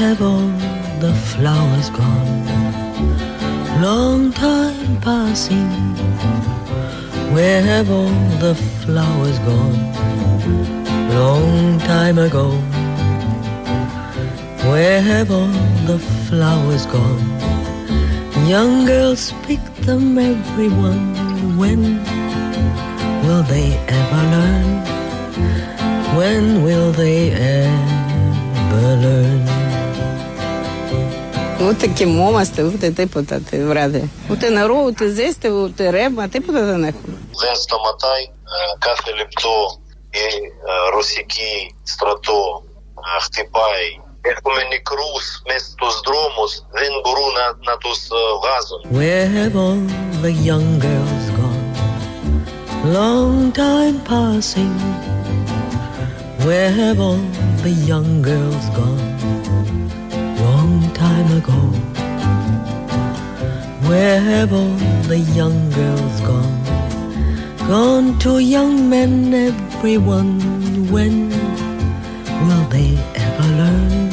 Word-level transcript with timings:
have 0.00 0.22
all 0.22 0.48
the 1.04 1.12
flowers 1.30 1.90
gone? 1.90 2.44
Long 3.82 4.32
time 4.32 4.98
passing. 5.02 5.68
Where 7.34 7.60
have 7.60 7.90
all 7.90 8.16
the 8.44 8.54
flowers 8.80 9.38
gone? 9.40 9.80
Long 11.20 11.78
time 11.80 12.16
ago. 12.16 12.48
Where 14.70 15.02
have 15.02 15.30
all 15.30 15.54
the 15.90 15.98
flowers 16.28 16.86
gone? 16.86 17.26
Young 18.48 18.86
girls 18.86 19.34
pick 19.46 19.62
them, 19.86 20.16
everyone. 20.16 21.04
When 21.60 21.80
will 23.24 23.42
they 23.52 23.76
ever 24.00 24.22
learn? 24.34 24.68
When 26.16 26.64
will 26.64 26.90
they 26.92 27.32
ever 27.32 28.96
learn? 29.04 29.59
Ούτε 31.68 31.86
κοιμόμαστε, 31.86 32.62
ούτε 32.62 32.90
τίποτα 32.90 33.38
τη 33.38 33.64
βράδυ. 33.64 34.10
Ούτε 34.30 34.48
νερό, 34.48 34.82
ούτε 34.86 35.12
ζέστη, 35.12 35.48
ούτε 35.48 35.90
ρεύμα, 35.90 36.28
τίποτα 36.28 36.64
δεν 36.64 36.84
έχουμε. 36.84 37.16
Δεν 37.42 37.54
σταματάει 37.54 38.22
ε, 38.22 38.78
κάθε 38.78 39.10
λεπτό 39.20 39.80
η 40.10 40.26
ε, 40.70 40.90
ρωσική 40.94 41.74
στρατό 41.82 42.62
ε, 43.16 43.22
χτυπάει. 43.24 43.88
Έχουμε 44.22 44.62
νεκρούς 44.72 45.24
μέσα 45.48 45.64
στους 45.74 46.00
δρόμους, 46.06 46.52
δεν 46.78 46.90
μπορούν 47.02 47.32
να, 47.40 47.46
να 47.70 47.76
τους 47.82 47.98
ε, 48.18 48.22
βγάζουν. 48.40 48.80
Where 48.98 49.28
have 49.36 49.54
all 49.64 49.80
the 50.24 50.32
young 50.48 50.68
girls 50.86 51.26
gone? 51.38 51.60
Long 52.98 53.52
time 53.52 53.96
passing. 54.12 54.76
Where 56.46 56.72
have 56.80 56.98
all 57.08 57.22
the 57.64 57.74
young 57.90 58.22
girls 58.22 58.66
gone? 58.78 59.08
Long 60.46 60.90
time 61.04 61.28
ago. 61.40 61.49
Where 63.90 64.20
have 64.20 64.52
all 64.52 64.76
the 65.10 65.18
young 65.38 65.58
girls 65.78 66.16
gone? 66.28 66.62
Gone 67.66 68.08
to 68.20 68.38
young 68.38 68.88
men, 68.88 69.34
everyone. 69.34 70.32
When 70.94 71.16
will 72.46 72.66
they 72.74 72.90
ever 73.24 73.48
learn? 73.60 74.10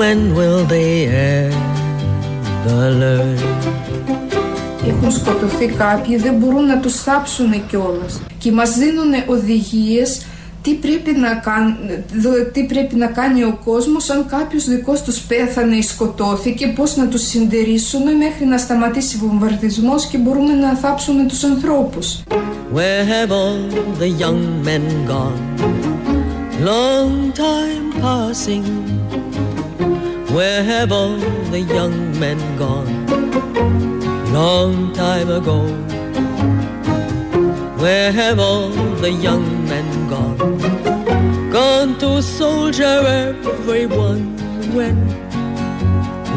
When 0.00 0.34
will 0.34 0.64
they 0.64 0.94
ever 1.38 2.90
learn? 3.02 3.38
Έχουν 4.88 5.10
σκοτωθεί 5.10 5.66
κάποιοι, 5.66 6.16
δεν 6.16 6.34
μπορούν 6.34 6.66
να 6.66 6.78
τους 6.78 6.94
θάψουν 6.94 7.66
κιόλα. 7.66 8.06
Και 8.38 8.52
μας 8.52 8.70
δίνουν 8.76 9.12
οδηγίες 9.26 10.26
τι 10.62 10.74
πρέπει, 10.74 11.12
να 11.12 11.34
κάν, 11.34 11.76
δο- 12.20 12.44
τι 12.52 12.64
πρέπει 12.64 12.94
να 12.94 13.06
κάνει 13.06 13.42
ο 13.44 13.58
κόσμος 13.64 14.10
αν 14.10 14.26
κάποιος 14.26 14.64
δικός 14.64 15.02
τους 15.02 15.20
πέθανε 15.20 15.76
ή 15.76 15.82
σκοτώθηκε, 15.82 16.66
πώς 16.66 16.96
να 16.96 17.06
τους 17.08 17.22
συντηρήσουμε 17.26 18.12
μέχρι 18.12 18.44
να 18.44 18.58
σταματήσει 18.58 19.16
ο 19.16 19.26
βομβαρδισμός 19.26 20.06
και 20.06 20.18
μπορούμε 20.18 20.54
να 20.54 20.74
θάψουμε 20.74 21.24
τους 21.24 21.44
ανθρώπους. 21.44 22.22
Where 22.74 23.04
have 23.12 23.30
all 23.32 23.60
the 24.00 24.10
young 24.22 24.42
men 24.68 24.84
gone? 25.12 25.42
Long 26.70 27.14
time 27.46 27.84
passing. 28.04 28.66
Where 30.36 30.62
have 30.72 30.90
all 31.00 31.16
the 31.54 31.62
young 31.76 31.96
men 32.22 32.38
gone? 32.62 32.92
Long 34.40 34.74
time 35.04 35.28
ago. 35.40 35.58
Where 37.82 38.12
have 38.20 38.38
all 38.48 38.68
the 39.04 39.12
young 39.26 39.46
men 39.72 39.88
gone? 40.12 40.29
Gone 41.52 41.98
to 41.98 42.22
soldier 42.22 42.98
everyone. 43.26 44.22
When 44.76 44.96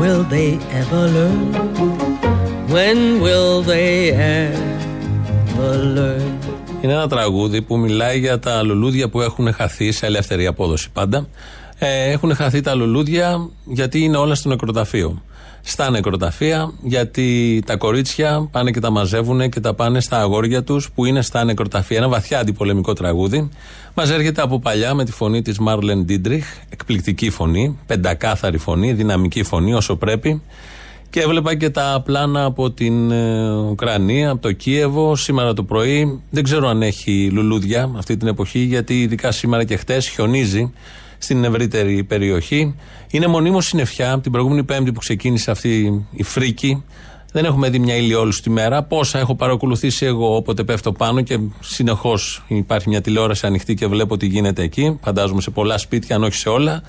will 0.02 0.24
they 0.34 0.58
ever 0.82 1.04
learn? 1.16 1.54
When 2.74 3.22
will 3.22 3.62
they 3.62 4.10
ever 4.12 5.74
learn? 5.98 6.34
Είναι 6.82 6.94
ένα 6.94 7.08
τραγούδι 7.08 7.62
που 7.62 7.78
μιλάει 7.78 8.20
για 8.20 8.40
τα 8.40 8.64
λουλούδια 8.64 9.10
που 9.10 9.22
έχουν 9.22 9.54
χαθεί 9.54 9.92
σε 9.92 10.06
ελεύθερη 10.06 10.46
απόδοση 10.46 10.92
πάντα. 10.92 11.28
Ε, 11.78 12.12
έχουν 12.12 12.36
χαθεί 12.36 12.62
τα 12.62 12.76
λουλούδια 12.76 13.50
γιατί 13.66 14.00
είναι 14.00 14.18
όλα 14.18 14.36
στο 14.36 14.50
νεκροταφείο. 14.50 15.22
Στα 15.66 15.90
νεκροταφεία 15.90 16.74
γιατί 16.82 17.62
τα 17.66 17.76
κορίτσια 17.76 18.48
πάνε 18.52 18.72
και 18.72 18.80
τα 18.80 18.90
μαζεύουν 18.90 19.50
και 19.50 19.60
τα 19.60 19.74
πάνε 19.74 20.00
στα 20.00 20.20
αγόρια 20.20 20.64
τους 20.64 20.92
που 20.92 21.06
είναι 21.06 21.22
στα 21.22 21.44
νεκροταφεία. 21.44 21.98
Ένα 21.98 22.08
βαθιά 22.08 22.40
αντιπολεμικό 22.40 22.94
τραγούδι. 22.94 23.50
Μας 23.94 24.12
έρχεται 24.12 24.42
από 24.42 24.60
παλιά 24.60 24.94
με 24.94 25.06
τη 25.06 25.12
φωνή 25.12 25.42
της 25.42 25.60
Μάρλεν 25.60 26.06
Ντίτριχ. 26.06 26.46
Εκπληκτική 26.70 27.30
φωνή, 27.30 27.80
πεντακάθαρη 27.86 28.58
φωνή, 28.58 28.94
δυναμική 28.94 29.44
φωνή 29.44 29.74
όσο 29.74 29.96
πρέπει. 29.96 30.42
Και 31.10 31.20
έβλεπα 31.20 31.56
και 31.56 31.70
τα 31.70 32.02
πλάνα 32.06 32.44
από 32.46 32.72
την 32.72 33.12
ε, 33.12 33.52
Ουκρανία, 33.52 34.30
από 34.30 34.42
το 34.42 34.52
Κίεβο, 34.52 35.16
σήμερα 35.16 35.54
το 35.54 35.64
πρωί. 35.64 36.22
Δεν 36.30 36.44
ξέρω 36.44 36.68
αν 36.68 36.82
έχει 36.82 37.30
λουλούδια 37.32 37.92
αυτή 37.98 38.18
την 38.18 38.28
εποχή, 38.28 38.60
γιατί 38.60 39.02
ειδικά 39.02 39.32
σήμερα 39.32 39.64
και 39.64 39.76
χτες 39.76 40.08
χιονίζει 40.08 40.74
στην 41.24 41.44
ευρύτερη 41.44 42.04
περιοχή. 42.04 42.76
Είναι 43.10 43.28
μονίμως 43.28 43.66
συννεφιά. 43.66 44.20
Την 44.20 44.32
προηγούμενη 44.32 44.64
Πέμπτη 44.64 44.92
που 44.92 45.00
ξεκίνησε 45.00 45.52
αυτή 45.52 46.06
η 46.12 46.24
φρίκη, 46.24 46.84
δεν 47.32 47.46
έχουμε 47.46 47.70
δει 47.70 47.80
μια 47.80 47.96
ηλιόλουστη 47.96 48.42
τη 48.42 48.50
μέρα. 48.50 48.84
Πόσα 48.84 49.20
έχω 49.20 49.36
παρακολουθήσει 49.36 50.06
εγώ 50.06 50.36
όποτε 50.36 50.64
πέφτω 50.64 50.92
πάνω 50.92 51.22
και 51.22 51.40
συνεχώς 51.60 52.44
υπάρχει 52.48 52.90
μια 52.90 53.02
τηλεόραση 53.02 53.46
ανοιχτή 53.46 53.74
και 53.74 53.88
βλέπω 53.88 54.18
τι 54.18 54.26
γίνεται 54.26 54.62
εκεί. 54.64 55.00
Φαντάζομαι 55.04 55.42
σε 55.42 55.50
πολλά 55.50 55.78
σπίτια, 55.78 56.16
αν 56.16 56.24
όχι 56.24 56.36
σε 56.36 56.50
όλα. 56.50 56.82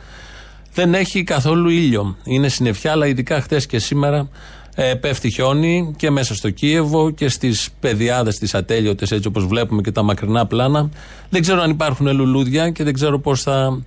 Δεν 0.73 0.95
έχει 0.95 1.25
καθόλου 1.25 1.69
ήλιο. 1.69 2.17
Είναι 2.25 2.49
συννεφιά, 2.49 2.93
αλλά 2.93 3.07
ειδικά 3.07 3.41
χτες 3.41 3.67
και 3.67 3.79
σήμερα 3.79 4.29
ε, 4.75 4.95
πέφτει 4.95 5.31
χιόνι 5.31 5.95
και 5.97 6.11
μέσα 6.11 6.35
στο 6.35 6.51
Κίεβο 6.51 7.11
και 7.11 7.29
στις 7.29 7.69
πεδιάδες, 7.81 8.39
τις 8.39 8.55
ατέλειωτες, 8.55 9.11
έτσι 9.11 9.29
όπως 9.29 9.47
βλέπουμε 9.47 9.83
και 9.83 9.91
τα 9.93 10.03
μακρινά 10.03 10.47
πλάνα. 10.47 10.91
Δεν 11.31 11.41
ξέρω 11.41 11.63
αν 11.63 11.71
υπάρχουν 11.71 12.15
λουλούδια 12.17 12.71
και 12.71 12.85
δεν 12.85 12.93
ξέρω 12.93 13.19
πώς 13.19 13.43
θα 13.43 13.85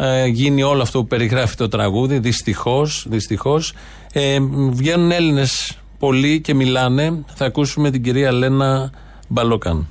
ε, 0.00 0.26
γίνει 0.26 0.62
όλο 0.62 0.82
αυτό 0.82 1.00
που 1.00 1.06
περιγράφει 1.06 1.56
το 1.56 1.68
τραγούδι. 1.68 2.18
Δυστυχώς, 2.18 3.06
δυστυχώς. 3.08 3.72
Ε, 4.12 4.38
βγαίνουν 4.70 5.10
Έλληνες 5.10 5.78
πολλοί 5.98 6.40
και 6.40 6.54
μιλάνε. 6.54 7.24
Θα 7.34 7.44
ακούσουμε 7.44 7.90
την 7.90 8.02
κυρία 8.02 8.32
Λένα 8.32 8.90
Μπαλόκαν. 9.28 9.86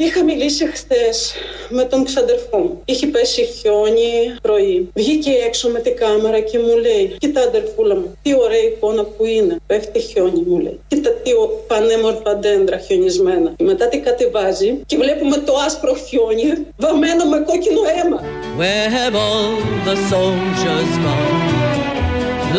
Είχα 0.00 0.24
μιλήσει 0.24 0.66
χθες 0.66 1.32
με 1.68 1.84
τον 1.84 2.04
ξαδερφό 2.04 2.58
μου. 2.58 2.80
Είχε 2.84 3.06
πέσει 3.06 3.44
χιόνι 3.44 4.34
πρωί. 4.42 4.88
Βγήκε 4.94 5.30
έξω 5.46 5.68
με 5.68 5.78
την 5.80 5.96
κάμερα 5.96 6.40
και 6.40 6.58
μου 6.58 6.76
λέει: 6.76 7.16
Κοίτα, 7.18 7.40
αδερφούλα 7.40 7.94
μου, 7.94 8.18
τι 8.22 8.34
ωραία 8.34 8.62
εικόνα 8.62 9.02
που 9.04 9.24
είναι. 9.24 9.56
Πέφτει 9.66 10.00
χιόνι, 10.00 10.42
μου 10.46 10.58
λέει. 10.58 10.80
Κοίτα 10.88 11.10
τι 11.10 11.30
ο- 11.32 11.64
πανέμορφα 11.66 12.36
δέντρα 12.42 12.78
χιονισμένα. 12.78 13.52
Και 13.56 13.64
μετά 13.64 13.88
τι 13.88 13.98
κατεβάζει 13.98 14.80
και 14.86 14.96
βλέπουμε 14.96 15.36
το 15.36 15.52
άσπρο 15.66 15.94
χιόνι 15.94 16.66
βαμμένο 16.76 17.24
με 17.24 17.38
κόκκινο 17.46 17.80
αίμα. 17.96 18.20
Where 18.60 18.88
have 18.98 19.14
all 19.26 19.50
the 19.88 19.96
soldiers 20.12 20.90
gone? 21.04 21.36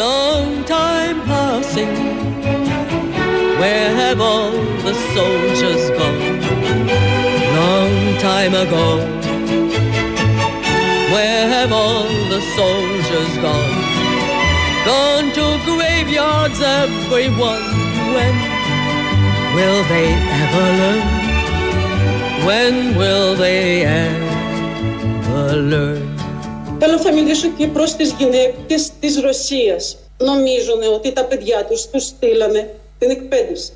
Long 0.04 0.48
time 0.78 1.18
passing. 1.34 1.94
Where 3.62 3.92
have 4.02 4.20
all 4.32 4.52
the 4.88 4.94
soldiers 5.16 5.84
gone? 6.00 6.59
Long 8.20 8.32
time 8.32 8.56
ago. 8.68 8.86
Where 11.14 11.48
have 11.56 11.72
all 11.72 12.04
the 12.34 12.42
soldiers 12.58 13.34
gone? 13.46 13.76
Gone 14.86 15.28
to 15.38 15.46
graveyards, 15.68 16.60
everyone. 16.62 17.64
When 18.16 18.36
will 19.56 19.82
they 19.92 20.08
ever 20.44 20.68
learn? 20.80 21.02
When 22.48 22.98
will 22.98 23.36
they 23.36 23.86
ever 23.86 25.56
learn? 25.56 26.02
Θέλω 26.80 26.98
θα 26.98 27.14
μιλήσω 27.14 27.50
και 27.58 27.68
προς 27.68 27.96
τις 27.96 28.14
γυναίκες 28.18 28.92
της 29.00 29.22
Ρωσίας. 29.22 29.98
Νομίζουν 30.18 30.82
ότι 30.94 31.14
τα 31.14 31.26
παιδιά 31.26 31.66
τους 31.66 31.88
τους 31.88 32.04
στείλανε 32.04 32.76
την 33.00 33.10
εκπαίδευση. 33.10 33.72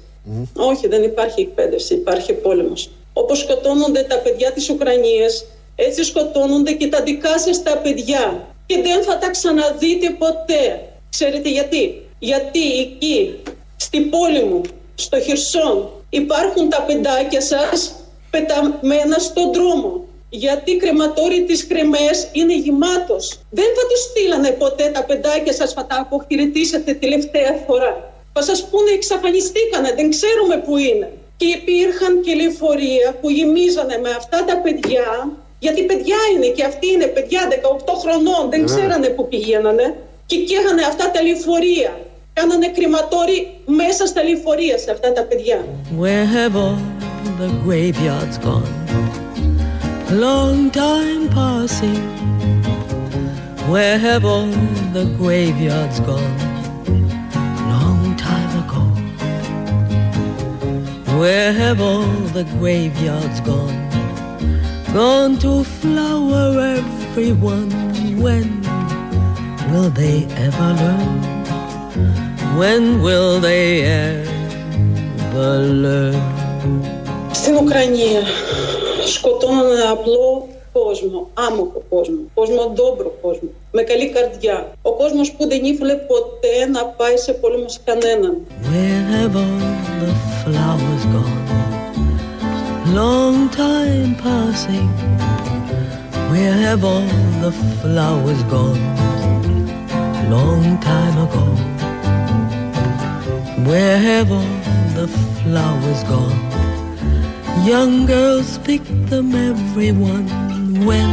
Όχι, 0.55 0.87
δεν 0.87 1.03
υπάρχει 1.03 1.41
εκπαίδευση, 1.41 1.93
υπάρχει 1.93 2.33
πόλεμος. 2.33 2.89
Όπως 3.13 3.39
σκοτώνονται 3.39 4.03
τα 4.03 4.17
παιδιά 4.17 4.51
της 4.51 4.69
Ουκρανίας, 4.69 5.45
έτσι 5.75 6.03
σκοτώνονται 6.03 6.71
και 6.71 6.87
τα 6.87 7.01
δικά 7.01 7.39
σας 7.39 7.63
τα 7.63 7.77
παιδιά. 7.77 8.47
Και 8.65 8.81
δεν 8.81 9.03
θα 9.03 9.17
τα 9.17 9.29
ξαναδείτε 9.29 10.09
ποτέ. 10.09 10.89
Ξέρετε 11.09 11.49
γιατί; 11.49 12.01
Γιατί 12.19 12.79
εκεί, 12.79 13.41
στην 13.75 14.09
πόλη 14.09 14.43
μου, 14.43 14.61
στο 14.95 15.19
Χερσόν, 15.19 15.89
υπάρχουν 16.09 16.69
τα 16.69 16.81
παιδάκια 16.81 17.41
σας 17.41 17.95
πεταμένα 18.29 19.17
στον 19.19 19.53
δρόμο. 19.53 20.03
Γιατί 20.29 20.71
η 20.71 20.77
κρεματόρη 20.77 21.43
της 21.43 21.67
Κρεμές 21.67 22.27
είναι 22.31 22.55
γεμάτος. 22.57 23.39
Δεν 23.49 23.65
θα 23.65 23.87
τους 23.89 24.01
στείλανε 24.01 24.51
ποτέ 24.51 24.91
τα 24.93 25.03
παιδάκια 25.03 25.53
σας, 25.53 25.73
θα 25.73 25.85
τα 25.85 25.97
αποχαιρετήσετε 25.99 26.93
τελευταία 26.93 27.63
φορά. 27.67 28.13
Θα 28.33 28.41
σας 28.41 28.67
πούνε 28.69 28.91
εξαφανιστήκανε, 28.91 29.93
δεν 29.95 30.09
ξέρουμε 30.09 30.57
που 30.57 30.77
είναι. 30.77 31.11
Και 31.37 31.45
υπήρχαν 31.45 32.21
και 32.21 32.33
λεωφορεία 32.33 33.17
που 33.21 33.29
γεμίζανε 33.29 33.97
με 33.97 34.09
αυτά 34.09 34.45
τα 34.45 34.57
παιδιά 34.57 35.31
Γιατί 35.63 35.83
παιδιά 35.83 36.15
είναι 36.35 36.47
και 36.47 36.63
αυτοί 36.63 36.87
είναι 36.87 37.05
παιδιά 37.05 37.41
18 37.49 37.93
χρονών, 38.01 38.49
δεν 38.49 38.65
ξέρανε 38.65 39.07
που 39.07 39.27
πηγαίνανε 39.27 39.95
και 40.25 40.37
καίγανε 40.37 40.81
αυτά 40.81 41.11
τα 41.11 41.21
λεωφορεία. 41.21 41.91
Κάνανε 42.33 42.67
κρηματόρι 42.67 43.47
μέσα 43.65 44.05
στα 44.05 44.23
λεωφορεία 44.23 44.77
σε 44.77 44.91
αυτά 44.91 45.13
τα 45.13 45.23
παιδιά. 45.23 45.65
Where 45.99 46.25
have 46.37 46.55
all 46.63 46.79
the 47.41 47.49
graveyards 47.65 48.37
gone? 48.47 48.71
Long 50.27 50.59
time 50.83 51.23
passing. 51.39 52.03
Where 53.71 53.97
have 54.07 54.23
all 54.33 54.49
the 54.97 55.05
graveyards 55.21 55.99
gone? 56.09 56.52
Where 61.23 61.53
have 61.53 61.79
all 61.79 62.15
the 62.37 62.43
graveyards 62.59 63.39
gone? 63.49 63.79
Gone 64.91 65.39
to 65.45 65.63
flower 65.63 66.47
everyone. 66.79 67.71
When 68.23 68.47
will 69.71 69.89
they 70.01 70.17
ever 70.47 70.69
learn? 70.81 71.19
When 72.59 72.83
will 73.05 73.39
they 73.39 73.83
ever 73.83 75.51
learn? 75.85 76.21
Στην 77.31 77.55
Ουκρανία 77.55 78.21
σκοτώνανε 79.07 79.81
απλό 79.91 80.47
κόσμο, 80.73 81.29
άμοχο 81.33 81.83
κόσμο, 81.89 82.21
κόσμο 82.33 82.71
ντόμπρο 82.73 83.17
κόσμο, 83.21 83.49
με 83.71 83.81
καλή 83.81 84.09
καρδιά. 84.09 84.71
Ο 84.81 84.91
κόσμος 84.93 85.31
που 85.31 85.47
δεν 85.47 85.63
ήθελε 85.63 85.93
ποτέ 85.93 86.65
να 86.71 86.85
πάει 86.85 87.17
σε 87.17 87.33
πόλεμο 87.33 87.69
σε 87.69 87.79
κανέναν. 87.85 88.37
Where 88.71 89.03
have 89.15 89.35
all 89.35 89.59
the 90.01 90.11
flowers 90.41 90.81
gone? 90.81 90.92
Long 92.93 93.49
time 93.49 94.13
passing. 94.17 94.87
Where 96.29 96.53
have 96.53 96.83
all 96.83 97.07
the 97.41 97.51
flowers 97.81 98.43
gone? 98.43 98.79
Long 100.29 100.79
time 100.79 101.17
ago. 101.25 101.45
Where 103.67 103.97
have 103.97 104.31
all 104.31 104.57
the 104.93 105.07
flowers 105.41 106.03
gone? 106.03 106.37
Young 107.65 108.05
girls 108.05 108.59
pick 108.59 108.83
them, 109.09 109.33
everyone. 109.33 110.29
When 110.85 111.11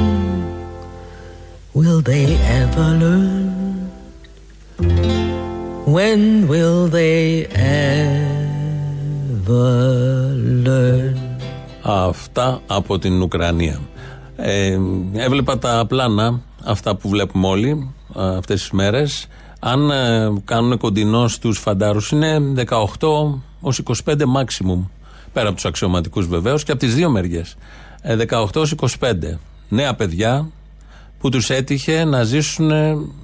will 1.73 2.03
they 2.03 2.37
ever 2.61 2.91
learn? 3.05 3.88
When 5.87 6.47
will 6.47 6.88
they 6.88 7.47
ever 7.47 8.35
learn? 10.37 11.30
Αυτά 11.93 12.61
από 12.67 12.99
την 12.99 13.23
Ουκρανία. 13.23 13.81
Ε, 14.37 14.79
έβλεπα 15.13 15.59
τα 15.59 15.85
πλάνα, 15.89 16.41
αυτά 16.65 16.97
που 16.97 17.09
βλέπουμε 17.09 17.47
όλοι 17.47 17.91
αυτές 18.15 18.61
τις 18.61 18.71
μέρες. 18.71 19.27
Αν 19.61 19.91
ε, 19.91 20.33
κάνουν 20.45 20.79
κοντινό 20.79 21.29
στους 21.29 21.59
φαντάρους, 21.59 22.11
είναι 22.11 22.39
18 22.99 23.39
ως 23.61 23.83
25 24.05 24.13
maximum. 24.15 24.89
Πέρα 25.33 25.47
από 25.47 25.55
τους 25.55 25.65
αξιωματικούς 25.65 26.27
βεβαίως 26.27 26.65
και 26.65 26.71
από 26.73 26.81
τις 26.81 26.95
δύο 26.95 27.11
μεριές. 27.11 27.57
18 28.03 28.47
ως 28.55 28.75
25. 28.99 29.39
Νέα 29.69 29.95
παιδιά 29.95 30.49
που 31.19 31.29
τους 31.29 31.51
έτυχε 31.51 32.05
να 32.05 32.23
ζήσουν 32.23 32.71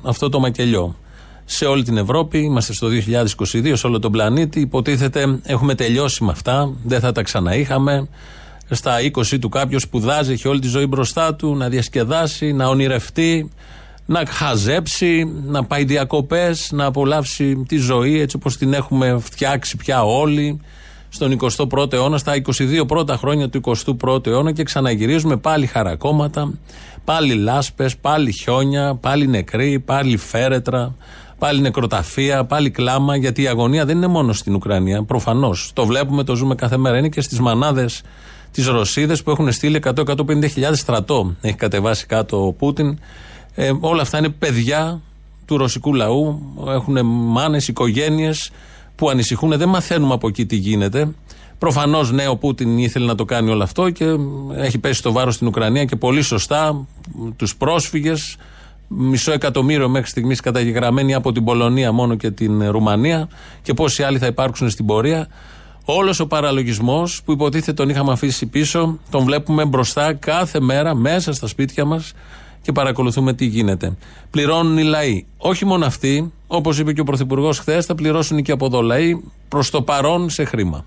αυτό 0.03 0.29
το 0.29 0.41
μακελιό. 0.41 0.97
Σε 1.45 1.65
όλη 1.65 1.83
την 1.83 1.97
Ευρώπη, 1.97 2.39
είμαστε 2.39 2.73
στο 2.73 2.89
2022, 2.89 3.73
σε 3.77 3.87
όλο 3.87 3.99
τον 3.99 4.13
πλανήτη. 4.13 4.61
Υποτίθεται 4.61 5.39
έχουμε 5.43 5.75
τελειώσει 5.75 6.25
με 6.25 6.31
αυτά, 6.31 6.73
δεν 6.85 7.01
θα 7.01 7.13
τα 7.13 7.23
ξαναείχαμε. 7.23 8.09
Στα 8.71 8.97
20 9.01 9.39
του 9.41 9.49
κάποιος 9.49 9.83
σπουδάζει, 9.83 10.33
έχει 10.33 10.49
όλη 10.49 10.61
τη 10.61 10.69
ζωή 10.69 10.87
μπροστά 10.87 11.35
του, 11.35 11.57
να 11.57 11.69
διασκεδάσει, 11.69 12.53
να 12.53 12.67
ονειρευτεί, 12.69 13.51
να 14.07 14.23
χαζέψει, 14.27 15.25
να 15.45 15.65
πάει 15.65 15.85
διακοπές, 15.85 16.71
να 16.73 16.85
απολαύσει 16.85 17.65
τη 17.69 17.77
ζωή 17.77 18.21
έτσι 18.21 18.37
όπως 18.37 18.57
την 18.57 18.73
έχουμε 18.73 19.19
φτιάξει 19.21 19.77
πια 19.77 20.03
όλοι 20.03 20.61
στον 21.09 21.39
21ο 21.41 21.93
αιώνα, 21.93 22.19
στα 22.19 22.33
22 22.43 22.87
πρώτα 22.87 23.17
χρόνια 23.17 23.49
του 23.49 23.61
21ου 23.65 24.27
αιώνα 24.27 24.53
και 24.53 24.63
ξαναγυρίζουμε 24.63 25.37
πάλι 25.37 25.67
χαρακόμματα, 25.67 26.53
πάλι 27.05 27.35
λάσπες, 27.35 27.97
πάλι 27.97 28.33
χιόνια, 28.33 28.95
πάλι 28.95 29.27
νεκροί, 29.27 29.79
πάλι 29.79 30.17
φέρετρα, 30.17 30.95
πάλι 31.39 31.61
νεκροταφεία, 31.61 32.45
πάλι 32.45 32.71
κλάμα, 32.71 33.17
γιατί 33.17 33.43
η 33.43 33.47
αγωνία 33.47 33.85
δεν 33.85 33.97
είναι 33.97 34.07
μόνο 34.07 34.33
στην 34.33 34.55
Ουκρανία. 34.55 35.03
Προφανώς. 35.03 35.71
Το 35.75 35.87
βλέπουμε, 35.87 36.25
το 36.25 36.35
ζούμε 36.35 36.55
κάθε 36.55 36.77
μέρα. 36.77 36.99
Είναι 36.99 37.09
και 37.09 37.21
στις 37.21 37.41
μανάδες 37.41 38.03
τις 38.57 38.67
Ρωσίδες 38.67 39.23
που 39.23 39.31
έχουν 39.31 39.53
στείλει 39.53 39.81
100-150 39.85 40.73
στρατό. 40.73 41.35
Έχει 41.41 41.55
κατεβάσει 41.55 42.07
κάτω 42.07 42.47
ο 42.47 42.53
Πούτιν. 42.53 42.99
Ε, 43.55 43.73
όλα 43.81 44.03
αυτά 44.03 44.19
είναι 44.19 44.29
παιδιά 44.29 45.01
του 45.45 45.57
ρωσικού 45.57 45.95
λαού. 45.95 46.41
Έχουν 46.69 47.07
μάνες, 47.07 47.69
οικογένειες 47.69 48.51
που 48.95 49.09
ανησυχούν. 49.11 49.59
Δεν 49.59 49.69
μαθαίνουμε 49.69 50.15
από 50.15 50.29
εκεί 50.29 50.47
τι 50.47 50.57
γίνεται. 50.57 51.09
Προφανώς, 51.59 52.13
ναι, 52.13 52.29
ο 52.29 52.37
Πούτιν 52.37 52.79
ήθελε 52.79 53.07
να 53.07 53.15
το 53.15 53.25
κάνει 53.25 53.51
όλο 53.51 53.63
αυτό 53.63 53.91
και 53.91 54.05
έχει 54.57 54.79
πέσει 54.79 55.03
το 55.03 55.13
βάρος 55.13 55.35
στην 55.35 55.47
Ουκρανία 55.47 55.85
και 55.85 55.97
πολύ 55.97 56.23
σωστά 56.23 56.87
τους 57.37 57.57
πρόσφυγες. 57.57 58.37
Μισό 58.89 59.33
εκατομμύριο 59.33 59.89
μέχρι 59.89 60.09
στιγμής 60.09 60.41
καταγεγραμμένοι 60.41 61.15
από 61.15 61.33
την 61.33 61.45
Πολωνία 61.45 61.93
μόνο 61.93 62.15
και 62.15 62.31
την 62.31 62.71
Ρουμανία 62.71 63.29
και 63.63 63.75
πόσοι 63.75 64.03
άλλοι 64.03 64.19
θα 64.19 64.27
υπάρξουν 64.27 64.71
στην 64.71 64.87
πορεία. 64.87 65.29
Όλος 65.89 66.21
ο 66.21 66.27
παραλογισμός 66.27 67.21
που 67.25 67.33
υποτίθεται 67.33 67.73
τον 67.73 67.89
είχαμε 67.89 68.13
αφήσει 68.13 68.47
πίσω, 68.47 68.99
τον 69.11 69.25
βλέπουμε 69.25 69.65
μπροστά 69.65 70.15
κάθε 70.15 70.61
μέρα 70.61 70.95
μέσα 70.95 71.33
στα 71.33 71.47
σπίτια 71.47 71.85
μας 71.85 72.13
και 72.63 72.73
παρακολουθούμε 72.73 73.33
τι 73.33 73.45
γίνεται. 73.45 73.97
Πληρώνουν 74.31 74.79
οι 74.79 74.83
λαοί. 74.83 75.27
Όχι 75.39 75.65
μόνο 75.65 75.87
αυτοί, 75.87 76.33
όπως 76.47 76.79
είπε 76.79 76.93
και 76.93 77.01
ο 77.01 77.05
Πρωθυπουργός 77.05 77.59
χθες, 77.59 77.87
θα 77.87 77.95
πληρώσουν 77.95 78.43
και 78.43 78.53
από 78.53 78.67
εδώ 78.67 78.81
λαοί 78.81 79.23
προς 79.49 79.71
το 79.71 79.83
παρόν 79.83 80.31
σε 80.31 80.45
χρήμα. 80.45 80.85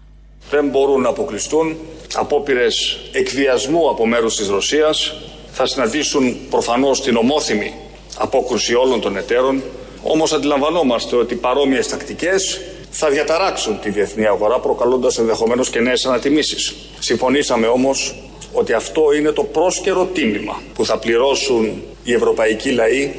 Δεν 0.50 0.68
μπορούν 0.68 1.02
να 1.02 1.10
αποκλειστούν 1.10 1.76
απόπειρες 2.16 3.00
εκβιασμού 3.12 3.90
από 3.90 4.08
μέρους 4.08 4.36
της 4.36 4.48
Ρωσίας. 4.48 5.14
Θα 5.52 5.66
συναντήσουν 5.66 6.36
προφανώς 6.50 7.02
την 7.02 7.16
ομόθυμη 7.16 7.74
απόκρουση 8.18 8.74
όλων 8.74 9.02
των 9.02 9.18
εταίρων. 9.18 9.62
Όμως 10.04 10.34
αντιλαμβανόμαστε 10.34 11.16
ότι 11.16 11.36
παρόμοιες 11.36 11.88
τακτικές 11.88 12.62
θα 12.90 13.10
διαταράξουν 13.10 13.80
τη 13.80 13.90
διεθνή 13.90 14.26
αγορά, 14.26 14.60
προκαλώντας 14.60 15.18
ενδεχομένως 15.18 15.70
και 15.70 15.80
νέες 15.80 16.06
ανατιμήσεις. 16.06 16.76
Συμφωνήσαμε 17.00 17.68
όμως 17.68 18.16
ότι 18.54 18.74
αυτό 18.74 19.14
είναι 19.18 19.32
το 19.32 19.44
πρόσκαιρο 19.44 20.06
τίμημα 20.06 20.62
που 20.74 20.86
θα 20.86 20.98
πληρώσουν 20.98 21.82
οι 22.04 22.14
ευρωπαϊκοί 22.14 22.72
λαοί 22.72 23.14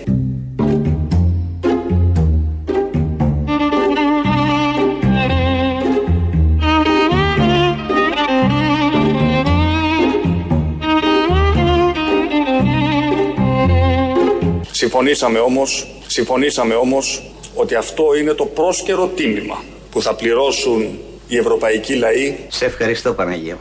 Συμφωνήσαμε 14.81 15.39
όμως, 15.39 15.87
συμφωνήσαμε 16.07 16.75
όμως 16.75 17.23
ότι 17.55 17.75
αυτό 17.75 18.15
είναι 18.15 18.33
το 18.33 18.45
πρόσκαιρο 18.45 19.07
τίμημα 19.07 19.63
που 19.91 20.03
θα 20.03 20.15
πληρώσουν 20.15 20.99
οι 21.27 21.37
ευρωπαϊκοί 21.37 21.95
λαοί. 21.95 22.39
Σε 22.49 22.65
ευχαριστώ 22.65 23.13
Παναγία. 23.13 23.59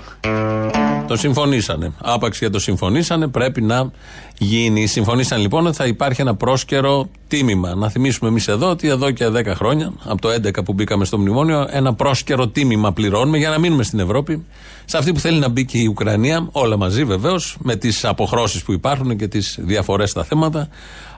Το 1.10 1.16
συμφωνήσανε. 1.16 1.94
Άπαξ 2.02 2.40
για 2.40 2.50
το 2.50 2.60
συμφωνήσανε, 2.60 3.28
πρέπει 3.28 3.62
να 3.62 3.92
γίνει. 4.38 4.88
Συμφωνήσαν 4.88 5.42
λοιπόν 5.42 5.68
ότι 5.68 5.76
θα 5.76 5.86
υπάρχει 5.86 6.22
ένα 6.22 6.36
πρόσκαιρο 6.36 7.10
τίμημα. 7.28 7.76
Να 7.76 7.90
θυμίσουμε 7.90 8.30
εμείς 8.30 8.48
εδώ 8.48 8.70
ότι 8.70 8.88
εδώ 8.88 9.12
και 9.12 9.28
10 9.28 9.46
χρόνια, 9.46 9.94
από 10.04 10.22
το 10.22 10.30
11 10.30 10.64
που 10.66 10.74
μπήκαμε 10.74 11.06
στο 11.06 11.18
μνημόνιο, 11.18 11.68
ένα 11.70 11.94
πρόσκαιρο 11.94 12.48
τίμημα 12.48 12.94
πληρώνουμε 12.94 13.38
για 13.38 13.50
να 13.50 13.60
μείνουμε 13.60 13.84
στην 13.84 14.00
Ευρώπη. 14.00 14.46
Σε 14.86 14.98
αυτή 14.98 15.12
που 15.12 15.20
θέλει 15.20 15.40
να 15.40 15.50
μπει 15.50 15.66
και 15.66 15.78
η 15.78 15.86
Ουκρανία, 15.86 16.48
όλα 16.52 16.78
μαζί 16.78 17.04
βεβαίως, 17.04 17.58
με 17.62 17.76
τις 17.76 18.06
αποχρώσεις 18.06 18.64
που 18.64 18.72
υπάρχουν 18.72 19.18
και 19.18 19.28
τις 19.28 19.60
διαφορές 19.62 20.10
στα 20.10 20.24
θέματα. 20.24 20.70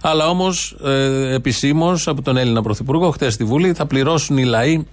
Αλλά 0.01 0.29
όμως 0.29 0.77
ε, 0.85 1.33
επισήμως 1.33 2.07
από 2.07 2.21
τον 2.21 2.37
Έλληνα 2.37 2.61
Πρωθυπουργό, 2.61 3.11
χθες 3.11 3.33
στη 3.33 3.43
Βουλή, 3.43 3.73
θα 3.73 3.85
πληρώσουν 3.85 4.37
οι 4.37 4.43
λαοί 4.43 4.87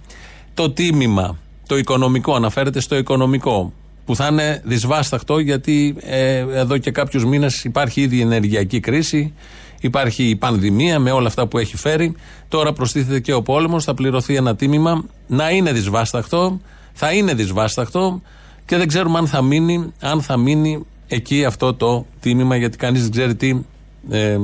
το 0.53 0.71
τίμημα. 0.71 1.37
Το 1.67 1.77
οικονομικό, 1.77 2.35
αναφέρεται 2.35 2.79
στο 2.79 2.97
οικονομικό 2.97 3.73
που 4.09 4.15
θα 4.15 4.27
είναι 4.27 4.61
δυσβάσταχτο 4.65 5.39
γιατί 5.39 5.95
ε, 5.99 6.37
εδώ 6.37 6.77
και 6.77 6.91
κάποιους 6.91 7.25
μήνες 7.25 7.63
υπάρχει 7.63 8.01
ήδη 8.01 8.21
ενεργειακή 8.21 8.79
κρίση, 8.79 9.33
υπάρχει 9.79 10.23
η 10.23 10.35
πανδημία 10.35 10.99
με 10.99 11.11
όλα 11.11 11.27
αυτά 11.27 11.47
που 11.47 11.57
έχει 11.57 11.77
φέρει. 11.77 12.15
Τώρα 12.47 12.73
προστίθεται 12.73 13.19
και 13.19 13.33
ο 13.33 13.41
πόλεμος, 13.41 13.83
θα 13.83 13.93
πληρωθεί 13.93 14.35
ένα 14.35 14.55
τίμημα 14.55 15.05
να 15.27 15.49
είναι 15.49 15.71
δυσβάσταχτο, 15.71 16.61
θα 16.93 17.11
είναι 17.11 17.33
δυσβάσταχτο 17.33 18.21
και 18.65 18.77
δεν 18.77 18.87
ξέρουμε 18.87 19.17
αν 19.17 19.27
θα 19.27 19.41
μείνει, 19.41 19.93
αν 19.99 20.21
θα 20.21 20.37
μείνει 20.37 20.85
εκεί 21.07 21.45
αυτό 21.45 21.73
το 21.73 22.05
τίμημα 22.19 22.55
γιατί 22.55 22.77
κανείς 22.77 23.01
δεν 23.01 23.11
ξέρει 23.11 23.35
τι 23.35 23.61
ε, 24.09 24.37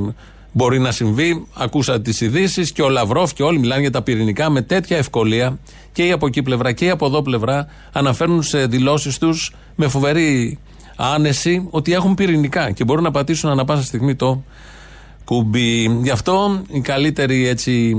μπορεί 0.56 0.78
να 0.78 0.92
συμβεί. 0.92 1.46
Ακούσατε 1.54 1.98
τις 1.98 2.20
ειδήσεις 2.20 2.72
και 2.72 2.82
ο 2.82 2.88
Λαυρόφ 2.88 3.32
και 3.32 3.42
όλοι 3.42 3.58
μιλάνε 3.58 3.80
για 3.80 3.90
τα 3.90 4.02
πυρηνικά 4.02 4.50
με 4.50 4.62
τέτοια 4.62 4.96
ευκολία 4.96 5.58
και 5.92 6.06
η 6.06 6.12
από 6.12 6.26
εκεί 6.26 6.42
πλευρά 6.42 6.72
και 6.72 6.84
η 6.84 6.90
από 6.90 7.06
εδώ 7.06 7.22
πλευρά 7.22 7.66
αναφέρουν 7.92 8.42
σε 8.42 8.66
δηλώσεις 8.66 9.18
τους 9.18 9.52
με 9.74 9.88
φοβερή 9.88 10.58
άνεση 10.96 11.66
ότι 11.70 11.92
έχουν 11.92 12.14
πυρηνικά 12.14 12.70
και 12.70 12.84
μπορούν 12.84 13.02
να 13.02 13.10
πατήσουν 13.10 13.50
ανα 13.50 13.64
πάσα 13.64 13.82
στιγμή 13.82 14.14
το 14.14 14.42
κουμπί. 15.24 15.98
Γι' 16.02 16.10
αυτό 16.10 16.62
η 16.72 16.80
καλύτερη 16.80 17.46
έτσι 17.46 17.96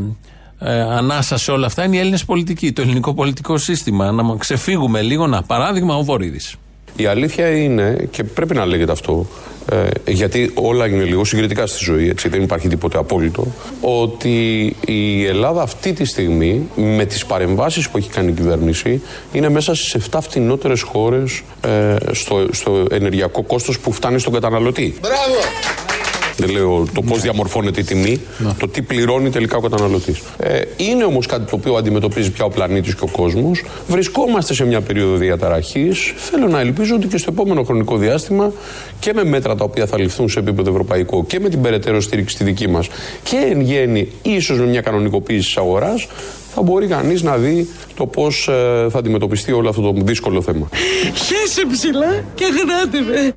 ε, 0.60 0.80
ανάσα 0.82 1.38
σε 1.38 1.52
όλα 1.52 1.66
αυτά 1.66 1.84
είναι 1.84 1.96
η 1.96 2.00
Έλληνες 2.00 2.26
πολιτική, 2.26 2.72
το 2.72 2.82
ελληνικό 2.82 3.14
πολιτικό 3.14 3.58
σύστημα. 3.58 4.12
Να 4.12 4.36
ξεφύγουμε 4.38 5.02
λίγο. 5.02 5.24
Ένα 5.24 5.44
παράδειγμα, 5.44 5.96
ο 5.96 6.04
Βορύδης. 6.04 6.56
Η 6.96 7.06
αλήθεια 7.06 7.58
είναι, 7.58 8.08
και 8.12 8.24
πρέπει 8.24 8.54
να 8.54 8.66
λέγεται 8.66 8.92
αυτό, 8.92 9.26
ε, 9.72 10.12
γιατί 10.12 10.52
όλα 10.54 10.88
είναι 10.88 11.04
λίγο 11.04 11.26
συγκριτικά 11.26 11.68
στη 11.68 11.84
ζωή, 11.84 12.10
έτσι 12.10 12.30
δεν 12.30 12.42
υπάρχει 12.42 12.68
τίποτε 12.68 12.98
απόλυτο, 12.98 13.48
ότι 13.82 14.76
η 14.86 15.26
Ελλάδα 15.26 15.62
αυτή 15.62 15.94
τη 15.94 16.06
στιγμή 16.06 16.68
με 16.76 17.06
τις 17.06 17.26
παρεμβάσεις 17.26 17.90
που 17.90 17.98
έχει 17.98 18.10
κάνει 18.10 18.30
η 18.30 18.34
κυβέρνηση 18.34 19.02
είναι 19.32 19.50
μέσα 19.50 19.76
στις 19.76 20.10
7 20.12 20.20
φτηνότερες 20.22 20.82
χώρες 20.82 21.42
ε, 21.62 21.96
στο, 22.12 22.48
στο 22.52 22.86
ενεργειακό 22.92 23.44
κόστος 23.44 23.80
που 23.80 23.92
φτάνει 23.92 24.20
στον 24.20 24.34
καταναλωτή. 24.34 24.96
Μπράβο! 25.02 25.97
Δεν 26.38 26.50
λέω 26.50 26.88
το 26.94 27.02
πώς 27.02 27.22
διαμορφώνεται 27.22 27.80
η 27.80 27.84
τιμή, 27.84 28.22
ναι. 28.38 28.54
το 28.60 28.68
τι 28.68 28.82
πληρώνει 28.82 29.30
τελικά 29.30 29.58
ο 29.58 29.60
καταναλωτής. 29.60 30.22
Ε, 30.38 30.62
είναι 30.78 31.04
όμως 31.04 31.26
κάτι 31.26 31.50
το 31.50 31.56
οποίο 31.56 31.76
αντιμετωπίζει 31.76 32.32
πια 32.32 32.46
ο 32.46 32.50
πλανήτης 32.50 32.96
και 32.96 33.04
ο 33.04 33.08
κόσμος. 33.12 33.64
Βρισκόμαστε 33.88 34.54
σε 34.54 34.66
μια 34.66 34.82
περίοδο 34.82 35.16
διαταραχής. 35.16 36.14
Θέλω 36.16 36.48
να 36.48 36.60
ελπίζω 36.60 36.96
ότι 36.96 37.08
και 37.08 37.18
στο 37.18 37.32
επόμενο 37.32 37.64
χρονικό 37.64 37.98
διάστημα 37.98 38.52
και 39.00 39.14
με 39.14 39.24
μέτρα 39.24 39.56
τα 39.56 39.64
οποία 39.64 39.86
θα 39.86 40.00
ληφθούν 40.00 40.30
σε 40.30 40.40
επίπεδο 40.40 40.70
ευρωπαϊκό 40.70 41.26
και 41.26 41.40
με 41.40 41.50
την 41.50 41.62
περαιτέρω 41.62 42.02
στήριξη 42.02 42.36
στη 42.36 42.44
δική 42.44 42.68
μας 42.68 42.88
και 43.24 43.36
εν 43.52 43.62
γέννη, 43.62 44.12
ίσως 44.22 44.60
με 44.60 44.66
μια 44.66 44.82
κανονικοποίηση 44.82 45.46
της 45.46 45.58
αγοράς, 45.58 46.08
θα 46.54 46.62
μπορεί 46.62 46.88
κανείς 46.88 47.22
να 47.22 47.38
δει 47.38 47.70
το 47.96 48.06
πώς 48.06 48.48
ε, 48.48 48.88
θα 48.90 49.00
αντιμετωπιστεί 49.00 49.52
όλο 49.52 49.70
αυτό 49.70 49.82
το 49.82 49.94
δύσκολο 49.96 50.42
θέμα. 50.42 50.70
Χέσε 51.14 51.66
ψηλά 51.72 52.24
και 52.36 52.46
γράτε 52.46 53.02
με 53.02 53.34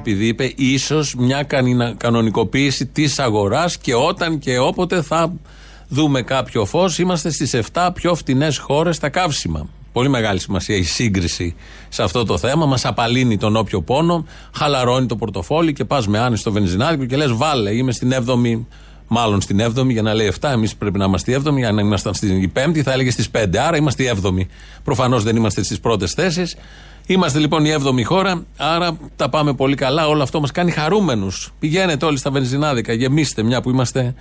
επειδή 0.00 0.26
είπε 0.26 0.52
ίσως 0.56 1.14
μια 1.14 1.46
κανονικοποίηση 1.96 2.86
της 2.86 3.18
αγοράς 3.18 3.78
και 3.78 3.94
όταν 3.94 4.38
και 4.38 4.58
όποτε 4.58 5.02
θα 5.02 5.32
δούμε 5.88 6.22
κάποιο 6.22 6.64
φως, 6.64 6.98
είμαστε 6.98 7.30
στις 7.30 7.54
7 7.72 7.88
πιο 7.94 8.14
φτηνές 8.14 8.58
χώρες 8.58 8.96
στα 8.96 9.08
καύσιμα. 9.08 9.68
Πολύ 9.92 10.08
μεγάλη 10.08 10.40
σημασία 10.40 10.76
η 10.76 10.82
σύγκριση 10.82 11.54
σε 11.88 12.02
αυτό 12.02 12.24
το 12.24 12.38
θέμα. 12.38 12.66
Μας 12.66 12.84
απαλύνει 12.84 13.36
τον 13.38 13.56
όποιο 13.56 13.82
πόνο, 13.82 14.26
χαλαρώνει 14.54 15.06
το 15.06 15.16
πορτοφόλι 15.16 15.72
και 15.72 15.84
πας 15.84 16.06
με 16.06 16.18
άνεση 16.18 16.40
στο 16.40 16.52
βενζινάδικο 16.52 17.04
και 17.04 17.16
λες: 17.16 17.32
Βάλε, 17.32 17.74
είμαι 17.74 17.92
στην 17.92 18.12
7η, 18.12 18.64
μάλλον 19.08 19.40
στην 19.40 19.60
7η 19.60 19.88
για 19.88 20.02
να 20.02 20.14
λέει 20.14 20.32
7. 20.40 20.48
Εμείς 20.52 20.76
πρέπει 20.76 20.98
να 20.98 21.04
είμαστε 21.04 21.40
7η. 21.44 21.62
Αν 21.62 21.78
ήμασταν 21.78 22.14
στην 22.14 22.52
5η, 22.54 22.80
θα 22.80 22.92
έλεγε 22.92 23.10
στις 23.10 23.30
5. 23.30 23.56
Άρα 23.56 23.76
είμαστε 23.76 24.16
7η. 24.22 24.46
Προφανώς 24.84 25.22
δεν 25.22 25.36
είμαστε 25.36 25.62
στις 25.62 25.80
πρώτες 25.80 26.12
θέσεις. 26.12 26.56
Είμαστε 27.10 27.38
λοιπόν 27.38 27.64
η 27.64 27.74
7η 27.84 28.04
χώρα, 28.04 28.44
άρα 28.56 28.96
τα 29.16 29.28
πάμε 29.28 29.54
πολύ 29.54 29.74
καλά. 29.74 30.08
Όλο 30.08 30.22
αυτό 30.22 30.40
μας 30.40 30.50
κάνει 30.50 30.70
χαρούμενους. 30.70 31.52
Πηγαίνετε 31.58 32.06
όλοι 32.06 32.18
στα 32.18 32.30
βενζινάδικα, 32.30 32.92
γεμίστε 32.92 33.42
μια 33.42 33.60
που 33.60 33.70
είμαστε 33.70 34.14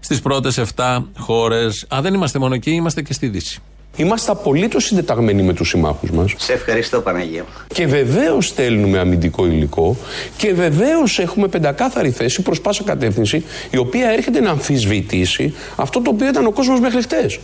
στις 0.00 0.20
πρώτες 0.20 0.58
7 0.58 1.02
χώρες. 1.18 1.86
Α, 1.94 1.98
δεν 2.02 2.14
είμαστε 2.14 2.38
μόνο 2.38 2.54
εκεί, 2.54 2.70
είμαστε 2.70 3.02
και 3.02 3.12
στη 3.12 3.28
Δύση. 3.28 3.58
Είμαστε 3.96 4.30
απολύτως 4.30 4.84
συντεταγμένοι 4.84 5.42
με 5.42 5.52
τους 5.52 5.68
συμμάχους 5.68 6.10
μας. 6.10 6.34
Σε 6.36 6.52
ευχαριστώ, 6.52 7.00
Παναγία. 7.00 7.44
Και 7.74 7.86
βεβαίως 7.86 8.46
στέλνουμε 8.46 8.98
αμυντικό 8.98 9.46
υλικό 9.46 9.96
και 10.36 10.52
βεβαίως 10.54 11.18
έχουμε 11.18 11.48
πεντακάθαρη 11.48 12.10
θέση 12.10 12.42
προς 12.42 12.60
πάσα 12.60 12.82
κατεύθυνση, 12.82 13.44
η 13.70 13.76
οποία 13.76 14.08
έρχεται 14.08 14.40
να 14.40 14.50
αμφισβητήσει 14.50 15.54
αυτό 15.76 16.00
το 16.02 16.10
οποίο 16.10 16.28
ήταν 16.28 16.46
ο 16.46 16.50
κόσμος 16.50 16.80
μέχρι 16.80 17.02
χτες. 17.02 17.38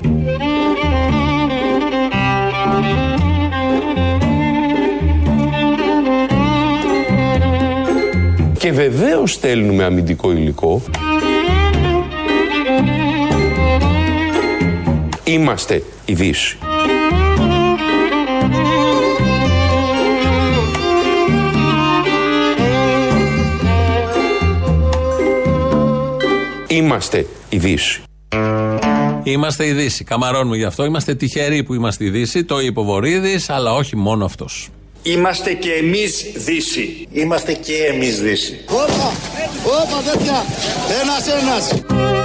Και 8.63 8.73
βεβαίως 8.73 9.33
στέλνουμε 9.33 9.85
αμυντικό 9.85 10.33
υλικό. 10.33 10.83
Είμαστε 15.25 15.83
η 16.05 16.15
Δύση. 16.15 16.59
Είμαστε 26.69 27.27
η 27.49 27.59
Δύση. 27.59 28.03
Είμαστε 29.23 29.67
η 29.67 29.73
Δύση. 29.73 30.05
Καμαρώνουμε 30.05 30.57
γι' 30.57 30.65
αυτό. 30.65 30.85
Είμαστε 30.85 31.15
τυχεροί 31.15 31.63
που 31.63 31.75
είμαστε 31.75 32.05
η 32.05 32.11
Δύση. 32.11 32.45
Το 32.45 32.61
είπε 32.61 32.81
ο 32.81 32.83
Βορύδης, 32.83 33.51
αλλά 33.51 33.75
όχι 33.75 33.97
μόνο 33.97 34.25
αυτός. 34.25 34.71
Είμαστε 35.03 35.53
και 35.53 35.73
εμείς 35.73 36.25
Δύση. 36.35 37.09
Είμαστε 37.13 37.53
και 37.53 37.75
εμείς 37.75 38.21
Δύση. 38.21 38.65
Όπα, 38.69 39.13
όπα 39.65 40.13
τέτοια, 40.13 40.45
ένας 41.03 41.27
ένας. 41.43 42.22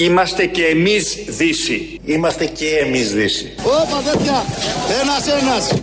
Είμαστε 0.00 0.46
και 0.46 0.62
εμείς 0.62 1.24
Δύση. 1.28 2.00
Είμαστε 2.04 2.44
και 2.44 2.66
εμείς 2.86 3.12
Δύση. 3.12 3.52
Όπα 3.64 4.12
τέτοια, 4.12 4.44
ένας 5.02 5.26
ένας. 5.42 5.82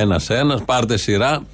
Ένας 0.00 0.30
ένας, 0.30 0.62
πάρτε 0.64 0.96
σειρά. 0.96 1.46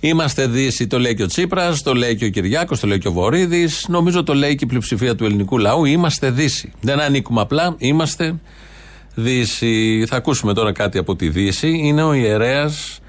Είμαστε 0.00 0.46
Δύση, 0.46 0.86
το 0.86 0.98
λέει 0.98 1.14
και 1.14 1.22
ο 1.22 1.26
Τσίπρας, 1.26 1.82
το 1.82 1.94
λέει 1.94 2.16
και 2.16 2.24
ο 2.24 2.28
Κυριάκος, 2.28 2.80
το 2.80 2.86
λέει 2.86 2.98
και 2.98 3.08
ο 3.08 3.12
Βορύδης. 3.12 3.86
Νομίζω 3.88 4.22
το 4.22 4.34
λέει 4.34 4.54
και 4.54 4.64
η 4.64 4.66
πλειοψηφία 4.66 5.14
του 5.14 5.24
ελληνικού 5.24 5.58
λαού. 5.58 5.84
Είμαστε 5.84 6.30
Δύση. 6.30 6.72
Δεν 6.80 7.00
ανήκουμε 7.00 7.40
απλά, 7.40 7.74
είμαστε 7.78 8.34
Δύση. 9.14 10.04
Θα 10.08 10.16
ακούσουμε 10.16 10.54
τώρα 10.54 10.72
κάτι 10.72 10.98
από 10.98 11.16
τη 11.16 11.28
Δύση. 11.28 11.68
Είναι 11.68 12.02
ο 12.02 12.12
ιερέας 12.12 12.99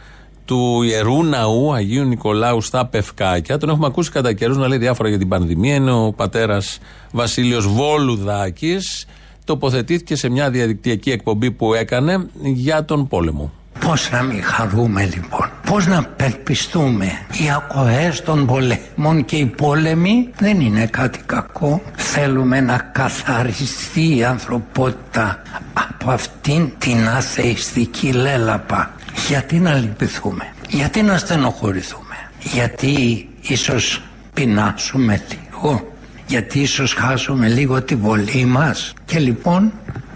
του 0.51 0.81
ιερού 0.81 1.23
ναού 1.23 1.73
Αγίου 1.73 2.03
Νικολάου 2.03 2.61
στα 2.61 2.85
Πευκάκια. 2.85 3.57
Τον 3.57 3.69
έχουμε 3.69 3.85
ακούσει 3.85 4.11
κατά 4.11 4.33
καιρούς 4.33 4.57
να 4.57 4.67
λέει 4.67 4.77
διάφορα 4.77 5.09
για 5.09 5.17
την 5.17 5.27
πανδημία. 5.27 5.75
Είναι 5.75 5.91
ο 5.91 6.13
πατέρας 6.13 6.79
Βασίλειος 7.11 7.67
Βόλουδάκης. 7.67 9.07
Τοποθετήθηκε 9.45 10.15
σε 10.15 10.29
μια 10.29 10.49
διαδικτυακή 10.49 11.11
εκπομπή 11.11 11.51
που 11.51 11.73
έκανε 11.73 12.25
για 12.41 12.85
τον 12.85 13.07
πόλεμο. 13.07 13.51
Πώς 13.79 14.09
να 14.11 14.21
μην 14.21 14.43
χαρούμε 14.43 15.03
λοιπόν, 15.15 15.49
πώς 15.65 15.87
να 15.87 16.03
περπιστούμε. 16.03 17.05
Οι 17.05 17.51
ακοές 17.55 18.21
των 18.21 18.45
πολέμων 18.45 19.25
και 19.25 19.35
οι 19.35 19.45
πόλεμοι 19.45 20.29
δεν 20.37 20.59
είναι 20.59 20.85
κάτι 20.85 21.19
κακό. 21.25 21.81
Θέλουμε 21.95 22.61
να 22.61 22.77
καθαριστεί 22.77 24.17
η 24.17 24.23
ανθρωπότητα 24.23 25.41
από 25.73 26.11
αυτήν 26.11 26.71
την 26.77 27.07
αθεϊστική 27.07 28.11
λέλαπα 28.11 28.91
γιατί 29.31 29.59
να 29.59 29.73
λυπηθούμε, 29.73 30.53
γιατί 30.69 31.01
να 31.01 31.17
στενοχωρηθούμε, 31.17 32.15
γιατί 32.39 33.27
ίσως 33.41 34.01
πεινάσουμε 34.33 35.21
λίγο, 35.29 35.87
γιατί 36.27 36.59
ίσως 36.59 36.93
χάσουμε 36.93 37.47
λίγο 37.47 37.81
τη 37.81 37.95
βολή 37.95 38.45
μας 38.45 38.93
και 39.05 39.19
λοιπόν 39.19 39.71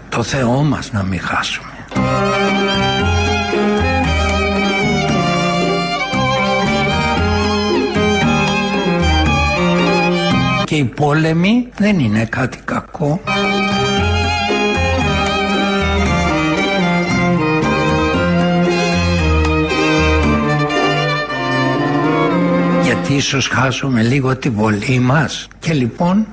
το 0.08 0.22
Θεό 0.22 0.62
μας 0.62 0.92
να 0.92 1.02
μην 1.02 1.20
χάσουμε. 1.20 1.70
Και 10.64 10.76
οι 10.76 10.84
πόλεμοι 10.84 11.68
δεν 11.76 11.98
είναι 11.98 12.24
κάτι 12.24 12.58
κακό. 12.64 13.20
Γιατί 22.96 23.14
ίσως 23.14 23.48
χάσουμε 23.48 24.02
λίγο 24.02 24.36
τη 24.36 24.50
βολή 24.50 24.98
μας 24.98 25.48
και 25.58 25.72
λοιπόν 25.72 26.26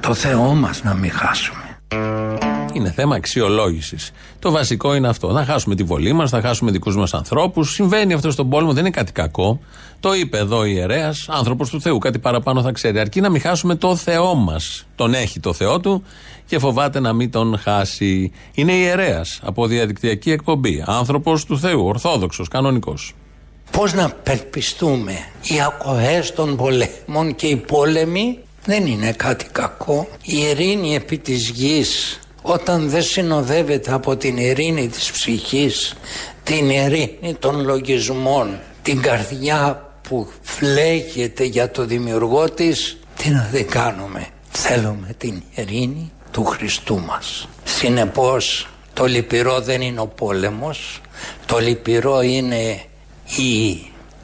το 0.00 0.14
Θεό 0.14 0.54
μας 0.54 0.82
να 0.82 0.94
μην 0.94 1.10
χάσουμε. 1.10 1.78
Είναι 2.72 2.90
θέμα 2.90 3.14
αξιολόγησης. 3.14 4.10
Το 4.38 4.50
βασικό 4.50 4.94
είναι 4.94 5.08
αυτό. 5.08 5.32
Θα 5.32 5.44
χάσουμε 5.44 5.74
τη 5.74 5.82
βολή 5.82 6.12
μας, 6.12 6.30
θα 6.30 6.40
χάσουμε 6.40 6.70
δικούς 6.70 6.96
μας 6.96 7.14
ανθρώπους. 7.14 7.72
Συμβαίνει 7.72 8.12
αυτό 8.12 8.30
στον 8.30 8.48
πόλεμο, 8.48 8.72
δεν 8.72 8.80
είναι 8.80 8.90
κάτι 8.90 9.12
κακό. 9.12 9.60
Το 10.00 10.14
είπε 10.14 10.38
εδώ 10.38 10.58
ο 10.58 10.64
ιερέας, 10.64 11.28
άνθρωπος 11.28 11.70
του 11.70 11.80
Θεού. 11.80 11.98
Κάτι 11.98 12.18
παραπάνω 12.18 12.62
θα 12.62 12.72
ξέρει. 12.72 13.00
Αρκεί 13.00 13.20
να 13.20 13.28
μην 13.28 13.40
χάσουμε 13.40 13.74
το 13.74 13.96
Θεό 13.96 14.34
μας. 14.34 14.86
Τον 14.94 15.14
έχει 15.14 15.40
το 15.40 15.52
Θεό 15.52 15.80
του 15.80 16.02
και 16.46 16.58
φοβάται 16.58 17.00
να 17.00 17.12
μην 17.12 17.30
τον 17.30 17.58
χάσει. 17.58 18.32
Είναι 18.54 18.72
ιερέας 18.72 19.40
από 19.42 19.66
διαδικτυακή 19.66 20.30
εκπομπή. 20.30 20.84
Άνθρωπος 20.86 21.44
του 21.44 21.58
Θεού, 21.58 21.84
Ορθόδοξος, 21.84 22.48
κανονικός. 22.48 23.14
Πώς 23.70 23.94
να 23.94 24.10
περπιστούμε 24.10 25.12
οι 25.42 25.60
ακοές 25.60 26.32
των 26.32 26.56
πολέμων 26.56 27.34
και 27.34 27.46
οι 27.46 27.56
πόλεμοι 27.56 28.38
δεν 28.64 28.86
είναι 28.86 29.12
κάτι 29.12 29.46
κακό. 29.52 30.08
Η 30.22 30.38
ειρήνη 30.38 30.94
επί 30.94 31.18
της 31.18 31.48
γης 31.48 32.20
όταν 32.42 32.88
δεν 32.88 33.02
συνοδεύεται 33.02 33.92
από 33.92 34.16
την 34.16 34.36
ειρήνη 34.36 34.88
της 34.88 35.10
ψυχής, 35.10 35.94
την 36.42 36.70
ειρήνη 36.70 37.34
των 37.38 37.64
λογισμών, 37.64 38.58
την 38.82 39.02
καρδιά 39.02 39.92
που 40.08 40.28
φλέγεται 40.42 41.44
για 41.44 41.70
το 41.70 41.84
δημιουργό 41.84 42.50
της, 42.50 42.98
τι 43.16 43.28
να 43.28 43.48
δεν 43.52 43.66
κάνουμε; 43.68 44.26
Θέλουμε 44.50 45.14
την 45.18 45.42
ειρήνη 45.54 46.12
του 46.30 46.44
Χριστού 46.44 47.00
μας. 47.00 47.48
Συνεπώς 47.64 48.68
το 48.92 49.06
λυπηρό 49.06 49.60
δεν 49.60 49.80
είναι 49.80 50.00
ο 50.00 50.06
πόλεμος, 50.06 51.00
το 51.46 51.58
λυπηρό 51.58 52.20
είναι 52.20 52.80
η 53.36 53.80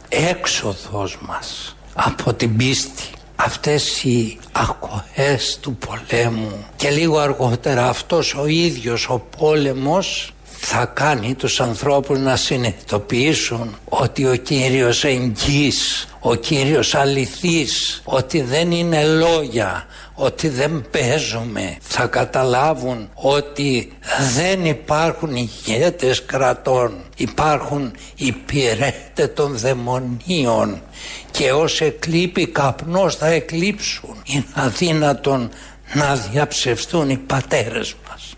έξοδος 0.09 1.19
μας 1.27 1.77
από 1.95 2.35
την 2.35 2.57
πίστη. 2.57 3.03
Αυτές 3.37 4.03
οι 4.03 4.39
ακοές 4.53 5.59
του 5.61 5.77
πολέμου 5.77 6.65
και 6.77 6.91
λίγο 6.91 7.19
αργότερα 7.19 7.89
αυτός 7.89 8.35
ο 8.35 8.47
ίδιος 8.47 9.09
ο 9.09 9.23
πόλεμος 9.39 10.33
θα 10.59 10.85
κάνει 10.85 11.35
τους 11.35 11.61
ανθρώπους 11.61 12.19
να 12.19 12.37
συνειδητοποιήσουν 12.37 13.77
ότι 13.85 14.27
ο 14.27 14.35
Κύριος 14.35 15.05
εγγύς, 15.05 16.09
ο 16.21 16.35
Κύριος 16.35 16.95
αληθής, 16.95 18.03
ότι 18.05 18.41
δεν 18.41 18.71
είναι 18.71 19.05
λόγια, 19.05 19.87
ότι 20.15 20.49
δεν 20.49 20.85
παίζουμε. 20.91 21.77
Θα 21.81 22.07
καταλάβουν 22.07 23.09
ότι 23.15 23.93
δεν 24.35 24.65
υπάρχουν 24.65 25.37
ηγέτες 25.37 26.25
κρατών, 26.25 27.05
υπάρχουν 27.17 27.93
υπηρέτε 28.17 29.27
των 29.35 29.59
δαιμονίων 29.59 30.83
και 31.31 31.53
ως 31.53 31.81
εκλείπει 31.81 32.47
καπνός 32.47 33.17
θα 33.17 33.27
εκλείψουν. 33.27 34.17
Είναι 34.25 34.45
αδύνατον 34.55 35.51
να 35.93 36.15
διαψευστούν 36.15 37.11
οι 37.11 37.17
πατέρες 37.17 37.95
μας. 38.09 38.35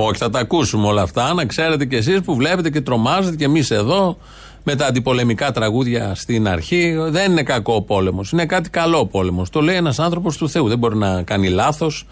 Όχι, 0.00 0.18
θα 0.18 0.30
τα 0.30 0.38
ακούσουμε 0.38 0.86
όλα 0.86 1.02
αυτά. 1.02 1.34
Να 1.34 1.44
ξέρετε 1.44 1.84
κι 1.84 1.94
εσείς 1.94 2.20
που 2.20 2.34
βλέπετε 2.34 2.70
και 2.70 2.80
τρομάζετε 2.80 3.36
και 3.36 3.44
εμείς 3.44 3.70
εδώ 3.70 4.18
με 4.62 4.74
τα 4.74 4.86
αντιπολεμικά 4.86 5.52
τραγούδια 5.52 6.14
στην 6.14 6.48
αρχή. 6.48 6.96
Δεν 6.98 7.30
είναι 7.30 7.42
κακό 7.42 7.74
ο 7.74 7.82
πόλεμος. 7.82 8.30
Είναι 8.30 8.46
κάτι 8.46 8.70
καλό 8.70 8.98
ο 8.98 9.06
πόλεμος. 9.06 9.50
Το 9.50 9.60
λέει 9.60 9.76
ένας 9.76 9.98
άνθρωπος 9.98 10.36
του 10.36 10.48
Θεού. 10.48 10.68
Δεν 10.68 10.78
μπορεί 10.78 10.96
να 10.96 11.22
κάνει 11.22 11.48
λάθος. 11.48 12.06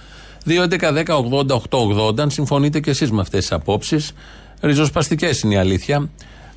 2.11.10.80.880. 0.46 2.18
Αν 2.18 2.30
συμφωνείτε 2.30 2.80
κι 2.80 2.90
εσείς 2.90 3.10
με 3.10 3.20
αυτές 3.20 3.40
τις 3.40 3.52
απόψεις. 3.52 4.12
Ριζοσπαστικές 4.60 5.40
είναι 5.40 5.54
η 5.54 5.56
αλήθεια. 5.56 6.08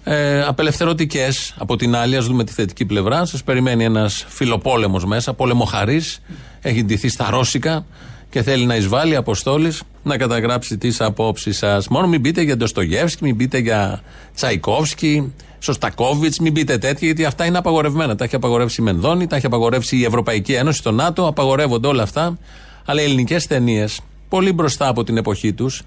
Ε, 0.04 0.42
Απελευθερωτικές 0.42 1.54
από 1.58 1.76
την 1.76 1.96
άλλη, 1.96 2.16
ας 2.16 2.26
δούμε 2.26 2.44
τη 2.44 2.52
θετική 2.52 2.86
πλευρά. 2.86 3.26
Σας 3.26 3.44
περιμένει 3.44 3.84
ένας 3.84 4.26
φιλοπόλεμος 4.28 5.06
μέσα, 5.06 5.34
πολεμοχαρής. 5.34 6.22
Έχει 6.62 6.84
ντυθεί 6.84 7.10
στα 7.10 7.30
Ρώσικα 7.30 7.86
και 8.30 8.42
θέλει 8.42 8.66
να 8.66 8.76
εισβάλλει 8.76 9.16
Αποστόλης 9.16 9.84
να 10.04 10.18
καταγράψει 10.18 10.78
τις 10.78 11.02
απόψεις 11.02 11.58
σας. 11.58 11.88
Μόνο 11.88 12.08
μην 12.08 12.22
πείτε 12.22 12.42
για 12.42 12.58
Ντοστογεύσκη, 12.58 13.24
μην 13.24 13.38
πείτε 13.38 13.58
για 13.58 14.02
Τσαϊκόφσκι, 14.36 15.34
Σωστακόβιτς, 15.60 16.40
μην 16.40 16.54
πείτε 16.54 16.78
τέτοια, 16.78 17.08
γιατί 17.08 17.26
αυτά 17.26 17.46
είναι 17.46 17.58
απαγορευμένα. 17.58 18.16
Τα 18.16 18.24
έχει 18.24 18.36
απαγορεύσει 18.36 18.82
η 18.82 18.84
Μενδώνη, 18.84 19.28
τα 19.28 19.36
έχει 19.36 19.46
απαγορεύσει 19.46 19.98
η 19.98 20.04
Ευρωπαϊκή 20.04 20.54
Ένωση, 20.54 20.84
το 20.84 20.92
ΝΑΤΟ, 20.92 21.28
απαγορεύονται 21.28 21.88
όλα 21.88 22.04
αυτά. 22.04 22.38
Αλλά 22.86 23.02
οι 23.02 23.04
ελληνικές 23.04 23.48
ταινίες, 23.48 24.00
πολύ 24.30 24.54
μπροστά 24.54 24.88
από 24.88 25.04
την 25.04 25.18
εποχή 25.18 25.54
τους, 25.54 25.84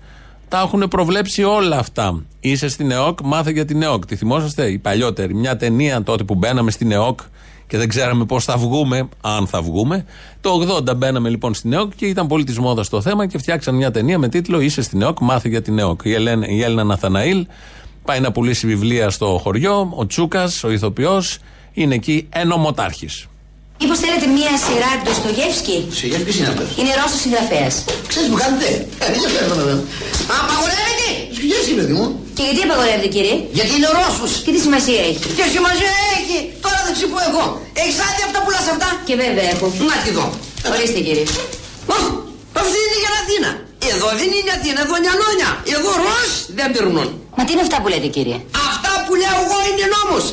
τα 0.49 0.61
έχουν 0.61 0.89
προβλέψει 0.89 1.45
όλα 1.45 1.79
αυτά. 1.79 2.23
Είσαι 2.41 2.69
στην 2.69 2.91
ΕΟΚ, 2.91 3.19
μάθε 3.21 3.51
για 3.51 3.65
την 3.65 3.83
ΕΟΚ. 3.83 4.07
Τη 4.07 4.17
θυμόσαστε, 4.17 4.71
οι 4.71 4.79
παλιότεροι. 4.79 5.35
Μια 5.35 5.57
ταινία 5.57 6.03
τότε 6.03 6.25
που 6.25 6.35
μπαίναμε 6.35 6.71
στην 6.71 6.93
ΕΟΚ 6.93 7.21
και 7.73 7.79
δεν 7.79 7.89
ξέραμε 7.89 8.25
πώς 8.25 8.45
θα 8.45 8.57
βγούμε, 8.57 9.09
αν 9.21 9.47
θα 9.47 9.63
βγούμε. 9.63 10.05
Το 10.41 10.83
80 10.91 10.97
μπαίναμε 10.97 11.29
λοιπόν 11.29 11.55
στην 11.55 11.73
ΕΟΚ 11.73 11.93
και 11.97 12.07
ήταν 12.07 12.27
πολύ 12.27 12.45
της 12.45 12.59
μόδας 12.59 12.89
το 12.89 13.01
θέμα 13.01 13.27
και 13.27 13.39
φτιάξαν 13.39 13.75
μια 13.75 13.91
ταινία 13.91 14.19
με 14.19 14.29
τίτλο 14.29 14.61
Είσαι 14.61 14.83
στην 14.83 15.03
ΕΟΚ, 15.03 15.21
μάθε 15.21 15.49
για 15.49 15.63
την 15.63 15.79
ΕΟΚ. 15.79 16.01
Η, 16.05 16.13
Ελένα, 16.13 16.47
η 16.49 16.63
Έλληνα 16.63 16.85
Ναθαναήλ 16.85 17.47
πάει 18.05 18.21
να 18.21 18.33
πουλήσει 18.33 18.67
βιβλία 18.67 19.11
στο 19.11 19.41
χωριό. 19.43 19.93
Ο 19.97 20.07
Τσούκας, 20.07 20.65
ο 20.65 20.71
ηθοποιός, 20.71 21.39
είναι 21.73 21.95
εκεί 21.95 22.29
ενωμοτάρχης. 22.33 23.27
Μήπως 23.81 23.99
θέλετε 23.99 24.27
μία 24.27 24.57
σειρά 24.65 24.91
του 24.99 25.05
Ντοστογεύσκη. 25.05 25.87
Σιγεύσκη 25.91 26.39
είναι 26.39 26.49
αυτός. 26.49 26.77
Είναι 26.79 26.93
Ρώσος 27.03 27.21
συγγραφέας. 27.21 27.85
Ξέρεις 28.07 28.29
που 28.31 28.37
κάνετε; 28.43 28.67
Ε, 28.99 29.07
δεν 29.07 29.15
ενδιαφέρον 29.15 29.57
βέβαια. 29.57 29.81
Απαγορεύεται. 30.41 31.09
Σκυγεύσκη, 31.43 31.75
παιδί 31.81 31.95
μου. 31.99 32.07
Και 32.37 32.43
γιατί 32.49 32.61
απαγορεύεται, 32.67 33.11
κύριε; 33.15 33.37
Γιατί 33.59 33.73
είναι 33.79 33.89
Ρώσου. 33.99 34.27
Και 34.45 34.51
τι 34.55 34.61
σημασία 34.67 35.01
έχει; 35.11 35.27
Και 35.39 35.47
σημασία 35.57 35.93
έχει. 36.17 36.37
Τώρα 36.65 36.79
δεν 36.87 36.95
σου 37.01 37.07
πω 37.13 37.19
εγώ. 37.31 37.45
Έχεις 37.81 37.97
άδεια 38.07 38.25
αυτά 38.29 38.39
που 38.45 38.51
λα 38.55 38.61
αυτά; 38.75 38.89
Και 39.07 39.15
βέβαια 39.23 39.47
έχω. 39.55 39.67
Να 39.91 39.97
τη 40.05 40.11
δω. 40.17 40.27
Ορίστε, 40.73 41.01
κύριε. 41.07 41.27
Οχ, 41.95 42.05
αυτή 42.63 42.79
είναι 42.85 42.99
για 43.03 43.13
Αθήνα. 43.21 43.51
Εδώ 43.93 44.09
δεν 44.21 44.29
είναι 44.37 44.51
Αθήνα, 44.59 44.79
εδώ 44.85 44.95
είναι 44.99 45.11
Αλόνια. 45.15 45.51
Εδώ 45.77 45.91
Ρώσ 46.05 46.31
δεν 46.59 46.69
περνούν. 46.75 47.09
Μα 47.37 47.43
τι 47.47 47.51
είναι 47.55 47.65
αυτά 47.67 47.77
που 47.83 47.89
λέτε, 47.93 48.09
κύριε; 48.17 48.37
Αυτά 48.71 48.93
που 49.05 49.13
λέω 49.21 49.37
εγώ 49.45 49.59
είναι 49.69 49.85
νόμος. 49.97 50.25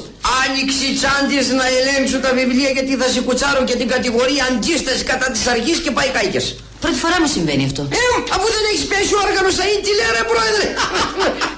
Άνοιξε 0.60 0.88
τσάντες 1.00 1.48
να 1.60 1.66
ελέγξω 1.78 2.18
τα 2.26 2.32
βιβλία 2.40 2.70
γιατί 2.78 2.92
θα 3.02 3.08
σε 3.14 3.20
κουτσάρω 3.28 3.62
και 3.70 3.76
την 3.82 3.88
κατηγορία 3.96 4.44
αντίσταση 4.52 5.02
κατά 5.12 5.28
της 5.34 5.44
αρχής 5.54 5.78
και 5.84 5.92
πάει 5.98 6.10
κάικες. 6.18 6.46
Πρώτη 6.84 6.98
φορά 7.04 7.16
μου 7.22 7.30
συμβαίνει 7.36 7.64
αυτό. 7.70 7.82
Ε, 8.02 8.04
αφού 8.36 8.48
δεν 8.56 8.64
έχεις 8.72 8.84
πέσει 8.92 9.12
ο 9.18 9.20
όργανος 9.28 9.54
θα 9.60 9.66
είναι, 9.70 9.82
τι 9.86 9.92
λέει 10.00 10.12
ρε 10.18 10.24
πρόεδρε. 10.32 10.66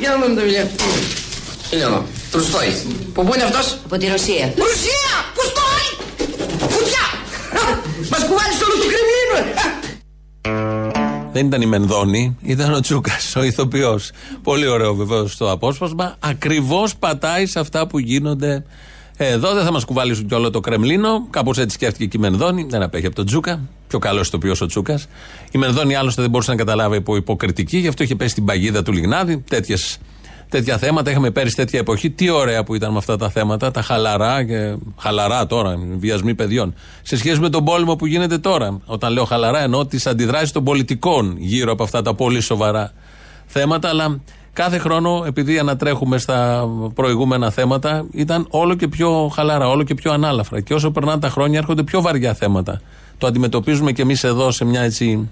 Για 0.01 0.09
να 0.11 0.15
δούμε 0.19 0.35
τα 0.37 0.41
βιβλία. 0.45 0.65
Είναι 1.71 1.83
εδώ. 1.89 1.99
Τρουστόι. 2.31 2.71
Που 3.13 3.19
πού 3.25 3.31
είναι 3.35 3.45
αυτός; 3.49 3.65
Από 3.85 3.95
τη 4.01 4.05
Ρωσία. 4.15 4.45
Ρωσία! 4.65 5.11
Πού 5.35 5.41
στόι! 5.51 5.85
Φουτιά! 6.73 7.05
Μας 8.11 8.21
κουβάλεις 8.27 8.57
όλο 8.65 8.75
το 8.81 8.87
Κρεμλίνο. 8.91 9.37
Δεν 11.33 11.45
ήταν 11.45 11.61
η 11.61 11.65
Μενδώνη, 11.65 12.37
ήταν 12.41 12.73
ο 12.73 12.79
Τσούκας, 12.79 13.35
ο 13.35 13.43
ηθοποιός. 13.43 14.11
Πολύ 14.43 14.67
ωραίο 14.67 14.93
βεβαίως 14.93 15.37
το 15.37 15.51
απόσπασμα. 15.51 16.15
Ακριβώς 16.19 16.95
πατάει 16.95 17.45
σε 17.45 17.59
αυτά 17.59 17.87
που 17.87 17.99
γίνονται 17.99 18.63
εδώ. 19.25 19.53
Δεν 19.53 19.63
θα 19.63 19.71
μας 19.71 19.85
κουβαλήσουν 19.85 20.27
κι 20.27 20.33
όλο 20.33 20.49
το 20.49 20.59
Κρεμλίνο. 20.59 21.27
Κάπως 21.29 21.57
έτσι 21.57 21.75
σκέφτηκε 21.75 22.05
και 22.05 22.17
η 22.17 22.19
Μενδώνη. 22.19 22.65
Δεν 22.69 22.81
απέχει 22.81 23.05
από 23.05 23.15
τον 23.15 23.25
Τσούκα. 23.25 23.59
Πιο 23.87 23.99
καλός 23.99 24.27
ηθοποιό 24.27 24.55
ο 24.61 24.65
Τσούκα. 24.65 24.99
Η 25.51 25.57
Μενδώνη 25.57 25.95
άλλωστε 25.95 26.21
δεν 26.21 26.31
μπορούσε 26.31 26.51
να 26.51 26.57
καταλάβει 26.57 26.97
από 26.97 27.15
υποκριτική, 27.15 27.77
γι' 27.77 27.87
αυτό 27.87 28.03
είχε 28.03 28.15
πέσει 28.15 28.33
την 28.33 28.45
παγίδα 28.45 28.83
του 28.83 28.91
Λιγνάδη. 28.91 29.43
Τέτοιες, 29.49 29.97
τέτοια 30.49 30.77
θέματα. 30.77 31.11
Είχαμε 31.11 31.31
πέρυσι 31.31 31.55
τέτοια 31.55 31.79
εποχή. 31.79 32.09
Τι 32.09 32.29
ωραία 32.29 32.63
που 32.63 32.75
ήταν 32.75 32.91
με 32.91 32.97
αυτά 32.97 33.17
τα 33.17 33.29
θέματα, 33.29 33.71
τα 33.71 33.81
χαλαρά 33.81 34.43
και 34.43 34.75
χαλαρά 34.97 35.45
τώρα, 35.47 35.75
βιασμοί 35.97 36.35
παιδιών. 36.35 36.73
Σε 37.01 37.17
σχέση 37.17 37.39
με 37.39 37.49
τον 37.49 37.65
πόλεμο 37.65 37.95
που 37.95 38.05
γίνεται 38.05 38.37
τώρα. 38.37 38.79
Όταν 38.85 39.13
λέω 39.13 39.25
χαλαρά, 39.25 39.61
εννοώ 39.61 39.85
τις 39.85 40.07
αντιδράσεις 40.07 40.51
των 40.51 40.63
πολιτικών 40.63 41.35
γύρω 41.37 41.71
από 41.71 41.83
αυτά 41.83 42.01
τα 42.01 42.15
πολύ 42.15 42.41
σοβαρά 42.41 42.91
θέματα. 43.45 43.89
Αλλά 43.89 44.21
κάθε 44.53 44.77
χρόνο, 44.77 45.23
επειδή 45.27 45.59
ανατρέχουμε 45.59 46.17
στα 46.17 46.67
προηγούμενα 46.93 47.49
θέματα, 47.49 48.05
ήταν 48.11 48.47
όλο 48.49 48.75
και 48.75 48.87
πιο 48.87 49.31
χαλαρά, 49.33 49.69
όλο 49.69 49.83
και 49.83 49.95
πιο 49.95 50.11
ανάλαφρα. 50.11 50.61
Και 50.61 50.73
όσο 50.73 50.91
περνάνε 50.91 51.19
τα 51.19 51.29
χρόνια, 51.29 51.59
έρχονται 51.59 51.83
πιο 51.83 52.01
βαριά 52.01 52.33
θέματα. 52.33 52.81
Το 53.17 53.27
αντιμετωπίζουμε 53.27 53.91
κι 53.91 54.01
εμείς 54.01 54.23
εδώ 54.23 54.51
σε 54.51 54.65
μια 54.65 54.81
έτσι 54.81 55.29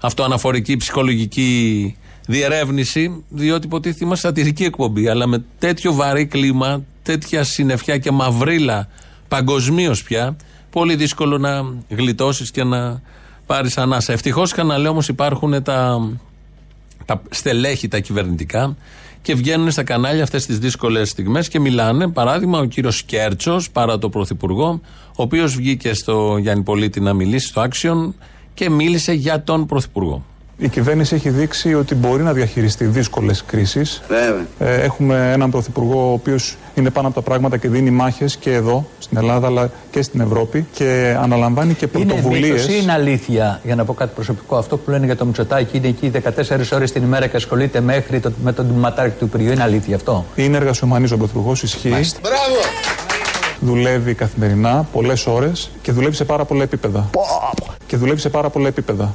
αυτοαναφορική 0.00 0.76
ψυχολογική 0.76 1.96
διερεύνηση, 2.26 3.24
διότι 3.28 3.66
υποτίθεται 3.66 4.04
είμαστε 4.04 4.26
σατυρική 4.26 4.64
εκπομπή, 4.64 5.08
αλλά 5.08 5.26
με 5.26 5.44
τέτοιο 5.58 5.92
βαρύ 5.92 6.26
κλίμα, 6.26 6.82
τέτοια 7.02 7.44
συννεφιά 7.44 7.98
και 7.98 8.10
μαυρίλα 8.10 8.88
παγκοσμίως 9.28 10.02
πια, 10.02 10.36
πολύ 10.70 10.94
δύσκολο 10.94 11.38
να 11.38 11.74
γλιτώσεις 11.88 12.50
και 12.50 12.64
να 12.64 13.00
πάρεις 13.46 13.78
ανάσα. 13.78 14.12
Ευτυχώς, 14.12 14.54
λέω 14.78 14.90
όμως, 14.90 15.08
υπάρχουν 15.08 15.62
τα, 15.62 16.08
τα 17.04 17.22
στελέχη 17.30 17.88
τα 17.88 17.98
κυβερνητικά 17.98 18.76
και 19.22 19.34
βγαίνουν 19.34 19.70
στα 19.70 19.82
κανάλια 19.82 20.22
αυτές 20.22 20.46
τις 20.46 20.58
δύσκολες 20.58 21.08
στιγμές 21.08 21.48
και 21.48 21.60
μιλάνε. 21.60 22.08
Παράδειγμα, 22.08 22.58
ο 22.58 22.64
κύριος 22.64 23.02
Κέρτσος, 23.02 23.70
παρά 23.70 23.98
το 23.98 24.08
πρωθυπουργό, 24.08 24.80
ο 25.06 25.22
οποίος 25.22 25.54
βγήκε 25.56 25.94
στο 25.94 26.36
Γιάννη 26.40 26.62
Πολίτη 26.62 27.00
να 27.00 27.12
μιλήσει 27.12 27.46
στο 27.46 27.62
Action 27.62 28.12
και 28.54 28.70
μίλησε 28.70 29.12
για 29.12 29.42
τον 29.42 29.66
πρωθυπουργό. 29.66 30.24
Η 30.62 30.68
κυβέρνηση 30.68 31.14
έχει 31.14 31.30
δείξει 31.30 31.74
ότι 31.74 31.94
μπορεί 31.94 32.22
να 32.22 32.32
διαχειριστεί 32.32 32.84
δύσκολες 32.84 33.44
κρίσεις. 33.44 34.02
έχουμε 34.58 35.32
έναν 35.32 35.50
πρωθυπουργό 35.50 36.08
ο 36.08 36.12
οποίος 36.12 36.56
είναι 36.74 36.90
πάνω 36.90 37.06
από 37.06 37.16
τα 37.16 37.22
πράγματα 37.22 37.56
και 37.56 37.68
δίνει 37.68 37.90
μάχες 37.90 38.36
και 38.36 38.52
εδώ, 38.52 38.86
στην 38.98 39.16
Ελλάδα, 39.16 39.46
αλλά 39.46 39.70
και 39.90 40.02
στην 40.02 40.20
Ευρώπη 40.20 40.66
και 40.72 41.16
αναλαμβάνει 41.20 41.74
και 41.74 41.86
πρωτοβουλίες. 41.86 42.48
Είναι 42.48 42.52
μύθος 42.52 42.74
ή 42.74 42.78
είναι 42.82 42.92
αλήθεια, 42.92 43.60
για 43.62 43.74
να 43.74 43.84
πω 43.84 43.94
κάτι 43.94 44.10
προσωπικό, 44.14 44.56
αυτό 44.56 44.76
που 44.76 44.90
λένε 44.90 45.04
για 45.06 45.16
το 45.16 45.24
Μητσοτάκι, 45.24 45.76
είναι 45.76 45.88
εκεί 45.88 46.10
14 46.10 46.72
ώρες 46.72 46.92
την 46.92 47.02
ημέρα 47.02 47.26
και 47.26 47.36
ασχολείται 47.36 47.80
μέχρι 47.80 48.20
το, 48.20 48.32
με 48.42 48.52
τον 48.52 48.66
ματάρι 48.66 49.10
του 49.10 49.24
Υπουργείου. 49.24 49.52
Είναι 49.52 49.62
αλήθεια 49.62 49.96
αυτό; 49.96 50.24
Είναι 50.34 50.56
εργασιομανής 50.56 51.12
ο 51.12 51.16
πρωθυπουργός, 51.16 51.62
ισχύει. 51.62 51.88
Μπράβο! 51.88 52.60
Δουλεύει 53.60 54.14
καθημερινά, 54.14 54.86
πολλές 54.92 55.26
ώρες 55.26 55.70
και 55.82 55.92
δουλεύει 55.92 56.14
σε 56.14 56.24
πάρα 56.24 56.44
πολλά 56.44 56.62
επίπεδα. 56.62 57.10
Και 57.86 57.96
δουλεύει 57.96 58.20
σε 58.20 58.28
πάρα 58.28 58.50
πολλά 58.50 58.68
επίπεδα. 58.68 59.14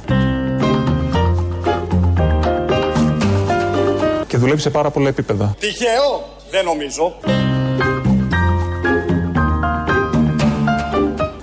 Και 4.38 4.44
δουλεύει 4.44 4.60
σε 4.62 4.70
πάρα 4.70 4.90
πολλά 4.90 5.08
επίπεδα. 5.08 5.54
Τυχαίο, 5.58 6.28
δεν 6.50 6.64
νομίζω. 6.64 7.14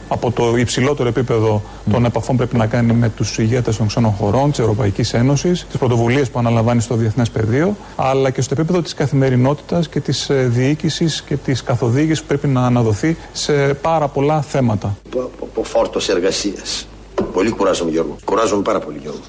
από 0.08 0.31
το 0.31 0.58
υψηλότερο 0.58 1.10
επίπεδο 1.10 1.62
των 1.91 2.05
επαφών 2.05 2.38
πρέπει 2.38 2.55
να 2.55 2.67
κάνει 2.67 2.93
με 2.93 3.10
τους 3.10 3.38
ηγέτες 3.38 3.77
των 3.77 3.88
ξένων 3.88 4.12
χωρών, 4.12 4.49
της 4.49 4.60
Ευρωπαϊκής 4.60 5.13
Ένωσης, 5.13 5.65
τις 5.69 5.79
πρωτοβουλίες 5.79 6.29
που 6.29 6.39
αναλαμβάνει 6.39 6.81
στο 6.81 6.95
διεθνές 6.95 7.29
πεδίο, 7.29 7.75
αλλά 7.95 8.29
και 8.29 8.41
στο 8.41 8.55
επίπεδο 8.58 8.81
της 8.81 8.93
καθημερινότητας 8.93 9.89
και 9.89 9.99
της 9.99 10.29
διοίκησης 10.31 11.21
και 11.21 11.36
της 11.36 11.63
καθοδήγησης 11.63 12.21
που 12.21 12.27
πρέπει 12.27 12.47
να 12.47 12.65
αναδοθεί 12.65 13.17
σε 13.31 13.73
πάρα 13.73 14.08
πολλά 14.08 14.41
θέματα. 14.41 14.97
Από 15.41 15.63
φόρτος 15.63 16.10
εργασίας. 16.10 16.88
Πολύ 17.34 17.49
κουράζομαι, 17.49 17.91
Γιώργο. 17.91 18.15
Κουράζομαι 18.25 18.62
πάρα 18.62 18.79
πολύ, 18.79 18.97
Γιώργο. 19.01 19.21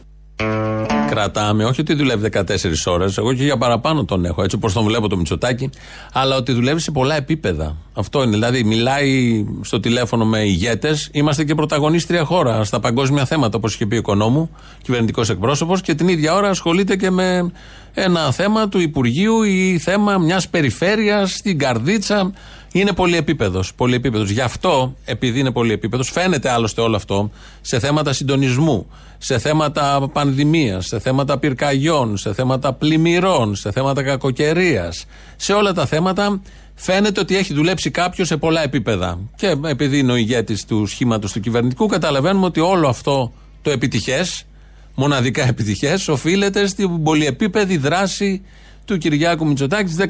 Κρατάμε, 1.11 1.65
όχι 1.65 1.81
ότι 1.81 1.95
δουλεύει 1.95 2.29
14 2.33 2.43
ώρες, 2.87 3.19
εγώ 3.19 3.33
και 3.33 3.45
για 3.45 3.57
παραπάνω 3.57 4.05
τον 4.05 4.25
έχω, 4.25 4.43
έτσι 4.43 4.57
όπως 4.57 4.73
τον 4.73 4.85
βλέπω 4.85 5.09
το 5.09 5.17
Μητσοτάκι, 5.17 5.71
αλλά 6.13 6.37
ότι 6.37 6.53
δουλεύει 6.53 6.81
σε 6.81 6.91
πολλά 6.91 7.17
επίπεδα. 7.17 7.77
Αυτό 7.95 8.23
είναι. 8.23 8.31
Δηλαδή, 8.31 8.65
μιλάει 8.65 9.45
στο 9.61 9.81
τηλέφωνο 9.81 10.25
με 10.25 10.39
ηγέτες. 10.39 11.09
Είμαστε 11.13 11.45
και 11.45 11.55
πρωταγωνίστρια 11.55 12.25
χώρα 12.25 12.65
στα 12.65 12.81
παγκόσμια 12.81 13.25
θέματα, 13.25 13.57
όπως 13.57 13.75
είχε 13.75 13.87
πει 13.87 13.95
ο 13.95 13.99
οικονόμου, 13.99 14.51
κυβερνητικός 14.83 15.31
εκπρόσωπος, 15.31 15.81
και 15.81 15.95
την 15.95 16.09
ίδια 16.09 16.35
ώρα 16.35 16.49
ασχολείται 16.49 16.97
και 16.97 17.11
με 17.11 17.53
ένα 17.95 18.33
θέμα 18.33 18.69
του 18.69 18.81
Υπουργείου 18.81 19.43
ή 19.43 19.79
θέμα 19.79 20.19
μιας 20.19 20.49
περιφέρειας 20.49 21.33
στην 21.33 21.59
Καρδίτσα. 21.59 22.33
Είναι 22.73 22.93
πολυεπίπεδος. 22.93 23.75
Πολυεπίπεδος. 23.75 24.31
Γι' 24.31 24.41
αυτό, 24.41 24.95
επειδή 25.05 25.39
είναι 25.39 25.51
πολυεπίπεδος, 25.51 26.11
φαίνεται 26.11 26.51
άλλωστε 26.51 26.81
όλο 26.81 26.97
αυτό 26.97 27.31
σε 27.61 27.79
θέματα 27.79 28.13
συντονισμού, 28.13 28.87
σε 29.19 29.39
θέματα 29.39 30.09
πανδημίας, 30.13 30.87
σε 30.87 30.99
θέματα 30.99 31.39
πυρκαγιών, 31.39 32.17
σε 32.17 32.35
θέματα 32.35 32.73
πλημμυρών, 32.73 33.55
σε 33.55 33.73
θέματα 33.73 34.03
κακοκαιρίας. 34.03 35.05
Σε 35.37 35.53
όλα 35.53 35.73
τα 35.73 35.87
θέματα 35.87 36.41
φαίνεται 36.75 37.21
ότι 37.21 37.37
έχει 37.37 37.55
δουλέψει 37.55 37.91
κάποιος 37.91 38.29
σε 38.29 38.37
πολλά 38.37 38.63
επίπεδα. 38.63 39.19
Και 39.37 39.57
επειδή 39.67 39.99
είναι 39.99 40.13
ο 40.13 40.17
ηγέτης 40.17 40.65
του 40.65 40.87
σχήματος 40.87 41.33
του 41.33 41.41
κυβερνητικού, 41.41 41.87
καταλαβαίνουμε 41.87 42.47
ότι 42.47 42.61
όλο 42.61 42.89
αυτό 42.89 43.33
το 43.63 43.71
επιτυχές, 43.71 44.47
μοναδικά 44.95 45.47
επιτυχές, 45.47 46.09
οφείλεται 46.09 46.67
στην 46.67 47.03
πολυεπίπεδη 47.03 47.77
δράση 47.77 48.43
του 48.87 48.99
Κυριάκου 48.99 49.47
Μητσοτάκη 49.47 49.95
τι 49.95 50.05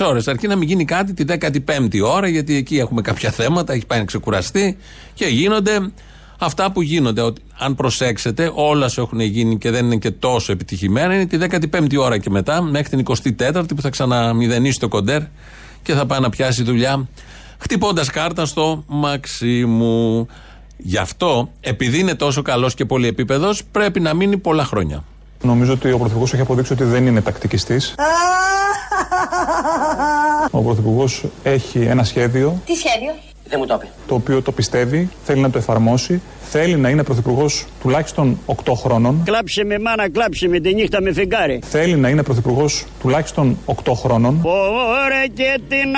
14 0.00 0.06
ώρες. 0.06 0.28
Αρκεί 0.28 0.46
να 0.46 0.56
μην 0.56 0.68
γίνει 0.68 0.84
κάτι 0.84 1.14
τη 1.14 1.24
15η 1.26 2.00
ώρα, 2.04 2.28
γιατί 2.28 2.56
εκεί 2.56 2.78
έχουμε 2.78 3.00
κάποια 3.00 3.30
θέματα, 3.30 3.72
έχει 3.72 3.86
πάει 3.86 3.98
να 3.98 4.04
ξεκουραστεί 4.04 4.76
και 5.14 5.26
γίνονται 5.26 5.90
αυτά 6.38 6.72
που 6.72 6.82
γίνονται. 6.82 7.32
αν 7.58 7.74
προσέξετε, 7.74 8.50
όλα 8.54 8.88
σου 8.88 9.00
έχουν 9.00 9.20
γίνει 9.20 9.58
και 9.58 9.70
δεν 9.70 9.84
είναι 9.84 9.96
και 9.96 10.10
τόσο 10.10 10.52
επιτυχημένα. 10.52 11.14
Είναι 11.14 11.26
τη 11.26 11.38
15η 11.40 11.96
ώρα 11.98 12.18
και 12.18 12.30
μετά, 12.30 12.62
μέχρι 12.62 12.88
την 12.88 13.04
24η 13.38 13.64
που 13.76 13.82
θα 13.82 13.90
ξαναμηδενίσει 13.90 14.78
το 14.78 14.88
κοντέρ 14.88 15.22
και 15.82 15.92
θα 15.92 16.06
πάει 16.06 16.20
να 16.20 16.30
πιάσει 16.30 16.62
δουλειά, 16.62 17.08
χτυπώντας 17.58 18.10
κάρτα 18.10 18.46
στο 18.46 18.84
Μαξίμου. 18.86 20.26
Γι' 20.76 20.96
αυτό, 20.96 21.50
επειδή 21.60 21.98
είναι 21.98 22.14
τόσο 22.14 22.42
καλός 22.42 22.74
και 22.74 22.84
πολυεπίπεδος, 22.84 23.64
πρέπει 23.64 24.00
να 24.00 24.14
μείνει 24.14 24.38
πολλά 24.38 24.64
χρόνια. 24.64 25.04
Νομίζω 25.42 25.72
ότι 25.72 25.92
ο 25.92 25.98
Πρωθυπουργός 25.98 26.32
έχει 26.32 26.42
αποδείξει 26.42 26.72
ότι 26.72 26.84
δεν 26.84 27.06
είναι 27.06 27.20
τακτικιστής. 27.20 27.94
Ο 30.50 30.62
Πρωθυπουργός 30.62 31.24
έχει 31.42 31.78
ένα 31.78 32.04
σχέδιο. 32.04 32.60
Τι 32.66 32.74
σχέδιο; 32.74 33.14
Δεν 33.48 33.58
μου 33.58 33.66
το 33.66 33.76
πει. 33.76 33.88
Το 34.06 34.14
οποίο 34.14 34.42
το 34.42 34.52
πιστεύει, 34.52 35.08
θέλει 35.24 35.40
να 35.40 35.50
το 35.50 35.58
εφαρμόσει. 35.58 36.22
Θέλει 36.54 36.76
να 36.76 36.88
είναι 36.88 37.02
πρωθυπουργός 37.02 37.66
τουλάχιστον 37.80 38.38
8 38.46 38.72
χρόνων. 38.76 39.22
Κλάψε 39.24 39.64
με 39.64 39.78
μάνα, 39.78 40.10
κλάψε 40.10 40.48
με 40.48 40.60
τη 40.60 40.74
νύχτα 40.74 41.00
με 41.02 41.12
φεγγάρι. 41.12 41.60
Θέλει 41.64 41.96
να 41.96 42.08
είναι 42.08 42.22
πρωθυπουργός 42.22 42.84
τουλάχιστον 43.00 43.58
8 43.66 43.92
χρόνων. 43.94 44.40
Ωραία 44.44 45.26
και 45.34 45.60
την 45.68 45.94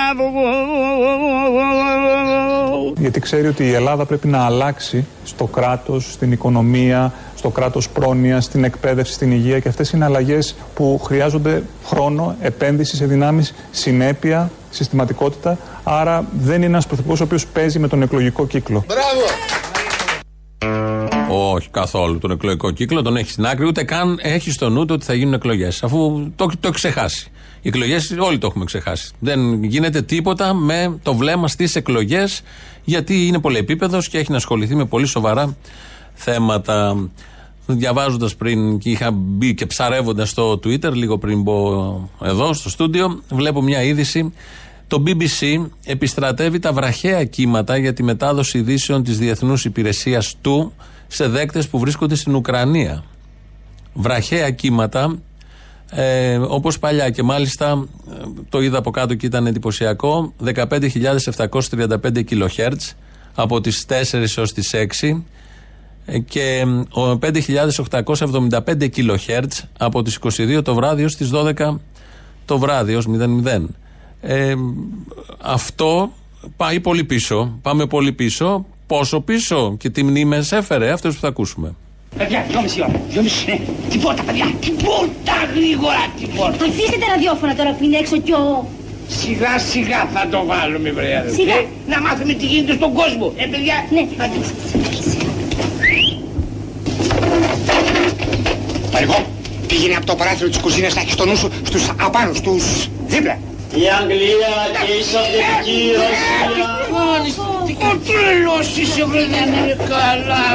Γιατί 2.97 3.19
ξέρει 3.19 3.47
ότι 3.47 3.63
η 3.63 3.73
Ελλάδα 3.73 4.05
πρέπει 4.05 4.27
να 4.27 4.45
αλλάξει 4.45 5.05
στο 5.23 5.45
κράτος, 5.45 6.11
στην 6.11 6.31
οικονομία, 6.31 7.13
στο 7.45 7.53
κράτος 7.53 7.89
πρόνοια, 7.89 8.41
στην 8.41 8.63
εκπαίδευση, 8.63 9.13
στην 9.13 9.31
υγεία 9.31 9.59
και 9.59 9.67
αυτές 9.67 9.91
είναι 9.91 10.05
αλλαγέ 10.05 10.39
που 10.75 10.99
χρειάζονται 11.03 11.63
χρόνο, 11.85 12.35
επένδυση 12.39 12.95
σε 12.95 13.05
δυνάμεις, 13.05 13.53
συνέπεια, 13.71 14.51
συστηματικότητα. 14.69 15.57
Άρα 15.83 16.25
δεν 16.39 16.55
είναι 16.55 16.65
ένας 16.65 16.87
πρωθυπουργός 16.87 17.21
ο 17.21 17.23
οποίος 17.23 17.47
παίζει 17.47 17.79
με 17.79 17.87
τον 17.87 18.01
εκλογικό 18.01 18.47
κύκλο. 18.47 18.85
Μπράβο! 18.87 19.25
Όχι 21.53 21.69
καθόλου 21.71 22.17
τον 22.17 22.31
εκλογικό 22.31 22.71
κύκλο, 22.71 23.01
τον 23.01 23.17
έχει 23.17 23.31
στην 23.31 23.45
άκρη, 23.45 23.65
ούτε 23.65 23.83
καν 23.83 24.19
έχει 24.21 24.51
στο 24.51 24.69
νου 24.69 24.85
του 24.85 24.93
ότι 24.93 25.05
θα 25.05 25.13
γίνουν 25.13 25.33
εκλογές. 25.33 25.83
Αφού 25.83 26.29
το, 26.35 26.45
το 26.45 26.67
έχει 26.67 26.71
ξεχάσει. 26.71 27.31
Οι 27.61 27.67
εκλογές 27.67 28.15
όλοι 28.19 28.37
το 28.37 28.47
έχουμε 28.47 28.65
ξεχάσει. 28.65 29.11
Δεν 29.19 29.63
γίνεται 29.63 30.01
τίποτα 30.01 30.53
με 30.53 30.99
το 31.03 31.13
βλέμμα 31.13 31.47
στις 31.47 31.75
εκλογές, 31.75 32.41
γιατί 32.83 33.27
είναι 33.27 33.39
πολυεπίπεδος 33.39 34.07
και 34.07 34.17
έχει 34.17 34.31
να 34.31 34.37
ασχοληθεί 34.37 34.75
με 34.75 34.85
πολύ 34.85 35.05
σοβαρά 35.05 35.55
θέματα. 36.13 36.95
Διαβάζοντας 37.67 38.35
πριν 38.35 38.77
και 38.77 38.89
είχα 38.89 39.11
μπει 39.11 39.53
και 39.53 39.65
ψαρεύοντας 39.65 40.29
στο 40.29 40.51
Twitter, 40.51 40.91
λίγο 40.93 41.17
πριν 41.17 41.41
μπω 41.41 42.09
εδώ 42.21 42.53
στο 42.53 42.69
στούντιο, 42.69 43.21
βλέπω 43.29 43.61
μια 43.61 43.83
είδηση. 43.83 44.33
Το 44.87 45.03
BBC 45.05 45.65
επιστρατεύει 45.85 46.59
τα 46.59 46.73
βραχαία 46.73 47.23
κύματα 47.23 47.77
για 47.77 47.93
τη 47.93 48.03
μετάδοση 48.03 48.57
ειδήσεων 48.57 49.03
της 49.03 49.17
Διεθνούς 49.17 49.65
Υπηρεσίας 49.65 50.35
του 50.41 50.73
σε 51.07 51.27
δέκτες 51.27 51.67
που 51.67 51.79
βρίσκονται 51.79 52.15
στην 52.15 52.35
Ουκρανία. 52.35 53.03
Βραχαία 53.93 54.49
κύματα, 54.49 55.19
ε, 55.89 56.35
όπως 56.37 56.79
παλιά 56.79 57.09
και 57.09 57.23
μάλιστα 57.23 57.87
ε, 58.09 58.23
το 58.49 58.61
είδα 58.61 58.77
από 58.77 58.91
κάτω 58.91 59.15
και 59.15 59.25
ήταν 59.25 59.47
εντυπωσιακό, 59.47 60.33
15.735 60.43 62.23
kHz 62.29 62.75
από 63.35 63.61
τις 63.61 63.85
4 63.89 63.93
έως 64.37 64.53
τις 64.53 64.71
6 64.73 64.77
ε, 65.01 65.17
και 66.27 66.63
5.875 67.19 68.89
kHz 68.95 69.47
από 69.77 70.01
τις 70.01 70.19
22 70.21 70.63
το 70.63 70.73
βράδυ 70.73 71.03
ως 71.03 71.15
τις 71.15 71.31
12 71.33 71.75
το 72.45 72.57
βράδυ 72.57 72.95
ως 72.95 73.05
00. 73.07 73.65
Ε, 74.21 74.55
αυτό 75.41 76.11
πάει 76.57 76.79
πολύ 76.79 77.03
πίσω. 77.03 77.57
Πάμε 77.61 77.85
πολύ 77.85 78.11
πίσω. 78.11 78.65
Πόσο 78.87 79.21
πίσω 79.21 79.75
και 79.79 79.89
τι 79.89 80.03
μνήμες 80.03 80.51
έφερε 80.51 80.91
αυτό 80.91 81.09
που 81.09 81.15
θα 81.19 81.27
ακούσουμε. 81.27 81.75
Παιδιά, 82.17 82.45
δυόμιση 82.49 82.81
ώρα. 82.81 83.01
Δυόμιση, 83.09 83.45
ναι. 83.45 83.59
Τίποτα, 83.89 84.23
παιδιά. 84.23 84.53
Τίποτα 84.59 85.35
γρήγορα, 85.55 86.03
τίποτα. 86.19 86.65
Αφήστε 86.65 86.97
τα 86.97 87.07
ραδιόφωνα 87.13 87.55
τώρα 87.55 87.73
που 87.73 87.83
είναι 87.83 87.97
έξω 87.97 88.17
κι 88.17 88.31
ο... 88.31 88.67
Σιγά 89.07 89.59
σιγά 89.59 90.05
θα 90.13 90.27
το 90.31 90.45
βάλουμε, 90.45 90.91
βρε 90.91 91.17
αδελφέ. 91.17 91.35
Σιγά. 91.35 91.65
Να 91.87 92.01
μάθουμε 92.01 92.33
τι 92.33 92.45
γίνεται 92.45 92.73
στον 92.73 92.93
κόσμο. 92.93 93.33
Ε, 93.37 93.45
παιδιά. 93.45 93.75
Ναι. 93.89 95.24
Παρικό, 98.91 99.25
πήγαινε 99.67 99.95
από 99.95 100.05
το 100.05 100.15
παράθυρο 100.15 100.49
της 100.49 100.57
κουζίνας 100.57 100.95
να 100.95 101.01
έχεις 101.01 101.15
το 101.15 101.25
νου 101.25 101.35
σου 101.37 101.49
στους 101.63 101.89
απάνω, 102.01 102.33
στους 102.33 102.89
δίπλα. 103.07 103.37
Η 103.81 103.85
Αγγλία 103.99 104.53
και 104.85 104.93
η 105.01 105.03
Σοβιετική 105.11 105.79
Ρωσία. 105.99 106.67
Ο 107.89 107.91
τρελός 108.07 108.67
είσαι 108.77 109.05
βρε 109.05 109.25
δεν 109.35 109.47
είναι 109.57 109.77
καλά. 109.93 110.45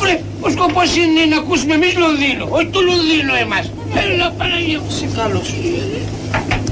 Βρε, 0.00 0.20
ο 0.40 0.48
σκοπός 0.50 0.96
είναι 0.96 1.22
να 1.32 1.36
ακούσουμε 1.36 1.74
εμείς 1.74 1.94
Λονδίνο, 2.04 2.44
όχι 2.50 2.66
το 2.66 2.80
Λονδίνο 2.80 3.32
εμάς. 3.44 3.64
Έλα 4.02 4.26
Παναγία 4.38 4.78
μου, 4.82 4.90
σε 4.98 5.06
καλώς. 5.16 5.48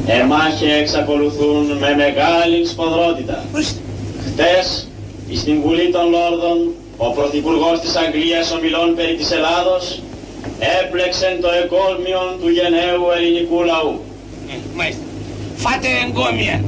Εμάχε 0.07 0.71
εξακολουθούν 0.83 1.65
με 1.83 1.91
μεγάλη 2.03 2.67
σφοδρότητα. 2.67 3.45
Χτες, 4.27 4.89
στην 5.41 5.61
Βουλή 5.63 5.91
των 5.91 6.05
Λόρδων, 6.15 6.59
ο 6.97 7.07
Πρωθυπουργός 7.17 7.81
της 7.81 7.97
Αγγλίας 7.97 8.53
ομιλών 8.57 8.95
περί 8.97 9.15
της 9.15 9.31
Ελλάδος 9.31 10.03
έπλεξε 10.83 11.39
το 11.41 11.49
εγκόμιο 11.63 12.21
του 12.41 12.49
γενναίου 12.49 13.03
ελληνικού 13.17 13.63
λαού. 13.65 14.01
Ε, 14.51 14.55
μάλιστα. 14.77 15.03
Φάτε 15.57 15.89
εγκόμια. 16.07 16.65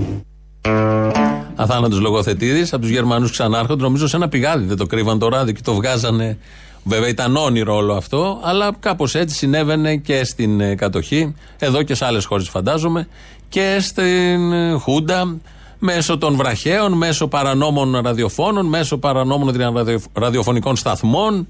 Αθάνατος 1.55 2.01
Λογοθετήδη 2.01 2.63
από 2.63 2.79
τους 2.79 2.91
Γερμανούς 2.91 3.31
ξανάρχοντες. 3.31 3.83
Νομίζω 3.83 4.09
σε 4.09 4.17
ένα 4.17 4.29
πηγάδι 4.29 4.65
δεν 4.65 4.77
το 4.77 4.87
κρύβαν 4.87 5.19
το 5.19 5.29
ράδι 5.29 5.53
και 5.53 5.61
το 5.65 5.75
βγάζανε. 5.75 6.39
Βέβαια 6.85 7.09
ήταν 7.09 7.37
όνειρο 7.37 7.75
όλο 7.75 7.95
αυτό, 7.95 8.41
αλλά 8.43 8.71
κάπως 8.81 9.15
έτσι 9.15 9.37
συνέβαινε 9.37 9.97
και 9.97 10.25
στην 10.25 10.61
ε, 10.61 10.75
κατοχή, 10.75 11.35
εδώ 11.59 11.83
και 11.83 11.95
σε 11.95 12.05
άλλες 12.05 12.25
χώρες 12.25 12.49
φαντάζομαι, 12.49 13.09
και 13.49 13.79
στην 13.81 14.53
ε, 14.53 14.73
Χούντα, 14.73 15.37
μέσω 15.79 16.19
των 16.19 16.37
βραχαίων, 16.37 16.93
μέσω 16.93 17.29
παρανόμων 17.29 18.01
ραδιοφώνων, 18.05 18.67
μέσω 18.67 18.99
παρανόμων 18.99 19.57
ραδιοφωνικών 20.13 20.77
σταθμών, 20.77 21.47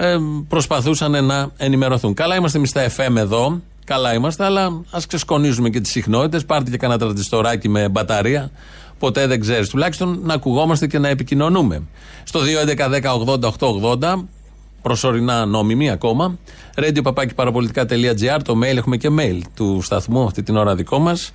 ε, 0.00 0.16
προσπαθούσαν 0.48 1.24
να 1.24 1.50
ενημερωθούν. 1.56 2.14
Καλά 2.14 2.36
είμαστε 2.36 2.58
εμείς 2.58 2.70
στα 2.70 2.86
FM 2.96 3.16
εδώ, 3.16 3.60
καλά 3.84 4.14
είμαστε, 4.14 4.44
αλλά 4.44 4.82
ας 4.90 5.06
ξεσκονίζουμε 5.06 5.68
και 5.68 5.80
τις 5.80 5.90
συχνότητες. 5.90 6.44
Πάρτε 6.44 6.70
και 6.70 6.76
κανένα 6.76 6.98
τραντιστοράκι 6.98 7.68
με 7.68 7.88
μπαταρία. 7.88 8.50
Ποτέ 8.98 9.26
δεν 9.26 9.40
ξέρεις. 9.40 9.68
Τουλάχιστον 9.68 10.20
να 10.22 10.34
ακουγόμαστε 10.34 10.86
και 10.86 10.98
να 10.98 11.08
επικοινωνούμε. 11.08 11.82
Στο 12.24 12.40
2.11.10.80.880 12.40 14.24
προσωρινά 14.82 15.46
νόμιμη 15.46 15.90
ακόμα. 15.90 16.38
radio 16.74 17.00
το 18.44 18.58
mail, 18.62 18.76
έχουμε 18.76 18.96
και 18.96 19.08
mail 19.18 19.40
του 19.54 19.80
σταθμού 19.82 20.24
αυτή 20.24 20.42
την 20.42 20.56
ώρα 20.56 20.74
δικό 20.74 20.98
μας. 20.98 21.32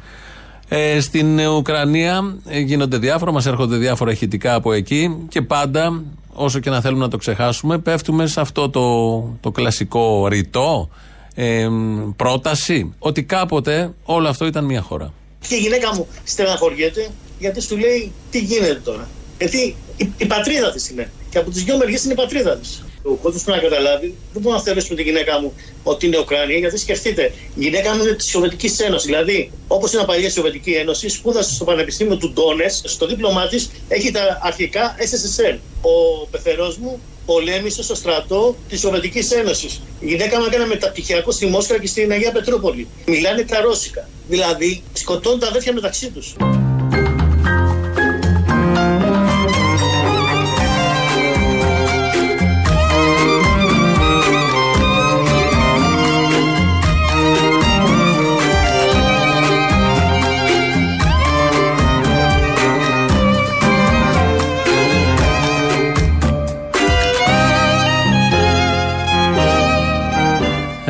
Ε, 0.67 0.99
στην 0.99 1.39
Ουκρανία 1.39 2.35
ε, 2.47 2.59
γίνονται 2.59 2.97
διάφορα, 2.97 3.31
μας 3.31 3.45
έρχονται 3.45 3.77
διάφορα 3.77 4.11
ηχητικά 4.11 4.55
από 4.55 4.73
εκεί 4.73 5.25
και 5.29 5.41
πάντα 5.41 6.03
όσο 6.33 6.59
και 6.59 6.69
να 6.69 6.81
θέλουμε 6.81 7.03
να 7.03 7.09
το 7.09 7.17
ξεχάσουμε, 7.17 7.77
πέφτουμε 7.77 8.27
σε 8.27 8.41
αυτό 8.41 8.69
το, 8.69 9.19
το 9.39 9.51
κλασικό 9.51 10.27
ρητό, 10.27 10.89
ε, 11.35 11.67
πρόταση, 12.15 12.93
ότι 12.99 13.23
κάποτε 13.23 13.93
όλο 14.03 14.27
αυτό 14.27 14.45
ήταν 14.45 14.65
μια 14.65 14.81
χώρα. 14.81 15.13
Και 15.47 15.55
η 15.55 15.59
γυναίκα 15.59 15.93
μου 15.93 16.07
στεναχωριέται 16.23 17.09
γιατί 17.39 17.61
σου 17.61 17.77
λέει 17.77 18.11
τι 18.31 18.39
γίνεται 18.39 18.81
τώρα. 18.83 19.07
Γιατί 19.37 19.75
η, 19.97 20.11
η 20.17 20.25
πατρίδα 20.25 20.71
της 20.71 20.89
είναι. 20.89 21.11
Και 21.29 21.37
από 21.37 21.49
τις 21.49 21.63
δυο 21.63 21.77
μεριές 21.77 22.03
είναι 22.03 22.13
η 22.13 22.15
πατρίδα 22.15 22.57
της. 22.57 22.83
Ο 23.05 23.15
κόσμος 23.15 23.43
πρέπει 23.43 23.57
να 23.57 23.69
καταλάβει, 23.69 24.15
δεν 24.33 24.41
μπορώ 24.41 24.55
να 24.55 24.61
θεωρήσουμε 24.61 24.95
τη 24.95 25.03
γυναίκα 25.03 25.39
μου 25.39 25.53
ότι 25.83 26.05
είναι 26.05 26.19
Ουκρανία, 26.19 26.57
γιατί 26.57 26.77
σκεφτείτε, 26.77 27.31
η 27.55 27.63
γυναίκα 27.63 27.95
μου 27.95 28.03
είναι 28.03 28.13
της 28.13 28.29
Σοβιετικής 28.29 28.79
Ένωσης. 28.79 29.05
Δηλαδή, 29.05 29.51
όπως 29.67 29.93
είναι 29.93 30.03
παλιά 30.03 30.29
Σοβιετική 30.29 30.71
Ένωση, 30.71 31.09
σπούδασε 31.09 31.53
στο 31.53 31.63
Πανεπιστήμιο 31.65 32.17
του 32.17 32.31
Ντόνες, 32.31 32.81
στο 32.85 33.05
δίπλωμά 33.07 33.47
της 33.47 33.69
έχει 33.87 34.11
τα 34.11 34.39
αρχικά 34.41 34.95
SSSR. 34.99 35.57
Ο 35.81 36.27
πεθερός 36.31 36.77
μου 36.77 36.99
πολέμησε 37.25 37.83
στο 37.83 37.95
στρατό 37.95 38.55
της 38.69 38.79
Σοβιετικής 38.79 39.31
Ένωσης. 39.31 39.81
Η 39.99 40.05
γυναίκα 40.05 40.39
μου 40.39 40.45
έκανε 40.45 40.65
μεταπτυχιακό 40.65 41.31
στη 41.31 41.45
Μόσχα 41.45 41.79
και 41.79 41.87
στην 41.87 42.11
Αγία 42.11 42.31
Πετρούπολη. 42.31 42.87
Μιλάνε 43.05 43.43
τα 43.43 43.61
Ρώσικα. 43.61 44.09
Δηλαδή, 44.27 44.83
σκοτώνουν 44.93 45.39
τα 45.39 45.47
αδέρφια 45.47 45.73
μεταξύ 45.73 46.09
τους. 46.09 46.35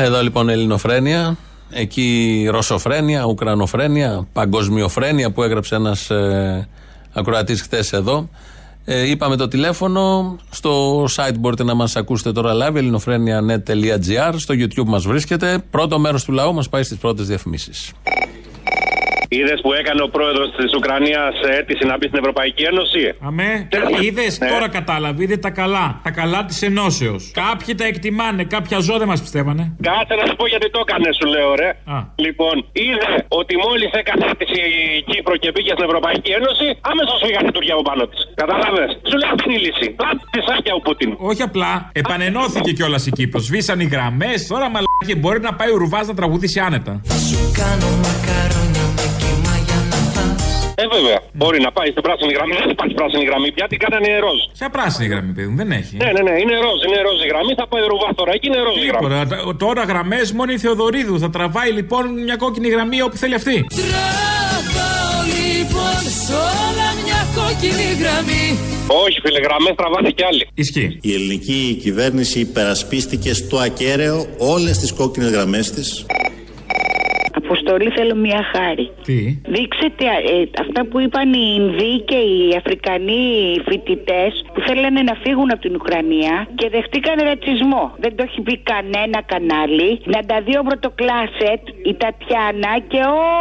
Εδώ 0.04 0.22
λοιπόν 0.22 0.48
Ελληνοφρένια, 0.48 1.36
εκεί 1.70 2.48
Ρωσοφρένια, 2.50 3.24
Ουκρανοφρένια, 3.24 4.26
Παγκοσμιοφρένια 4.32 5.32
που 5.32 5.42
έγραψε 5.42 5.74
ένας 5.74 6.10
ε, 6.10 6.68
ακροατής 7.12 7.62
χθες 7.62 7.92
εδώ. 7.92 8.28
Ε, 8.84 9.10
είπαμε 9.10 9.36
το 9.36 9.48
τηλέφωνο, 9.48 10.36
στο 10.50 11.04
site 11.04 11.34
μπορείτε 11.38 11.64
να 11.64 11.74
μας 11.74 11.96
ακούσετε 11.96 12.32
τώρα 12.32 12.52
live, 12.54 12.74
ελληνοφρένια.net.gr, 12.74 14.34
στο 14.36 14.54
YouTube 14.58 14.86
μας 14.86 15.06
βρίσκεται. 15.06 15.64
Πρώτο 15.70 15.98
μέρος 15.98 16.24
του 16.24 16.32
λαού 16.32 16.54
μας 16.54 16.68
πάει 16.68 16.82
στις 16.82 16.98
πρώτες 16.98 17.26
διαφημίσεις. 17.26 17.92
Είδες 19.38 19.58
που 19.64 19.72
έκανε 19.80 20.00
ο 20.02 20.08
πρόεδρος 20.16 20.48
της 20.58 20.70
Ουκρανίας 20.78 21.34
αίτηση 21.58 21.84
να 21.90 21.94
μπει 21.96 22.06
στην 22.10 22.18
Ευρωπαϊκή 22.22 22.62
Ένωση; 22.72 23.02
Αμέ. 23.28 23.50
Είδες, 24.06 24.32
Ναι. 24.38 24.48
τώρα 24.52 24.68
κατάλαβε. 24.78 25.22
Είδε 25.24 25.36
τα 25.46 25.50
καλά. 25.60 25.86
Τα 26.06 26.10
καλά 26.20 26.44
της 26.44 26.62
ενώσεως. 26.68 27.22
Κάποιοι 27.42 27.74
τα 27.74 27.84
εκτιμάνε, 27.92 28.42
κάποια 28.54 28.78
ζώα 28.86 28.98
δεν 29.02 29.08
μας 29.12 29.20
πιστεύανε. 29.24 29.64
Κάτσε 29.88 30.14
να 30.20 30.24
σου 30.28 30.36
πω 30.40 30.46
γιατί 30.52 30.66
το 30.74 30.80
έκανε, 30.86 31.08
σου 31.18 31.26
λέω, 31.34 31.50
ρε. 31.62 31.68
Α. 31.94 31.96
Λοιπόν, 32.26 32.54
είδε 32.84 33.10
ότι 33.40 33.54
μόλις 33.64 33.90
έκανε 34.00 34.22
αίτηση 34.30 34.60
η 34.98 35.02
Κύπρο 35.10 35.34
και 35.42 35.48
μπήκε 35.52 35.70
στην 35.76 35.84
Ευρωπαϊκή 35.90 36.30
Ένωση, 36.40 36.66
άμεσως 36.90 37.18
φύγανε 37.24 37.50
τουρκία 37.56 37.74
από 37.78 37.84
πάνω 37.90 38.02
της. 38.10 38.20
Κατάλαβε. 38.42 38.84
Σου 39.08 39.16
λέω 39.20 39.30
αυτή 39.34 39.44
είναι 39.48 39.58
η 39.60 39.62
λύση. 39.66 39.86
Πλάτη 40.00 40.22
τη 40.34 40.40
σάκια 40.48 40.72
ο 40.78 40.80
Πούτιν. 40.86 41.10
Όχι 41.30 41.42
απλά, 41.48 41.72
επανενώθηκε 42.02 42.70
κιόλας 42.78 43.02
η 43.06 43.10
Κύπρος. 43.18 43.42
Σβήσαν 43.48 43.78
οι 43.80 43.88
γραμμές. 43.94 44.38
Τώρα 44.52 44.66
μαλάκι 44.74 45.14
μπορεί 45.22 45.40
να 45.48 45.52
πάει 45.58 45.70
ο 45.76 45.76
Ρουβάς 45.82 46.06
να 46.10 46.14
τραγουδήσει 46.14 46.58
άνετα. 46.60 46.92
Ε, 50.82 50.84
βέβαια. 50.96 51.18
Μπορεί 51.40 51.58
να 51.66 51.70
πάει 51.76 51.88
στην 51.94 52.02
πράσινη 52.06 52.32
γραμμή. 52.36 52.54
Δεν 52.62 52.70
υπάρχει 52.76 52.94
πράσινη 53.00 53.24
γραμμή 53.30 53.48
πια, 53.56 53.66
την 53.72 53.78
κάνανε 53.84 54.08
ροζ. 54.26 54.40
Ποια 54.58 54.68
πράσινη 54.76 55.06
γραμμή, 55.12 55.30
παιδί 55.36 55.48
μου, 55.50 55.56
δεν 55.62 55.70
έχει. 55.80 55.94
Ναι, 56.02 56.08
ναι, 56.16 56.22
ναι, 56.28 56.34
είναι 56.42 56.56
ροζ. 56.66 56.78
Είναι 56.86 57.00
ροζ 57.06 57.18
η 57.26 57.28
γραμμή. 57.32 57.52
Θα 57.60 57.66
πάει 57.70 57.82
ο 57.86 57.88
Ρουβά 57.92 58.08
τώρα 58.20 58.32
εκεί, 58.36 58.46
είναι 58.50 58.60
ροζ 58.68 58.76
η 58.84 58.86
γραμμή. 58.90 59.06
Τίποτα. 59.08 59.20
Τα- 59.30 59.56
Τώρα 59.64 59.82
γραμμές 59.92 60.26
μόνο 60.38 60.50
η 60.56 60.58
Θεοδωρίδου. 60.64 61.16
Θα 61.24 61.30
τραβάει 61.36 61.70
λοιπόν 61.78 62.04
μια 62.26 62.36
κόκκινη 62.44 62.68
γραμμή 62.74 62.98
όπου 63.06 63.16
θέλει 63.22 63.34
αυτή. 63.40 63.56
Τραβάω 63.80 65.18
λοιπόν 65.42 66.00
σ' 66.24 66.30
όλα 66.56 66.88
μια 67.04 67.20
κόκκινη 67.38 67.86
γραμμή 68.02 68.44
Όχι, 69.04 69.16
φίλε, 69.24 69.40
γραμμές 69.46 69.72
τραβάνε 69.80 70.10
κι 70.10 70.24
άλλοι. 70.30 70.44
Ισχύει. 70.54 70.98
Η 71.08 71.12
ελληνική 71.14 71.78
κυβέρνηση 71.82 72.38
υπερασπίστηκε 72.40 73.30
στο 73.34 73.56
ακέραιο 73.68 74.26
όλες 74.38 74.78
τις 74.78 74.92
κόκκινες 74.92 75.30
γραμμές 75.30 75.70
της. 75.70 76.06
Αποστολή 77.64 77.90
θέλω 77.98 78.14
μια 78.26 78.42
χάρη. 78.52 78.86
Τι; 79.08 79.18
Δείξετε 79.54 80.04
ε, 80.32 80.36
αυτά 80.64 80.80
που 80.88 80.96
είπαν 81.04 81.28
οι 81.38 81.46
Ινδοί 81.60 81.94
και 82.10 82.18
οι 82.30 82.40
Αφρικανοί 82.60 83.26
φοιτητές 83.68 84.32
που 84.52 84.60
θέλανε 84.66 85.00
να 85.10 85.14
φύγουν 85.24 85.48
από 85.54 85.62
την 85.66 85.74
Ουκρανία 85.78 86.34
και 86.58 86.66
δεχτήκαν 86.74 87.16
ρατσισμό. 87.28 87.84
Δεν 88.04 88.12
το 88.16 88.22
έχει 88.28 88.40
πει 88.46 88.54
κανένα 88.72 89.18
κανάλι. 89.32 89.90
Να 90.14 90.20
τα 90.30 90.36
δει 90.44 90.54
ο 90.60 90.62
πρωτοκλάσετ, 90.68 91.62
η 91.90 91.92
Τατιάνα 92.02 92.74
και 92.92 93.00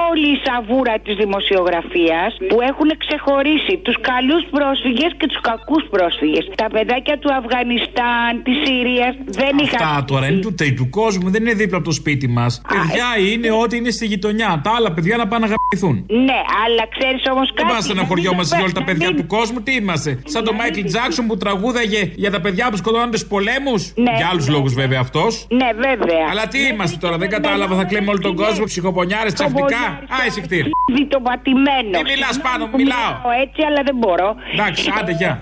όλη 0.09 0.27
η 0.35 0.39
σαβούρα 0.45 0.95
της 1.05 1.15
δημοσιογραφίας 1.23 2.31
που 2.49 2.57
έχουν 2.69 2.89
ξεχωρίσει 3.03 3.73
τους 3.85 3.97
καλούς 4.09 4.43
πρόσφυγες 4.55 5.11
και 5.19 5.27
τους 5.31 5.41
κακούς 5.49 5.83
πρόσφυγες. 5.93 6.43
Τα 6.61 6.67
παιδάκια 6.73 7.15
του 7.21 7.29
Αφγανιστάν, 7.39 8.31
της 8.45 8.57
Συρίας 8.63 9.13
δεν 9.41 9.53
είχαν. 9.63 9.79
Αυτά 9.81 10.05
τώρα 10.11 10.25
είναι 10.29 10.41
του 10.47 10.53
τρίτου 10.61 10.85
κόσμου, 10.99 11.27
δεν 11.33 11.41
είναι 11.43 11.55
δίπλα 11.61 11.77
από 11.81 11.87
το 11.91 11.95
σπίτι 12.01 12.27
μας. 12.37 12.51
Παιδιά 12.73 13.09
είναι 13.29 13.49
ό,τι 13.63 13.75
είναι 13.79 13.91
στη 13.97 14.05
γειτονιά. 14.13 14.49
Τα 14.63 14.71
άλλα 14.77 14.89
παιδιά 14.95 15.15
να 15.17 15.27
πάνε 15.27 15.45
να 15.45 15.51
γαμπηθούν. 15.53 15.95
Ναι, 16.27 16.39
αλλά 16.63 16.83
ξέρεις 16.95 17.23
όμως 17.33 17.47
κάτι. 17.49 17.61
Δεν 17.61 17.67
είμαστε 17.71 17.93
να 17.93 18.03
χωριόμαστε 18.09 18.53
για 18.55 18.63
όλα 18.65 18.73
τα 18.73 18.79
να 18.79 18.85
παιδιά 18.89 19.07
μην- 19.07 19.17
του 19.19 19.25
κόσμου, 19.35 19.59
τι 19.65 19.71
είμαστε. 19.81 20.09
Σαν 20.33 20.41
τον 20.47 20.55
Μάικλ 20.55 20.81
Τζάξον 20.91 21.25
που 21.27 21.37
τραγούδαγε 21.37 22.01
για 22.23 22.31
τα 22.35 22.39
παιδιά 22.43 22.65
που 22.69 22.77
σκοτώνονται 22.77 23.17
στους 23.17 23.29
πολέμους; 23.29 23.81
Ναι, 23.95 24.13
Για 24.19 24.27
άλλους 24.31 24.45
ναι. 24.47 24.53
λόγους 24.55 24.73
βέβαια 24.73 24.99
αυτός. 24.99 25.31
Ναι, 25.59 25.69
βέβαια. 25.87 26.23
Αλλά 26.31 26.43
τι 26.51 26.59
είμαστε 26.71 26.97
τώρα, 27.03 27.17
δεν 27.17 27.29
κατάλαβα, 27.29 27.75
θα 27.75 27.83
κλαίμε 27.83 28.09
όλο 28.09 28.19
τον 28.19 28.35
κόσμο, 28.35 28.65
ψυχοπονιάρες, 28.65 29.33
ξαφνικά. 29.33 29.81
Α, 30.15 30.17
εισηκτήρ. 30.27 30.65
το 31.09 31.19
πατημένο. 31.19 31.89
Μην 31.91 32.05
μιλάς 32.13 32.39
πάνω 32.41 32.65
μου, 32.65 32.75
μιλάω. 32.75 33.13
Έτσι, 33.43 33.61
αλλά 33.67 33.81
δεν 33.83 33.95
μπορώ. 33.95 34.35
Εντάξει, 34.53 34.91
άντε, 34.99 35.11
γεια. 35.11 35.41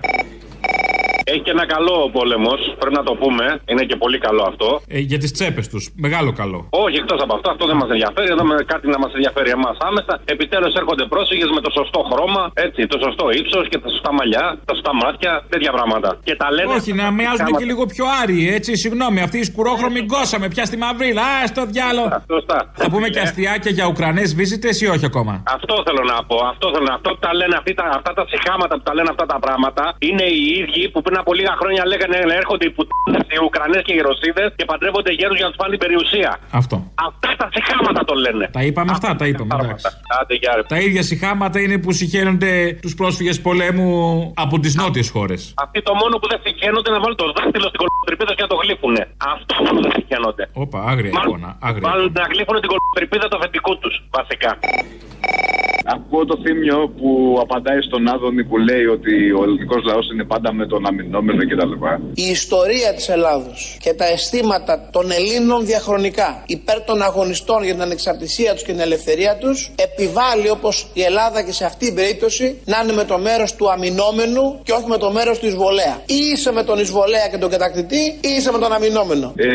Έχει 1.32 1.44
και 1.46 1.54
ένα 1.58 1.66
καλό 1.76 1.94
ο 2.08 2.10
πόλεμος, 2.18 2.60
πρέπει 2.82 2.96
να 3.02 3.04
το 3.10 3.14
πούμε. 3.22 3.46
Είναι 3.72 3.84
και 3.90 3.98
πολύ 4.04 4.18
καλό 4.28 4.44
αυτό. 4.52 4.70
Ε, 4.96 5.00
για 5.12 5.20
τις 5.24 5.32
τσέπες 5.36 5.66
τους. 5.72 5.84
Μεγάλο 6.06 6.32
καλό. 6.42 6.60
Όχι, 6.86 6.98
εκτός 7.04 7.20
από 7.26 7.34
αυτό, 7.38 7.48
αυτό 7.54 7.64
δεν 7.72 7.78
μας 7.82 7.90
ενδιαφέρει. 7.96 8.28
Εδώ 8.36 8.44
με 8.50 8.56
κάτι 8.72 8.86
να 8.96 9.00
μας 9.04 9.12
ενδιαφέρει 9.18 9.50
εμάς 9.58 9.76
άμεσα. 9.90 10.14
Επιτέλους 10.34 10.74
έρχονται 10.82 11.06
πρόσφυγες 11.14 11.50
με 11.56 11.62
το 11.66 11.70
σωστό 11.78 12.00
χρώμα, 12.10 12.44
έτσι, 12.66 12.80
το 12.94 12.98
σωστό 13.06 13.26
ύψος 13.40 13.64
και 13.72 13.78
τα 13.84 13.90
σωστά 13.96 14.12
μαλλιά, 14.18 14.46
τα 14.68 14.74
σωστά 14.78 14.94
μάτια, 15.04 15.32
τέτοια 15.54 15.72
πράγματα. 15.78 16.10
Και 16.28 16.36
τα 16.42 16.48
λένε. 16.56 16.74
Όχι, 16.78 16.92
να 17.02 17.06
μοιάζουν 17.18 17.50
και 17.60 17.66
λίγο 17.72 17.84
πιο 17.94 18.06
άριοι, 18.22 18.46
έτσι. 18.58 18.72
Συγγνώμη, 18.84 19.20
αυτή 19.28 19.38
η 19.44 19.46
σκουρόχρωμη 19.52 20.02
γκώσαμε 20.08 20.48
πια 20.54 20.64
στη 20.70 20.78
μαυρίλα. 20.84 21.24
Α, 21.36 21.48
στο 21.54 21.62
διάλογο. 21.74 22.08
Σωστά. 22.36 22.58
Θα 22.82 22.88
πούμε 22.94 23.08
και 23.14 23.22
αστιάκια 23.26 23.72
για 23.78 23.86
Ουκρανές 23.92 24.30
βίζετε 24.40 24.70
ή 24.84 24.86
όχι 24.96 25.06
ακόμα; 25.12 25.34
Αυτό 25.58 25.74
θέλω 25.88 26.04
να 26.14 26.18
πω. 26.30 26.38
Αυτό 26.54 26.66
θέλω 26.74 26.86
να 26.92 26.96
Αυτό 27.00 27.10
που 27.14 27.22
τα 27.28 27.34
λένε 27.40 27.56
αυτοί, 27.60 27.72
τα, 27.80 27.86
αυτά 28.00 28.12
τα 28.18 28.24
συχάματα 28.32 28.74
που 28.78 28.86
τα 28.90 28.94
λένε 28.98 29.10
αυτά 29.16 29.26
τα 29.34 29.38
πράγματα 29.46 29.84
είναι 30.08 30.26
οι 30.38 30.44
ίδιοι 30.60 30.84
που 30.92 31.00
πριν 31.06 31.18
από 31.22 31.32
λίγα 31.40 31.54
χρόνια 31.62 31.82
λέγανε 31.92 32.18
«Ε, 32.18 32.40
έρχονται 32.42 32.66
οι 32.68 32.72
πουτίνε, 32.76 33.20
οι 33.34 33.40
Ουκρανές 33.48 33.82
και 33.88 33.94
οι 33.98 34.02
Ρωσίδες 34.08 34.50
και 34.58 34.66
παντρεύονται 34.72 35.12
γέρους 35.20 35.38
για 35.40 35.46
να 35.48 35.52
τους 35.52 35.60
πάνε 35.62 35.72
την 35.76 35.82
περιουσία. 35.86 36.32
Αυτό. 36.62 36.76
Αυτά 37.10 37.30
τα 37.42 37.48
συχάματα 37.54 38.02
το 38.10 38.16
λένε. 38.26 38.46
Τα 38.58 38.64
είπαμε 38.68 38.92
αυτά, 38.96 39.10
τα 39.20 39.26
είπαμε. 39.30 39.54
Εντάξει. 39.54 39.86
Άντε, 40.20 40.34
γεια, 40.42 40.52
ρε. 40.56 40.64
Τα 40.74 40.80
ίδια 40.88 41.04
συχάματα 41.10 41.58
είναι 41.64 41.78
που 41.84 41.92
συχαίνονται 42.00 42.52
τους 42.84 42.94
πρόσφυγες 43.00 43.38
πολέμου 43.48 43.90
από 44.44 44.56
τις 44.64 44.74
νότιες 44.82 45.10
χώρες. 45.16 45.42
Αυτοί 45.66 45.80
το 45.88 45.94
μόνο 46.02 46.14
που 46.20 46.28
δεν 46.32 46.40
συχαίνονται 46.46 46.88
είναι 46.90 46.98
να 46.98 47.04
βάλουν 47.04 47.18
το 47.24 47.28
δάχτυλο 47.38 47.68
στην 47.72 47.80
κολοτρυπίδα 47.82 48.34
και 48.38 48.44
να 48.46 48.52
το 48.54 48.58
γλύφουνε. 48.64 49.04
Αυτό 49.36 49.54
μόνο 49.66 49.80
δεν 49.86 49.92
συχαίνονται. 49.98 50.44
Όπα, 50.64 50.80
άγρια 50.92 51.12
εικόνα. 51.18 51.50
Άγρια. 51.68 51.88
Μάλλον 51.90 52.08
να 52.20 52.26
γλύφουν 52.32 52.56
την 52.64 52.70
κολοτρυπίδα 52.72 53.26
του 53.30 53.38
αφεντικού 53.40 53.74
τους, 53.82 53.96
βασικά. 54.18 54.52
Ακούω 55.86 56.26
το 56.26 56.38
θύμιο 56.44 56.78
που 56.98 57.38
απαντάει 57.42 57.82
στον 57.82 58.08
Άδωνη 58.08 58.44
που 58.44 58.58
λέει 58.58 58.86
ότι 58.86 59.32
ο 59.32 59.44
ελληνικός 59.44 59.84
λαός 59.84 60.12
είναι 60.12 60.24
πάντα 60.24 60.54
με 60.54 60.66
τον 60.66 60.88
αμυνόμενο 61.02 61.42
κτλ. 61.50 61.74
Η 62.14 62.28
ιστορία 62.38 62.90
της 62.98 63.10
Ελλάδος 63.10 63.78
και 63.84 63.94
τα 63.94 64.06
αισθήματα 64.14 64.90
των 64.92 65.12
Ελλήνων 65.12 65.66
διαχρονικά 65.66 66.44
υπέρ 66.48 66.78
των 66.90 67.02
αγωνιστών 67.02 67.64
για 67.64 67.74
την 67.74 67.82
ανεξαρτησία 67.82 68.54
τους 68.54 68.64
και 68.64 68.72
την 68.72 68.82
ελευθερία 68.82 69.38
τους 69.42 69.58
επιβάλλει 69.88 70.50
όπως 70.58 70.76
η 70.94 71.02
Ελλάδα 71.10 71.40
και 71.46 71.54
σε 71.60 71.66
αυτή 71.66 71.86
την 71.86 71.96
περίπτωση 71.96 72.46
να 72.72 72.78
είναι 72.84 72.94
με 73.02 73.06
το 73.12 73.18
μέρος 73.28 73.50
του 73.58 73.66
αμυνόμενου 73.76 74.46
και 74.66 74.74
όχι 74.78 74.88
με 74.94 74.98
το 75.04 75.10
μέρος 75.18 75.36
του 75.40 75.46
εισβολέα. 75.52 75.96
Ή 76.18 76.20
είσαι 76.32 76.52
με 76.58 76.64
τον 76.70 76.78
εισβολέα 76.84 77.26
και 77.32 77.38
τον 77.44 77.50
κατακτητή 77.56 78.04
ή 78.28 78.30
είσαι 78.38 78.52
με 78.56 78.60
τον 78.64 78.72
αμυνόμενο. 78.78 79.28
Ε, 79.36 79.48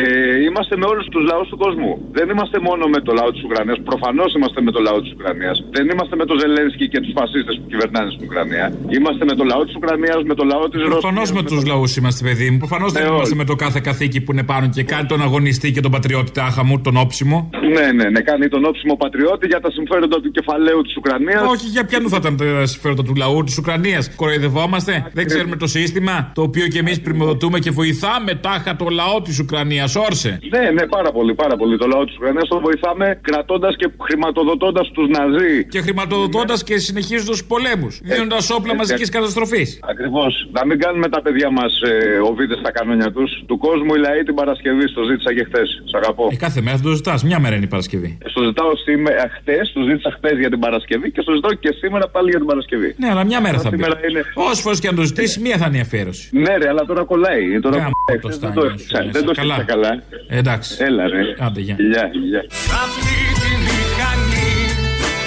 είμαστε 0.47 0.73
με 0.81 0.85
όλους 0.91 1.05
τους 1.13 1.23
λαούς 1.29 1.47
του 1.51 1.57
κόσμου. 1.63 1.91
Δεν 2.17 2.25
είμαστε 2.31 2.57
μόνο 2.69 2.83
με 2.93 2.99
το 3.07 3.11
λαό 3.19 3.29
της 3.35 3.43
Ουκρανίας. 3.47 3.77
Προφανώς 3.89 4.29
είμαστε 4.37 4.59
με 4.67 4.71
το 4.75 4.79
λαό 4.87 4.97
της 5.03 5.11
Ουκρανίας. 5.15 5.57
Δεν 5.75 5.85
είμαστε 5.91 6.15
με 6.21 6.25
τον 6.29 6.37
Ζελένσκι 6.41 6.85
και 6.93 6.99
τους 7.03 7.13
φασίστες 7.19 7.55
που 7.59 7.67
κυβερνάνε 7.71 8.09
στην 8.13 8.23
Ουκρανία. 8.27 8.65
Είμαστε 8.97 9.23
με 9.29 9.33
το 9.39 9.43
λαό 9.51 9.61
της 9.67 9.75
Ουκρανίας, 9.79 10.19
με 10.29 10.35
το 10.39 10.43
λαό 10.51 10.63
της 10.71 10.81
Ρωσία. 10.81 10.99
Προφανώ 11.37 11.55
με 11.55 11.61
τους 11.61 11.71
λαούς 11.73 11.95
είμαστε, 11.97 12.23
παιδί 12.27 12.49
μου. 12.51 12.57
Προφανώς 12.57 12.91
δεν 12.91 13.01
Ναι, 13.03 13.07
είμαστε 13.09 13.29
όχι. 13.29 13.35
με 13.35 13.43
το 13.43 13.55
κάθε 13.55 13.79
καθήκη 13.79 14.21
που 14.21 14.31
είναι 14.31 14.43
πάνω 14.43 14.69
και 14.69 14.83
κάνει 14.83 15.07
τον 15.07 15.21
αγωνιστή 15.21 15.71
και 15.71 15.81
τον 15.81 15.91
πατριώτη 15.91 16.31
τάχα 16.31 16.63
μου, 16.63 16.81
τον 16.81 16.97
όψιμο. 16.97 17.49
Ναι, 17.75 17.91
ναι, 17.91 18.09
ναι, 18.09 18.21
κάνει 18.21 18.47
τον 18.47 18.65
όψιμο 18.65 18.95
πατριώτη 18.95 19.47
για 19.47 19.59
τα 19.59 19.71
συμφέροντα 19.71 20.21
του 20.21 20.31
κεφαλαίου 20.31 20.81
της 20.81 20.95
Ουκρανίας. 20.97 21.41
Όχι, 21.53 21.67
για 21.67 21.85
ποιανού 21.85 22.09
θα 22.09 22.17
ήταν 22.19 22.37
τα 22.37 22.65
συμφέροντα 22.65 23.03
του 23.03 23.15
λαού 23.15 23.43
της 23.43 23.57
Ουκρανίας. 23.57 24.15
Κοροϊδευόμαστε. 24.15 25.05
Δεν 25.13 25.25
ξέρουμε 25.25 25.55
το 25.55 25.67
σύστημα 25.67 26.31
το 26.35 26.41
οποίο 26.41 26.67
και 26.67 26.79
εμείς 26.79 27.01
πρημοδοτούμε 27.01 27.59
και 27.59 27.71
βοηθάμε 27.71 28.35
τάχα 28.35 28.75
το 28.75 28.87
λαό 28.89 29.21
της 29.21 29.39
Ουκρανίας. 29.39 29.95
Όρσε. 29.95 30.39
Ναι, 30.49 30.71
ναι, 30.71 30.87
πάρα 30.87 31.11
πολύ, 31.11 31.33
πάρα 31.35 31.55
πολύ. 31.55 31.77
Το 31.77 31.87
λαό 31.87 32.05
της 32.05 32.15
Ουκρανίας 32.15 32.47
τον 32.47 32.59
βοηθάμε 32.61 33.19
κρατώντας 33.21 33.75
και 33.75 33.89
χρηματοδοτώντας 34.01 34.91
τους 34.91 35.07
Ναζί. 35.07 35.65
Και 35.67 35.81
χρηματοδοτώντας 35.81 36.63
και 36.63 36.77
συνεχίζοντας 36.77 37.37
τους 37.37 37.45
πολέμους. 37.45 37.99
Δίνοντας 38.03 38.49
όπλα 38.49 38.75
μαζικής 38.75 39.09
καταστροφής. 39.09 39.79
Ακριβώς. 39.89 40.49
Να 40.51 40.65
μην 40.65 40.79
κάνουμε 40.79 41.09
τα 41.09 41.21
παιδιά 41.27 41.49
μας 41.59 41.71
ε, 41.81 41.93
οβίδε 42.29 42.55
στα 42.63 42.71
κανόνια 42.77 43.09
τους. 43.15 43.29
Του 43.49 43.57
κόσμου 43.65 43.91
η 43.97 43.99
λαή 44.05 44.21
την 44.29 44.35
Παρασκευή. 44.41 44.85
Το 44.97 45.01
ζήτησα 45.09 45.31
και 45.37 45.43
χθες. 45.49 45.67
Σ' 45.91 45.95
αγαπώ. 46.01 46.25
Ε, 46.31 46.35
κάθε 46.45 46.61
μέρα 46.65 46.77
το 46.87 46.91
ζητάς. 46.99 47.19
Μια 47.29 47.39
μέρα 47.43 47.55
είναι 47.55 47.67
η 47.69 47.73
Παρασκευή. 47.75 48.17
Στο 48.33 48.41
ζητάω 48.43 48.71
σήμερα, 48.87 49.23
χτε, 49.37 49.57
το 49.73 49.81
ζήτησα 49.89 50.09
χθες 50.17 50.35
για 50.43 50.49
την 50.53 50.59
Παρασκευή 50.65 51.07
και 51.11 51.21
στο 51.25 51.31
ζητάω 51.37 51.53
και 51.63 51.71
σήμερα 51.81 52.05
πάλι 52.15 52.29
για 52.29 52.39
την 52.43 52.47
Παρασκευή. 52.51 52.89
Ναι, 52.97 53.09
αλλά 53.13 53.23
μια 53.31 53.39
μέρα 53.41 53.57
θα 53.59 53.69
μπει. 53.69 53.75
Σήμερα 53.75 53.99
είναι. 54.09 54.21
Όσες 54.33 54.59
φορές 54.63 54.79
και 54.79 54.87
αν 54.87 54.95
το 54.95 55.03
ζητήσεις, 55.11 55.37
μία 55.45 55.57
θα 55.57 55.65
είναι 55.67 55.77
η 55.77 55.79
αφιέρωση. 55.79 56.29
Ναι, 56.45 56.53
ρε, 56.61 56.67
αλλά 56.71 56.83
τώρα 56.85 57.03
κολλάει. 57.03 57.59
Τώρα 57.59 57.77
Γάμο 57.77 57.89
κολλάει. 58.05 58.21
το 58.21 58.27
Δεν 58.27 58.37
στάνιο 58.37 58.61
το 58.61 58.67
σου 58.67 58.73
έφτιαξα. 58.73 59.05
μέσα. 59.05 59.11
Δεν 59.17 59.23
το 59.25 59.31
Καλά. 59.41 59.55
έφτιαξα 59.55 59.73
καλά. 59.73 59.91
Ε, 60.27 60.37
εντάξει. 60.37 60.69
Έλα, 60.87 61.07
ρε. 61.07 61.21
Άντε, 61.45 61.59
γεια. 61.61 61.75
Γεια, 61.91 62.05
γεια. 62.29 62.41
Σ' 62.47 62.71
αυτή 62.83 63.15
τη 63.41 63.49
μηχανή 63.67 64.53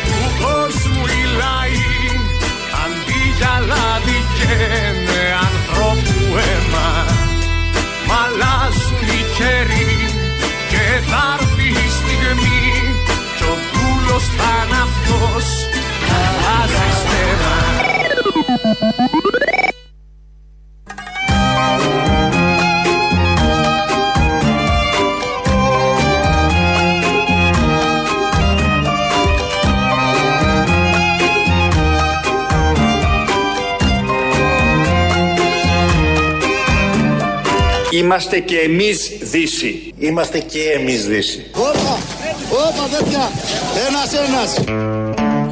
του 0.06 0.18
κόσμου 0.44 1.02
οι 1.14 1.22
λαοί 3.40 3.48
αντί 3.48 3.48
για 3.48 3.66
λάδι 3.68 4.18
καίνε 4.38 5.22
ανθρώπου 5.48 6.37
αίμα. 6.37 6.88
Μ' 8.07 8.12
αλλάζουν 8.22 9.07
οι 9.09 9.22
καιροί 9.37 9.94
και 10.70 10.85
θα 11.11 11.38
έρθει 11.38 11.68
η 11.68 11.90
στιγμή 11.98 12.62
κι 13.37 13.42
ο 13.42 13.55
δούλος 13.72 14.24
θα 14.37 14.53
είναι 14.66 14.79
αυτός. 14.87 15.46
Που 16.07 16.16
αλλάζει 16.61 16.96
στέμα 17.00 17.81
Είμαστε 38.11 38.38
και 38.38 38.57
εμείς 38.57 39.18
Δύση. 39.23 39.94
Είμαστε 39.99 40.38
και 40.38 40.59
εμείς 40.79 41.07
Δύση. 41.07 41.46
Όπα, 41.55 41.99
όπα 42.51 42.99
τέτοια. 42.99 43.31
Ένας, 43.88 44.12
ένας. 44.12 44.59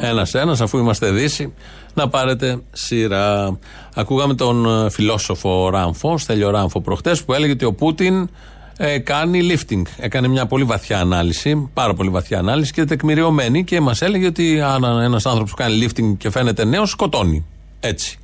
Ένα-ένα, 0.01 0.57
αφού 0.61 0.77
είμαστε 0.77 1.11
Δύση, 1.11 1.53
να 1.93 2.09
πάρετε 2.09 2.61
σειρά. 2.71 3.59
Ακούγαμε 3.95 4.33
τον 4.33 4.85
ε, 4.85 4.89
φιλόσοφο 4.89 5.69
Ράμφο, 5.69 6.17
Στέλιο 6.17 6.49
Ράμφο, 6.49 6.81
προχτές, 6.81 7.23
που 7.23 7.33
έλεγε 7.33 7.51
ότι 7.51 7.65
ο 7.65 7.73
Πούτιν 7.73 8.29
ε, 8.77 8.97
κάνει 8.97 9.39
lifting. 9.51 9.81
Έκανε 9.97 10.27
μια 10.27 10.45
πολύ 10.45 10.63
βαθιά 10.63 10.99
ανάλυση, 10.99 11.69
πάρα 11.73 11.93
πολύ 11.93 12.09
βαθιά 12.09 12.39
ανάλυση 12.39 12.73
και 12.73 12.85
τεκμηριωμένη 12.85 13.63
και 13.63 13.81
μας 13.81 14.01
έλεγε 14.01 14.25
ότι 14.25 14.61
αν 14.61 14.83
ένας 14.83 15.25
άνθρωπος 15.25 15.51
που 15.51 15.57
κάνει 15.57 15.85
lifting 15.85 16.17
και 16.17 16.29
φαίνεται 16.29 16.65
νέος, 16.65 16.89
σκοτώνει. 16.89 17.45
Έτσι. 17.79 18.18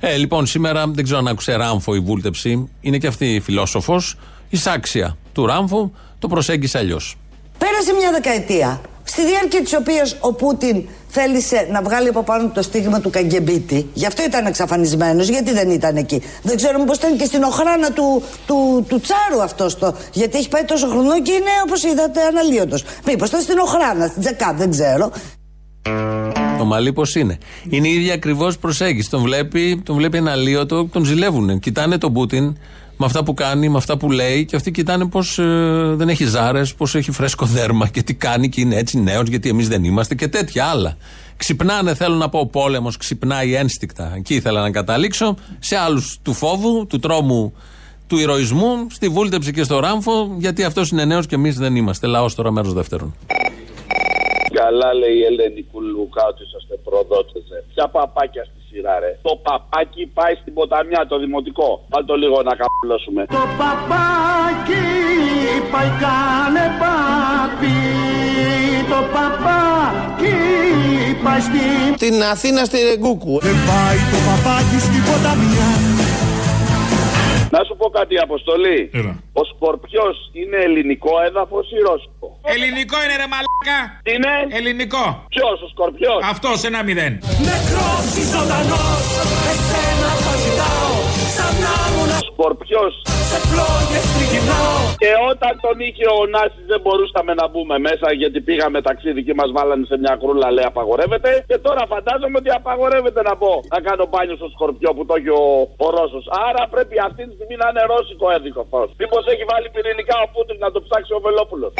Ε, 0.00 0.16
λοιπόν, 0.16 0.46
σήμερα 0.46 0.86
δεν 0.86 1.04
ξέρω 1.04 1.18
αν 1.18 1.28
άκουσε 1.28 1.54
Ράμφο 1.56 1.94
η 1.94 2.00
βούλτεψη. 2.00 2.68
Είναι 2.80 2.98
και 2.98 3.06
αυτή 3.06 3.40
φιλόσοφος. 3.44 4.16
Η 4.48 4.56
σάξια 4.56 5.16
του 5.32 5.46
Ράμφου 5.46 5.90
το 6.18 6.28
προσέγγισε 6.28 6.78
αλλιώς. 6.78 7.16
Πέρασε 7.58 7.92
μια 7.92 8.10
δεκαετία, 8.12 8.80
στη 9.02 9.26
διάρκεια 9.26 9.62
της 9.62 9.74
οποίας 9.74 10.16
ο 10.20 10.32
Πούτιν 10.32 10.84
θέλησε 11.08 11.68
να 11.70 11.82
βγάλει 11.82 12.08
από 12.08 12.22
πάνω 12.22 12.44
του 12.44 12.52
το 12.54 12.62
στίγμα 12.62 13.00
του 13.00 13.10
Καγκεμπίτη. 13.10 13.88
Γι' 13.92 14.06
αυτό 14.06 14.22
ήταν 14.22 14.46
εξαφανισμένος, 14.46 15.28
γιατί 15.28 15.52
δεν 15.52 15.70
ήταν 15.70 15.96
εκεί. 15.96 16.22
Δεν 16.42 16.56
ξέρω 16.56 16.78
μήπως 16.78 16.96
ήταν 16.96 17.16
και 17.16 17.24
στην 17.24 17.42
οχράνα 17.42 17.92
του, 17.92 18.22
του, 18.46 18.84
του 18.88 19.00
Τσάρου 19.00 19.42
αυτός 19.42 19.78
το. 19.78 19.94
Γιατί 20.12 20.38
έχει 20.38 20.48
πάει 20.48 20.64
τόσο 20.64 20.88
χρονό 20.88 21.22
και 21.22 21.32
είναι 21.32 21.50
όπως 21.64 21.82
είδατε 21.82 22.20
αναλύωτος. 22.22 22.84
Μήπως 23.06 23.28
ήταν 23.28 23.40
στην 23.40 23.58
οχράνα, 23.58 24.06
στην 24.06 24.20
Τζακά, 24.22 24.54
δεν 24.54 24.70
ξέρω. 24.70 25.12
Το 26.58 26.64
μαλλί 26.64 26.92
πώς 26.92 27.14
είναι; 27.14 27.38
Είναι 27.68 27.88
η 27.88 27.92
ίδια 27.92 28.14
ακριβώς 28.14 28.58
προσέγγιση. 28.58 29.10
Τον 29.10 29.22
βλέπει, 29.22 29.82
τον 29.84 29.96
βλέπει 29.96 30.16
ένα 30.16 30.30
αλίωτο, 30.30 30.84
τον 30.84 31.04
ζηλεύουν. 31.04 31.58
Κοιτάνε 31.58 31.98
τον 31.98 32.12
Πούτιν 32.12 32.56
με 32.96 33.06
αυτά 33.06 33.24
που 33.24 33.34
κάνει, 33.34 33.68
με 33.68 33.76
αυτά 33.76 33.96
που 33.96 34.10
λέει 34.10 34.44
και 34.44 34.56
αυτοί 34.56 34.70
κοιτάνε 34.70 35.06
πώς 35.06 35.38
δεν 35.94 36.08
έχει 36.08 36.24
ζάρες, 36.24 36.74
πώς 36.74 36.94
έχει 36.94 37.10
φρέσκο 37.10 37.46
δέρμα 37.46 37.88
και 37.88 38.02
τι 38.02 38.14
κάνει 38.14 38.48
και 38.48 38.60
είναι 38.60 38.76
έτσι 38.76 39.00
νέος, 39.00 39.28
γιατί 39.28 39.48
εμείς 39.48 39.68
δεν 39.68 39.84
είμαστε 39.84 40.14
και 40.14 40.28
τέτοια 40.28 40.64
άλλα. 40.64 40.96
Ξυπνάνε, 41.36 41.94
θέλω 41.94 42.14
να 42.14 42.28
πω, 42.28 42.38
ο 42.38 42.46
πόλεμος 42.46 42.96
ξυπνάει 42.96 43.54
ένστικτα. 43.54 44.12
Εκεί 44.16 44.34
ήθελα 44.34 44.60
να 44.60 44.70
καταλήξω. 44.70 45.36
Σε 45.58 45.76
άλλους 45.76 46.18
του 46.22 46.32
φόβου, 46.32 46.86
του 46.86 46.98
τρόμου, 46.98 47.52
του 48.06 48.18
ηρωισμού, 48.18 48.86
στη 48.90 49.08
βούλτεψη 49.08 49.52
και 49.52 49.62
στο 49.62 49.80
ράμφο, 49.80 50.34
γιατί 50.38 50.64
αυτός 50.64 50.90
είναι 50.90 51.04
νέος 51.04 51.26
και 51.26 51.34
εμείς 51.34 51.56
δεν 51.56 51.76
είμαστε. 51.76 52.06
Λαός 52.06 52.34
τώρα, 52.34 52.50
μέρος 52.50 52.72
δεύτερον. 52.72 53.14
Καλά 54.70 54.94
λέει 54.94 55.16
η 55.22 55.24
Ελένη 55.30 55.62
Κουλουκά 55.72 56.24
ότι 56.32 56.42
είσαστε 56.46 56.74
προδότες. 56.86 57.42
ρε. 57.52 57.60
Ποια 57.72 57.86
παπάκια 57.94 58.44
στη 58.48 58.60
σειρά 58.68 58.94
ρε. 59.02 59.12
Το 59.28 59.34
παπάκι 59.46 60.02
πάει 60.18 60.34
στην 60.40 60.52
ποταμιά, 60.54 61.00
το 61.10 61.16
δημοτικό. 61.18 61.68
Βάλ 61.90 62.04
το 62.04 62.14
λίγο 62.22 62.42
να 62.48 62.54
καπλώσουμε. 62.60 63.22
Το 63.38 63.44
παπάκι 63.60 64.84
πάει 65.72 65.90
κάνε 66.02 66.64
πάπι 66.80 67.76
Το 68.92 69.00
παπάκι 69.14 70.36
πάει 71.24 71.40
στην 71.48 71.96
Την 72.04 72.22
Αθήνα 72.32 72.64
στη 72.64 72.78
Ρεγκούκου. 72.88 73.34
Δεν 73.48 73.58
πάει 73.68 73.98
το 74.12 74.18
παπάκι 74.28 74.78
στην 74.86 75.02
ποταμιά 75.08 75.68
Να 77.54 77.60
σου 77.66 77.74
πω 77.80 77.86
κάτι, 77.98 78.14
Αποστολή. 78.18 78.78
Έλα. 78.92 79.14
Ο 79.40 79.42
Σκορπιός 79.50 80.16
είναι 80.40 80.56
ελληνικό 80.66 81.12
έδαφος 81.28 81.66
ή 81.76 81.78
ρώσικο; 81.88 82.28
Ελληνικό 82.54 82.96
είναι 83.04 83.16
ρε 83.22 83.28
μαλάκα! 83.34 83.78
Είναι; 84.12 84.32
Ελληνικό! 84.58 85.04
Ποιος, 85.34 85.56
ο 85.66 85.68
Σκορπιός; 85.74 86.20
Αυτός 86.32 86.56
ένα 86.70 86.80
μηδέν. 86.88 87.12
Νεκρός 87.48 88.06
ή 88.20 88.24
ζωντανός 88.32 89.02
Εσένα 89.52 90.10
θα 90.24 90.32
ζητάω 90.42 90.94
Σαν 91.36 91.54
να 91.62 91.72
ήμουν 91.88 92.12
Σκορπιό. 92.40 92.84
σε 93.30 93.38
φλόγες 93.48 94.04
τριγυρνάω 94.14 94.78
Και 95.02 95.12
όταν 95.32 95.52
τον 95.64 95.76
είχε 95.86 96.06
ο 96.18 96.20
Νάσης 96.34 96.64
δεν 96.72 96.80
μπορούσαμε 96.84 97.32
να 97.40 97.44
μπούμε 97.50 97.76
μέσα 97.88 98.06
γιατί 98.20 98.38
πήγαμε 98.48 98.78
ταξίδι 98.88 99.20
και 99.26 99.34
μας 99.40 99.50
βάλανε 99.56 99.84
σε 99.90 99.96
μια 100.02 100.14
κρούλα 100.20 100.48
λέει 100.56 100.66
απαγορεύεται. 100.72 101.30
Και 101.50 101.58
τώρα 101.66 101.82
φαντάζομαι 101.92 102.36
ότι 102.42 102.50
απαγορεύεται 102.60 103.20
να 103.28 103.34
πω 103.42 103.52
να 103.74 103.78
κάνω 103.86 104.04
μπάνιο 104.10 104.36
στο 104.40 104.48
Σκορπιό 104.54 104.90
που 104.96 105.04
το 105.08 105.14
έχει 105.18 105.32
ο, 105.42 105.44
ο 105.84 105.86
Ρώσος. 105.96 106.24
Άρα 106.48 106.62
πρέπει 106.74 106.96
αυτή 107.08 107.22
τη 107.28 107.32
στιγμή 107.36 107.56
να 107.62 107.66
είναι 107.70 107.82
ρώσικο 107.92 108.26
έδικο 108.36 108.62
φως. 108.70 108.88
Μήπως 109.00 109.22
έχει 109.32 109.44
βάλει 109.50 109.68
πυρηνικά 109.74 110.16
ο 110.24 110.26
Πούτιν 110.32 110.56
να 110.64 110.70
το 110.74 110.80
ψάξει 110.86 111.12
ο 111.18 111.20
Βελόπουλος. 111.26 111.72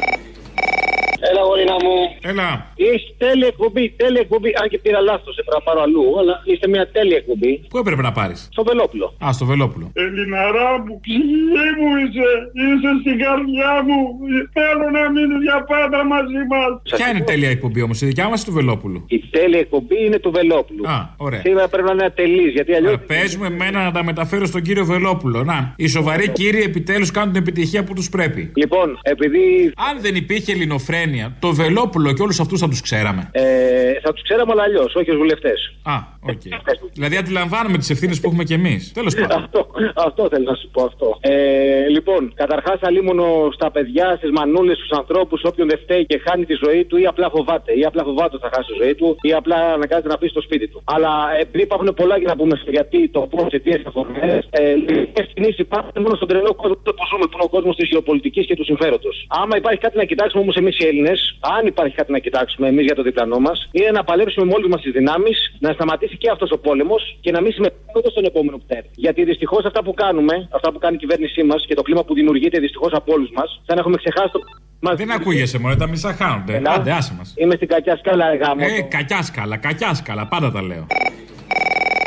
Έλα, 1.29 1.43
γορίνα 1.49 1.77
μου. 1.85 1.97
Έλα. 2.31 2.49
Είσαι 2.75 3.09
τέλεια 3.25 3.47
εκπομπή, 3.47 3.85
τέλεια 4.03 4.21
εκπομπή. 4.27 4.51
Αν 4.61 4.67
και 4.73 4.79
πήρα 4.85 5.01
λάθος, 5.01 5.35
έπρεπε 5.41 5.57
να 5.59 5.63
πάρω 5.67 5.81
αλλού, 5.87 6.07
αλλά 6.21 6.35
είστε 6.45 6.67
μια 6.75 6.85
τέλεια 6.97 7.17
εκπομπή. 7.23 7.53
Πού 7.73 7.79
έπρεπε 7.79 8.03
να 8.09 8.13
πάρεις; 8.19 8.49
Στο 8.57 8.63
Βελόπουλο. 8.69 9.07
Α, 9.25 9.27
στο 9.39 9.45
Βελόπουλο. 9.51 9.87
Ελληναρά 10.05 10.71
μου, 10.85 11.01
ψυχή 11.05 11.69
μου 11.79 11.89
είσαι. 12.03 12.29
Είσαι 12.65 12.91
στην 13.03 13.17
καρδιά 13.25 13.73
μου. 13.87 13.99
Θέλω 14.57 14.87
να 14.97 15.03
μείνει 15.15 15.37
για 15.47 15.59
πάντα 15.73 15.99
μαζί 16.15 16.41
μας. 16.53 16.71
Ποια 16.97 17.07
είναι 17.09 17.19
η 17.19 17.27
τέλεια 17.33 17.51
εκπομπή 17.57 17.81
όμως, 17.83 18.03
η 18.03 18.07
δικιά 18.07 18.29
μας 18.29 18.43
ή 18.43 18.45
του 18.45 18.53
Βελόπουλου; 18.53 19.05
Η 19.09 19.19
τέλεια 19.37 19.59
εκπομπή 19.59 19.99
είναι 20.05 20.19
του 20.19 20.31
Βελόπουλου. 20.31 20.85
Α, 20.89 20.99
ωραία. 21.17 21.41
Σήμερα 21.41 21.69
πρέπει 21.69 21.87
να 21.87 21.93
είναι 21.93 22.05
ατελής, 22.05 22.53
γιατί 22.53 22.75
αλλιώ. 22.75 22.99
Πες 23.07 23.37
μου 23.37 23.45
εμένα 23.45 23.85
να 23.85 23.93
τα 23.93 24.05
μεταφέρω 24.05 24.47
στον 24.47 24.63
κύριο 24.63 24.85
Βελόπουλο. 24.85 25.45
Να, 25.45 25.75
οι 25.77 25.87
σοβαροί 25.87 26.29
κύριοι 26.29 26.63
επιτέλους 26.63 27.11
κάνουν 27.11 27.33
την 27.33 27.43
επιτυχία 27.43 27.85
που 27.85 27.95
τους 27.95 28.09
πρέπει. 28.09 28.53
Λοιπόν, 28.55 28.99
επειδή. 29.03 29.73
Αν 29.91 30.01
δεν 30.01 30.15
υπήρχε 30.15 30.55
Ελληνοφρένεια, 31.11 31.37
το 31.39 31.55
Βελόπουλο 31.55 32.13
και 32.13 32.23
όλους 32.23 32.41
αυτούς 32.41 32.61
θα 32.61 32.69
τους 32.69 32.81
ξέραμε. 32.81 33.29
Ε, 33.33 33.93
θα 34.03 34.13
τους 34.13 34.23
ξέραμε, 34.23 34.53
αλλά 34.53 34.63
αλλιώς, 34.63 34.95
όχι 34.95 35.11
ως 35.11 35.17
βουλευτές. 35.17 35.75
Α, 35.83 35.95
οκ. 36.21 36.43
δηλαδή 36.93 37.17
αντιλαμβάνομαι 37.17 37.79
τις 37.79 37.91
ευθύνες 37.91 38.21
που 38.21 38.27
έχουμε 38.27 38.45
κι 38.45 38.53
εμείς. 38.53 38.93
Τέλος 38.93 39.15
πάντων. 39.15 39.37
αυτό, 39.43 39.67
αυτό 39.95 40.29
θέλω 40.31 40.45
να 40.45 40.55
σου 40.55 40.69
πω 40.73 40.83
αυτό. 40.85 41.19
Ε, 41.21 41.89
λοιπόν, 41.89 42.33
καταρχάς 42.35 42.79
αλίμονο 42.83 43.51
στα 43.53 43.71
παιδιά, 43.71 44.15
στις 44.17 44.31
μανούλες, 44.31 44.77
στους 44.77 44.91
ανθρώπους, 44.91 45.41
όποιον 45.45 45.69
δεν 45.69 45.79
φταίει 45.79 46.07
και 46.07 46.21
χάνει 46.27 46.45
τη 46.45 46.55
ζωή 46.65 46.85
του 46.85 46.97
ή 46.97 47.07
απλά 47.07 47.31
φοβάται. 47.31 47.73
Ή 47.81 47.85
απλά 47.85 48.03
φοβάται 48.03 48.35
ότι 48.37 48.45
θα 48.47 48.51
χάσει 48.55 48.69
τη 48.73 48.77
ζωή 48.83 48.95
του 48.95 49.17
ή 49.21 49.33
απλά 49.33 49.59
αναγκάζεται 49.77 50.09
να 50.09 50.19
πει 50.19 50.29
στο 50.29 50.41
σπίτι 50.41 50.69
του. 50.69 50.83
Αλλά 50.85 51.13
επειδή 51.41 51.63
υπάρχουν 51.63 51.89
πολλά 52.01 52.17
για 52.19 52.29
να 52.33 52.37
πούμε 52.37 52.55
στο 52.63 52.71
γιατί, 52.71 53.09
το 53.09 53.21
πώς, 53.21 53.53
αιτίες, 53.53 53.83
αφορμές, 53.87 54.43
ε, 54.51 54.75
λίγες 54.75 55.23
κινήσεις 55.35 55.59
υπάρχουν 55.59 56.03
μόνο 56.05 56.15
στον 56.15 56.29
τρελό 56.29 56.55
κόσμο 56.55 56.75
που 56.75 57.05
ζούμε, 57.11 57.25
που 57.31 57.37
είναι 57.37 57.47
ο 57.49 57.53
κόσμος 57.57 57.77
της 57.77 57.89
γεωπολιτικής 57.89 58.47
και 58.47 58.57
του 58.59 58.65
συμφέροντος. 58.65 59.17
Άμα 59.29 59.55
υπάρχει 59.57 59.81
κάτι 59.81 59.97
να 59.97 60.05
κοιτάξουμε 60.05 60.43
όμως 60.43 60.57
εμείς 60.57 60.75
οι 60.79 60.85
Έλληνες 60.87 61.00
Έλληνες, 61.01 61.39
αν 61.57 61.67
υπάρχει 61.67 61.95
κάτι 61.95 62.13
να 62.13 62.19
κοιτάξουμε 62.19 62.69
εμείς 62.69 62.85
για 62.85 62.95
το 62.95 63.03
διπλανό 63.03 63.39
μας, 63.39 63.69
είναι 63.71 63.91
να 63.91 64.05
παλέψουμε 64.05 64.47
με 64.47 64.53
όλες 64.57 64.69
μας 64.69 64.81
τις 64.83 64.93
δυνάμεις, 64.93 65.37
να 65.59 65.73
σταματήσει 65.73 66.17
και 66.17 66.31
αυτός 66.31 66.51
ο 66.51 66.59
πόλεμος 66.59 67.19
και 67.21 67.31
να 67.31 67.41
μην 67.41 67.53
συμμετέχουμε 67.53 67.93
ούτε 67.97 68.11
στον 68.11 68.25
επόμενο 68.25 68.57
που 68.57 68.65
θα 68.69 68.77
έρθει. 68.77 68.91
Γιατί 68.95 69.25
δυστυχώς 69.25 69.65
αυτά 69.65 69.83
που 69.83 69.95
κάνουμε, 69.95 70.49
αυτά 70.51 70.73
που 70.73 70.79
κάνει 70.79 70.95
η 70.95 70.99
κυβέρνησή 70.99 71.43
μας 71.43 71.65
και 71.69 71.75
το 71.75 71.83
κλίμα 71.83 72.05
που 72.05 72.15
δημιουργείται 72.15 72.59
δυστυχώς 72.59 72.93
από 72.93 73.13
όλους 73.13 73.31
μας, 73.37 73.49
σαν 73.67 73.75
να 73.77 73.81
έχουμε 73.81 73.97
ξεχάσει 73.97 74.33
το. 74.33 74.41
Μας 74.81 74.97
Δεν 74.97 75.11
ακούγεσαι 75.13 75.59
μόνο, 75.59 75.77
τα 75.77 75.89
μισά 75.89 76.13
χάνονται. 76.13 76.57
Ελά. 76.57 76.71
Άντε, 76.71 76.93
άσε 76.93 77.15
μας. 77.19 77.35
Είμαι 77.37 77.55
στην 77.55 77.69
κακιά 77.69 77.97
σκάλα, 77.97 78.35
γάμο. 78.35 78.65
Ε, 78.79 78.81
κακιά 78.81 79.23
σκάλα, 79.23 79.57
κακιά 79.57 79.95
σκάλα, 79.95 80.27
πάντα 80.27 80.51
τα 80.51 80.63
λέω. 80.63 80.87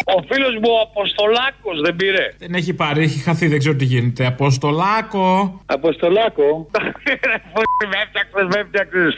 Ο 0.05 0.17
φίλος 0.29 0.53
μου 0.61 0.69
ο 0.77 0.79
Αποστολάκος 0.89 1.81
δεν 1.85 1.95
πήρε. 1.95 2.25
Δεν 2.37 2.53
έχει 2.53 2.73
πάρει, 2.73 3.03
έχει 3.03 3.19
χαθεί, 3.19 3.47
δεν 3.47 3.59
ξέρω 3.59 3.75
τι 3.75 3.85
γίνεται. 3.85 4.25
Αποστολάκο. 4.25 5.25
Αποστολάκο. 5.65 6.67
με 7.91 7.97
έφτιαξες, 8.03 8.45
με 8.53 8.59
έφτιαξες. 8.63 9.13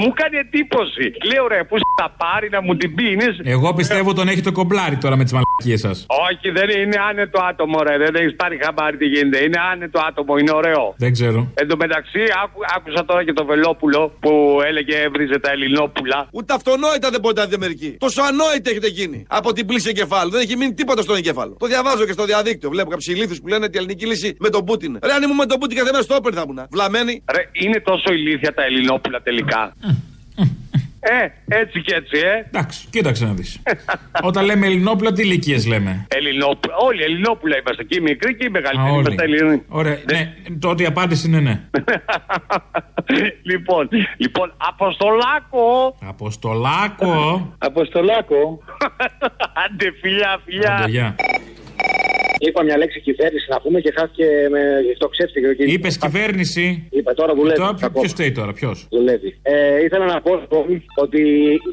Μου 0.00 0.12
κάνει 0.20 0.36
εντύπωση. 0.44 1.04
Λέω 1.30 1.46
ρε, 1.46 1.64
πού 1.68 1.76
θα 2.00 2.08
πάρει 2.22 2.48
να 2.50 2.60
μου 2.62 2.76
την 2.76 2.94
πει. 2.94 3.06
Είναι... 3.12 3.28
Εγώ 3.44 3.74
πιστεύω 3.74 4.12
τον 4.12 4.28
έχει 4.28 4.40
το 4.40 4.52
κομπλάρι 4.52 4.96
τώρα 4.96 5.16
με 5.16 5.22
τις 5.24 5.32
μαλακίες 5.32 5.80
σας. 5.86 6.06
Όχι, 6.28 6.50
δεν 6.50 6.68
είναι, 6.68 6.80
είναι 6.80 6.98
άνετο 7.10 7.38
άτομο, 7.50 7.82
ρε. 7.82 7.96
Δεν 7.98 8.14
έχεις 8.14 8.34
πάρει 8.36 8.58
χαμπάρι 8.62 8.96
τι 8.96 9.06
γίνεται. 9.06 9.44
Είναι 9.44 9.58
άνετο 9.72 10.00
άτομο, 10.08 10.36
είναι 10.36 10.52
ωραίο. 10.60 10.94
Δεν 10.96 11.12
ξέρω. 11.12 11.40
Εν 11.54 11.68
τω 11.68 11.76
μεταξύ, 11.76 12.22
άκου, 12.44 12.60
άκουσα 12.76 13.04
τώρα 13.04 13.24
και 13.24 13.32
το 13.32 13.44
Βελόπουλο 13.44 14.00
που 14.20 14.60
έλεγε 14.68 14.96
έβριζε 15.06 15.38
τα 15.38 15.50
Ελληνόπουλα. 15.50 16.28
Ούτε 16.32 16.54
αυτονόητα 16.54 17.10
δεν 17.10 17.20
μπορείτε 17.20 17.40
να 17.40 17.46
δείτε 17.46 17.58
μερικοί. 17.58 17.90
Τόσο 17.98 18.22
ανόητα 18.22 18.70
έχετε 18.70 18.88
γίνει 18.88 19.24
από 19.28 19.52
την 19.52 19.66
πλήση 19.66 19.88
εγκεφάλου. 19.88 20.15
Δεν 20.24 20.40
έχει 20.40 20.56
μείνει 20.56 20.74
τίποτα 20.74 21.02
στον 21.02 21.16
εγκέφαλο. 21.16 21.56
Το 21.58 21.66
διαβάζω 21.66 22.04
και 22.06 22.12
στο 22.12 22.24
διαδίκτυο. 22.24 22.68
Βλέπω 22.70 22.90
κάποιου 22.90 23.12
ηλίθου 23.12 23.36
που 23.36 23.48
λένε 23.48 23.64
ότι 23.64 23.74
η 23.76 23.78
ελληνική 23.78 24.06
λύση 24.06 24.36
με 24.38 24.48
τον 24.48 24.64
Πούτιν. 24.64 24.98
Ρε, 25.02 25.12
αν 25.12 25.22
ήμουν 25.22 25.36
με 25.36 25.46
τον 25.46 25.58
Πούτιν 25.58 25.76
κάθε 25.76 25.90
μέρα 25.92 26.02
στο 26.02 26.14
όπερ 26.14 26.32
θα 26.34 26.42
ήμουν. 26.48 26.66
Βλαμμένοι. 26.70 27.22
Ρε, 27.32 27.42
είναι 27.52 27.80
τόσο 27.80 28.12
ηλίθια 28.12 28.54
τα 28.54 28.62
Ελληνόπουλα 28.64 29.22
τελικά. 29.22 29.76
Ε, 31.08 31.32
έτσι 31.60 31.80
και 31.80 31.94
έτσι, 31.94 32.18
ε. 32.18 32.46
Εντάξει, 32.46 32.86
κοίταξε 32.90 33.24
να 33.24 33.32
δεις. 33.32 33.62
Όταν 34.22 34.44
λέμε 34.44 34.66
Ελληνόπουλα, 34.66 35.12
τι 35.12 35.22
ηλικίες 35.22 35.66
λέμε; 35.66 36.06
Ελληνόπουλα. 36.08 36.74
Όλοι 36.76 37.02
Ελληνόπουλα 37.02 37.56
είμαστε. 37.58 37.84
Και 37.84 37.96
οι 37.98 38.00
μικροί 38.00 38.36
και 38.36 38.44
οι 38.44 38.46
Α, 38.46 38.50
μεγαλύτεροι. 38.50 38.90
όλοι. 38.90 39.00
Είμαστε 39.06 39.22
Ελληνοί. 39.24 39.62
Ωραία, 39.68 39.98
ναι, 40.12 40.32
τότε 40.58 40.82
η 40.82 40.86
απάντηση 40.86 41.28
είναι 41.28 41.40
ναι. 41.40 41.60
λοιπόν, 43.50 43.88
λοιπόν, 44.16 44.52
Αποστολάκο. 44.56 45.96
Αποστολάκο. 46.08 47.52
Αποστολάκο. 47.58 48.58
Άντε, 49.64 49.92
φιλιά, 50.00 50.40
φιλιά. 50.44 50.74
Άντε, 50.74 50.90
γεια. 50.90 51.14
Είπα 52.38 52.62
μια 52.64 52.76
λέξη 52.76 53.00
κυβέρνηση 53.00 53.46
να 53.50 53.60
πούμε 53.60 53.80
και 53.80 53.92
χάθηκε 53.96 54.26
με 54.50 54.60
το 54.98 55.08
ξέφυγε. 55.08 55.54
και- 55.54 55.64
Είπες 55.64 55.98
κυβέρνηση. 55.98 56.88
Είπα 56.90 57.14
τώρα 57.14 57.34
δουλεύει. 57.34 57.56
Τώρα 57.56 57.68
ακόμα. 57.68 57.90
ποιος 58.00 58.10
φταίει 58.12 58.32
τώρα, 58.32 58.52
ποιος; 58.52 58.86
Δουλεύει. 58.90 59.38
Ε, 59.42 59.84
ήθελα 59.84 60.04
να 60.04 60.20
πω 60.20 60.34
λοιπόν, 60.34 60.82
ότι 60.96 61.22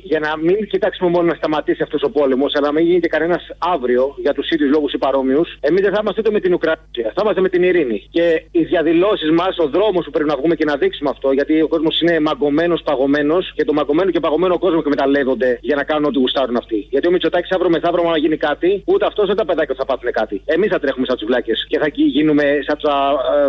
για 0.04 0.20
να 0.20 0.38
μην 0.38 0.68
κοιτάξουμε 0.68 1.10
μόνο 1.10 1.26
να 1.28 1.34
σταματήσει 1.34 1.82
αυτός 1.84 2.02
ο 2.04 2.10
πόλεμος, 2.10 2.54
αλλά 2.56 2.66
να 2.68 2.74
μην 2.74 2.86
γίνει 2.86 3.00
και 3.00 3.08
κανένας 3.08 3.44
αύριο 3.58 4.16
για 4.22 4.34
τους 4.34 4.50
ίδιους 4.50 4.70
λόγους 4.70 4.94
ή 4.94 4.98
παρόμοιους, 4.98 5.58
εμείς 5.60 5.82
δεν 5.82 5.92
θα 5.94 6.00
είμαστε 6.02 6.22
ούτε 6.22 6.32
με 6.32 6.40
την 6.40 6.54
Ουκρανία, 6.54 7.12
θα 7.16 7.22
είμαστε 7.22 7.42
με 7.42 7.50
την 7.50 7.64
ειρήνη. 7.64 8.08
Και 8.12 8.44
οι 8.52 8.64
διαδηλώσεις 8.64 9.32
μας, 9.32 9.58
ο 9.58 9.68
δρόμος 9.68 10.06
που 10.06 10.12
πρέπει 10.12 10.30
να 10.30 10.36
βγούμε 10.36 10.56
και 10.56 10.66
να 10.66 10.76
δείξουμε 10.76 11.10
αυτό, 11.10 11.32
γιατί 11.32 11.62
ο 11.62 11.68
κόσμος 11.68 12.02
είναι 12.02 12.20
μαγκωμένος, 12.20 12.82
παγωμένος 12.84 13.52
και 13.56 13.64
το 13.64 13.74
μαγκωμένο 13.74 14.12
και 14.12 14.20
παγωμένο 14.20 14.58
κόσμο 14.60 14.80
εκμεταλλεύονται 14.84 15.58
για 15.62 15.76
να 15.76 15.84
κάνουν 15.84 16.06
ό,τι 16.06 16.18
γουστάρουν 16.20 16.56
αυτοί. 16.56 16.88
Γιατί 16.90 17.08
ο 17.08 17.12
Μητσοτάκης 17.12 17.52
αύριο 17.52 17.70
μεθαύριο, 17.70 18.10
να 18.10 18.18
γίνει 18.18 18.38
κάτι, 18.38 18.82
ούτε 18.86 19.06
αυτός 19.06 19.26
ούτε 19.26 19.36
τα 19.36 19.46
παιδάκια 19.46 19.76
θα 19.78 19.86
πάθουν 19.86 20.12
κάτι. 20.12 20.42
Εμείς 20.56 20.70
θα 20.70 20.80
τρέχουμε 20.80 21.06
σαν 21.10 21.18
του 21.18 21.26
βλάκε 21.26 21.52
και 21.68 21.78
θα 21.80 21.88
γίνουμε 21.94 22.44
σαν 22.68 22.78
τα 22.82 22.96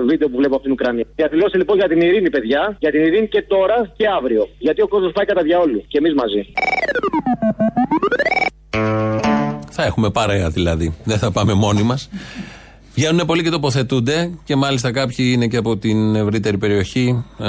ε, 0.00 0.04
βίντεο 0.10 0.28
που 0.28 0.36
βλέπω 0.36 0.54
από 0.54 0.62
την 0.62 0.72
Ουκρανία. 0.72 1.04
Διαδηλώσει 1.14 1.56
λοιπόν 1.56 1.76
για 1.76 1.88
την 1.88 2.00
ειρήνη, 2.00 2.30
παιδιά, 2.30 2.76
για 2.78 2.90
την 2.90 3.00
ειρήνη 3.04 3.28
και 3.28 3.42
τώρα 3.42 3.92
και 3.96 4.06
αύριο. 4.18 4.48
Γιατί 4.58 4.82
ο 4.82 4.88
κόσμος 4.88 5.12
πάει 5.12 5.24
κατά 5.24 5.42
διαόλου 5.42 5.84
και 5.88 5.98
εμείς 5.98 6.14
μαζί. 6.14 6.42
Θα 9.70 9.84
έχουμε 9.84 10.10
παρέα 10.10 10.48
δηλαδή. 10.50 10.94
Δεν 11.04 11.18
θα 11.18 11.32
πάμε 11.32 11.52
μόνοι 11.52 11.82
μας. 11.82 12.10
Βγαίνουν 12.94 13.26
πολλοί 13.26 13.42
και 13.42 13.50
τοποθετούνται 13.50 14.30
και 14.44 14.56
μάλιστα 14.56 14.92
κάποιοι 14.92 15.30
είναι 15.34 15.46
και 15.46 15.56
από 15.56 15.76
την 15.76 16.14
ευρύτερη 16.14 16.58
περιοχή 16.58 17.24
ε, 17.38 17.46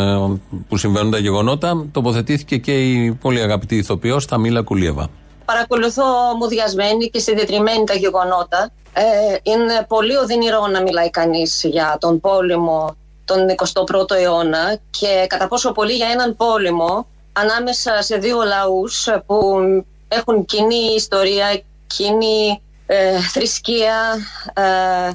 που 0.67 0.77
συμβαίνουν 0.77 1.11
τα 1.11 1.17
γεγονότα. 1.17 1.87
Τοποθετήθηκε 1.91 2.57
και 2.57 2.91
η 2.91 3.17
πολύ 3.21 3.41
αγαπητή 3.41 3.75
ηθοποιός 3.75 4.25
Ταμίλα 4.25 4.61
Κουλίεβα. 4.61 5.09
Παρακολουθώ 5.45 6.03
μουδιασμένη 6.39 7.09
και 7.09 7.19
συντετριμένη 7.19 7.83
τα 7.83 7.93
γεγονότα. 7.93 8.69
Ε, 8.93 9.03
είναι 9.43 9.85
πολύ 9.87 10.15
οδυνηρό 10.15 10.67
να 10.67 10.81
μιλάει 10.81 11.09
κανείς 11.09 11.61
για 11.63 11.97
τον 11.99 12.19
πόλεμο 12.19 12.95
τον 13.25 13.39
21ο 13.49 14.11
αιώνα 14.11 14.77
και 14.89 15.25
κατά 15.29 15.47
πόσο 15.47 15.71
πολύ 15.71 15.93
για 15.93 16.07
έναν 16.07 16.35
πόλεμο 16.35 17.07
ανάμεσα 17.33 18.01
σε 18.01 18.15
δύο 18.17 18.41
λαούς 18.43 19.07
που 19.25 19.55
έχουν 20.07 20.45
κοινή 20.45 20.93
ιστορία, 20.95 21.61
κοινή 21.87 22.61
ε, 22.87 23.19
θρησκεία, 23.19 23.95
ε, 24.53 24.63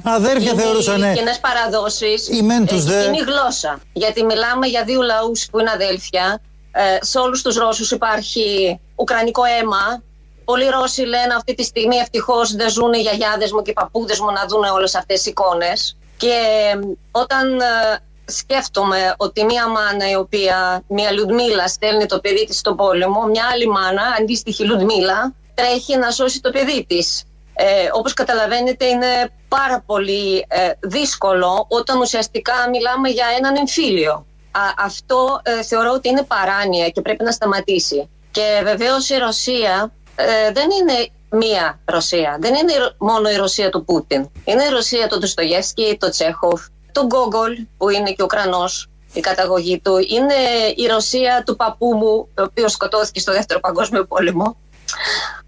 Αδέρφια 0.03 0.49
κοινή- 0.51 0.61
θεωρούσανε. 0.61 1.13
κοινές 1.13 1.39
παραδόσεις, 1.39 2.27
Οι 2.29 2.41
μεν 2.41 2.65
τους 2.65 2.85
ε, 2.85 2.89
δε. 2.93 3.03
κοινή 3.03 3.17
γλώσσα. 3.17 3.79
Γιατί 3.93 4.23
μιλάμε 4.23 4.67
για 4.67 4.83
δύο 4.83 5.01
λαούς 5.01 5.47
που 5.51 5.59
είναι 5.59 5.71
αδέλφια. 5.71 6.39
Ε, 6.71 6.97
σε 7.05 7.19
όλους 7.19 7.41
τους 7.41 7.55
Ρώσους 7.55 7.91
υπάρχει 7.91 8.79
ουκρανικό 8.95 9.41
αίμα. 9.59 10.01
Πολλοί 10.45 10.69
Ρώσοι 10.69 11.01
λένε 11.01 11.33
αυτή 11.33 11.53
τη 11.53 11.63
στιγμή 11.63 11.95
ευτυχώς 11.95 12.55
δεν 12.55 12.69
ζουν 12.69 12.93
οι 12.93 12.97
γιαγιάδες 13.01 13.51
μου 13.51 13.61
και 13.61 13.69
οι 13.69 13.73
παππούδες 13.73 14.19
μου 14.19 14.31
να 14.31 14.45
δουν 14.45 14.63
όλες 14.63 14.95
αυτές 14.95 15.21
τις 15.21 15.31
εικόνες. 15.31 15.97
Και 16.17 16.33
ε, 16.73 16.79
όταν 17.11 17.59
ε, 17.59 17.99
σκέφτομαι 18.25 19.13
ότι 19.17 19.43
μία 19.45 19.67
μάνα 19.67 20.09
η 20.09 20.15
οποία, 20.15 20.83
μία 20.87 21.11
Λουδμίλα, 21.11 21.67
στέλνει 21.67 22.05
το 22.05 22.19
παιδί 22.19 22.45
της 22.45 22.57
στον 22.57 22.75
πόλεμο, 22.75 23.23
μια 23.25 23.43
άλλη 23.53 23.67
μάνα, 23.67 24.03
αντίστοιχη 24.19 24.65
Λουδμίλα, 24.65 25.33
τρέχει 25.53 25.97
να 25.97 26.11
σώσει 26.11 26.41
το 26.41 26.49
παιδί 26.49 26.85
της. 26.85 27.23
Ε, 27.53 27.89
όπως 27.91 28.13
καταλαβαίνετε 28.13 28.85
είναι 28.85 29.31
πάρα 29.47 29.83
πολύ 29.85 30.45
ε, 30.47 30.71
δύσκολο 30.79 31.65
όταν 31.69 31.99
ουσιαστικά 31.99 32.53
μιλάμε 32.71 33.09
για 33.09 33.25
έναν 33.37 33.55
εμφύλιο. 33.55 34.25
Α, 34.51 34.61
αυτό 34.77 35.39
ε, 35.43 35.63
θεωρώ 35.63 35.91
ότι 35.91 36.09
είναι 36.09 36.23
παράνοια 36.23 36.89
και 36.89 37.01
πρέπει 37.01 37.23
να 37.23 37.31
σταματήσει. 37.31 38.09
Και 38.31 38.61
βεβαίως 38.63 39.09
η 39.09 39.17
Ρωσία 39.17 39.91
ε, 40.15 40.51
δεν 40.51 40.69
είναι 40.71 41.09
μία 41.29 41.79
Ρωσία. 41.85 42.37
Δεν 42.39 42.53
είναι 42.55 42.71
η 42.71 42.77
Ρο- 42.77 42.95
μόνο 42.97 43.29
η 43.29 43.35
Ρωσία 43.35 43.69
του 43.69 43.85
Πούτιν. 43.85 44.29
Είναι 44.43 44.63
η 44.63 44.69
Ρωσία 44.69 45.07
του 45.07 45.17
Ντοστογεύσκη, 45.17 45.97
του 45.99 46.09
Τσέχοφ, 46.09 46.61
του 46.91 47.01
Γκόγκολ 47.01 47.57
που 47.77 47.89
είναι 47.89 48.11
και 48.11 48.23
Ουκρανός 48.23 48.89
η 49.13 49.19
καταγωγή 49.19 49.79
του. 49.79 49.97
Είναι 49.97 50.33
η 50.75 50.85
Ρωσία 50.85 51.43
του 51.45 51.55
παππού 51.55 51.93
μου, 51.95 52.27
ο 52.39 52.41
οποίος 52.43 52.71
σκοτώθηκε 52.71 53.19
στο 53.19 53.31
δεύτερο 53.31 53.59
παγκόσμιο 53.59 54.05
πόλεμο. 54.05 54.57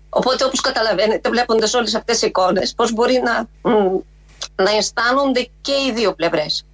Οπότε 0.10 0.44
όπως 0.46 0.62
καταλαβαίνετε 0.62 1.30
βλέποντας 1.30 1.74
όλες 1.74 1.96
αυτές 1.96 2.20
τις 2.20 2.28
εικόνες 2.28 2.74
πώς 2.74 2.94
μπορεί 2.94 3.22
να, 3.24 3.48
μ, 3.72 3.98
να 4.56 4.72
αισθάνονται 4.72 5.48
και 5.62 5.72
οι 5.72 5.92
δύο 5.94 6.14
πλευρές. 6.14 6.66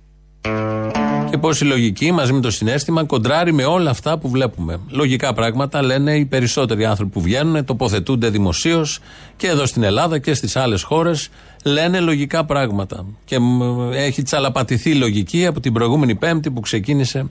Και 1.29 1.37
πώς 1.37 1.61
η 1.61 1.65
λογική 1.65 2.11
μαζί 2.11 2.33
με 2.33 2.39
το 2.39 2.51
συνέστημα 2.51 3.03
κοντράρει 3.03 3.53
με 3.53 3.65
όλα 3.65 3.89
αυτά 3.89 4.17
που 4.17 4.29
βλέπουμε. 4.29 4.79
Λογικά 4.89 5.33
πράγματα 5.33 5.81
λένε 5.81 6.15
οι 6.15 6.25
περισσότεροι 6.25 6.85
άνθρωποι 6.85 7.11
που 7.11 7.21
βγαίνουν, 7.21 7.65
τοποθετούνται 7.65 8.29
δημοσίως 8.29 8.99
και 9.35 9.47
εδώ 9.47 9.65
στην 9.65 9.83
Ελλάδα 9.83 10.19
και 10.19 10.33
στις 10.33 10.55
άλλες 10.55 10.83
χώρες. 10.83 11.29
Λένε 11.63 11.99
λογικά 11.99 12.45
πράγματα. 12.45 13.05
Και 13.25 13.39
μ, 13.39 13.61
έχει 13.93 14.21
τσαλαπατηθεί 14.21 14.89
η 14.89 14.95
λογική 14.95 15.45
από 15.45 15.59
την 15.59 15.73
προηγούμενη 15.73 16.15
Πέμπτη 16.15 16.51
που 16.51 16.59
ξεκίνησε 16.59 17.29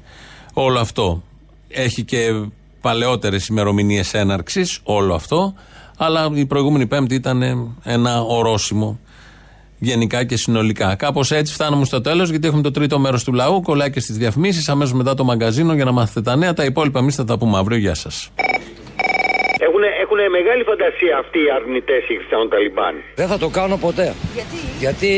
όλο 0.53 0.79
αυτό. 0.79 1.23
Έχει 1.69 2.03
και 2.05 2.43
παλαιότερες 2.81 3.47
ημερομηνίες 3.47 4.15
έναρξης 4.15 4.81
όλο 4.83 5.15
αυτό. 5.15 5.55
Αλλά 5.97 6.31
η 6.35 6.47
προηγούμενη 6.47 6.87
Πέμπτη 6.87 7.15
ήταν 7.15 7.43
ένα 7.83 8.21
ορόσημο 8.23 8.99
γενικά 9.79 10.25
και 10.25 10.37
συνολικά. 10.37 10.95
Κάπως 10.95 11.31
έτσι 11.31 11.53
φτάνουμε 11.53 11.85
στο 11.85 12.01
τέλος, 12.01 12.31
γιατί 12.31 12.47
έχουμε 12.47 12.63
το 12.63 12.71
τρίτο 12.71 12.99
μέρος 12.99 13.25
του 13.25 13.33
λαού. 13.33 13.63
Κολλάει 13.63 13.91
και 13.91 14.01
στις 14.01 14.17
διαφημίσεις, 14.17 14.69
αμέσως 14.69 14.95
μετά 14.95 15.15
το 15.15 15.25
μαγκαζίνο 15.25 15.75
για 15.75 15.85
να 15.85 15.93
μάθετε 15.93 16.21
τα 16.21 16.37
νέα. 16.37 16.53
Τα 16.53 16.65
υπόλοιπα 16.65 16.99
εμείς 16.99 17.15
θα 17.15 17.25
τα 17.25 17.39
πούμε 17.39 17.59
αύριο. 17.59 17.79
Γεια 17.79 17.95
σας. 17.95 18.33
Έχουν, 19.67 19.83
έχουν 20.03 20.19
μεγάλη 20.31 20.63
φαντασία 20.71 21.15
αυτοί 21.23 21.39
οι 21.39 21.51
αρνητές 21.59 22.03
οι 22.09 22.15
Χριστιανοταλιμπάν. 22.19 22.95
Δεν 23.15 23.27
θα 23.27 23.39
το 23.39 23.49
κάνω 23.49 23.77
ποτέ. 23.77 24.15
Γιατί; 24.35 24.57
Γιατί 24.79 25.11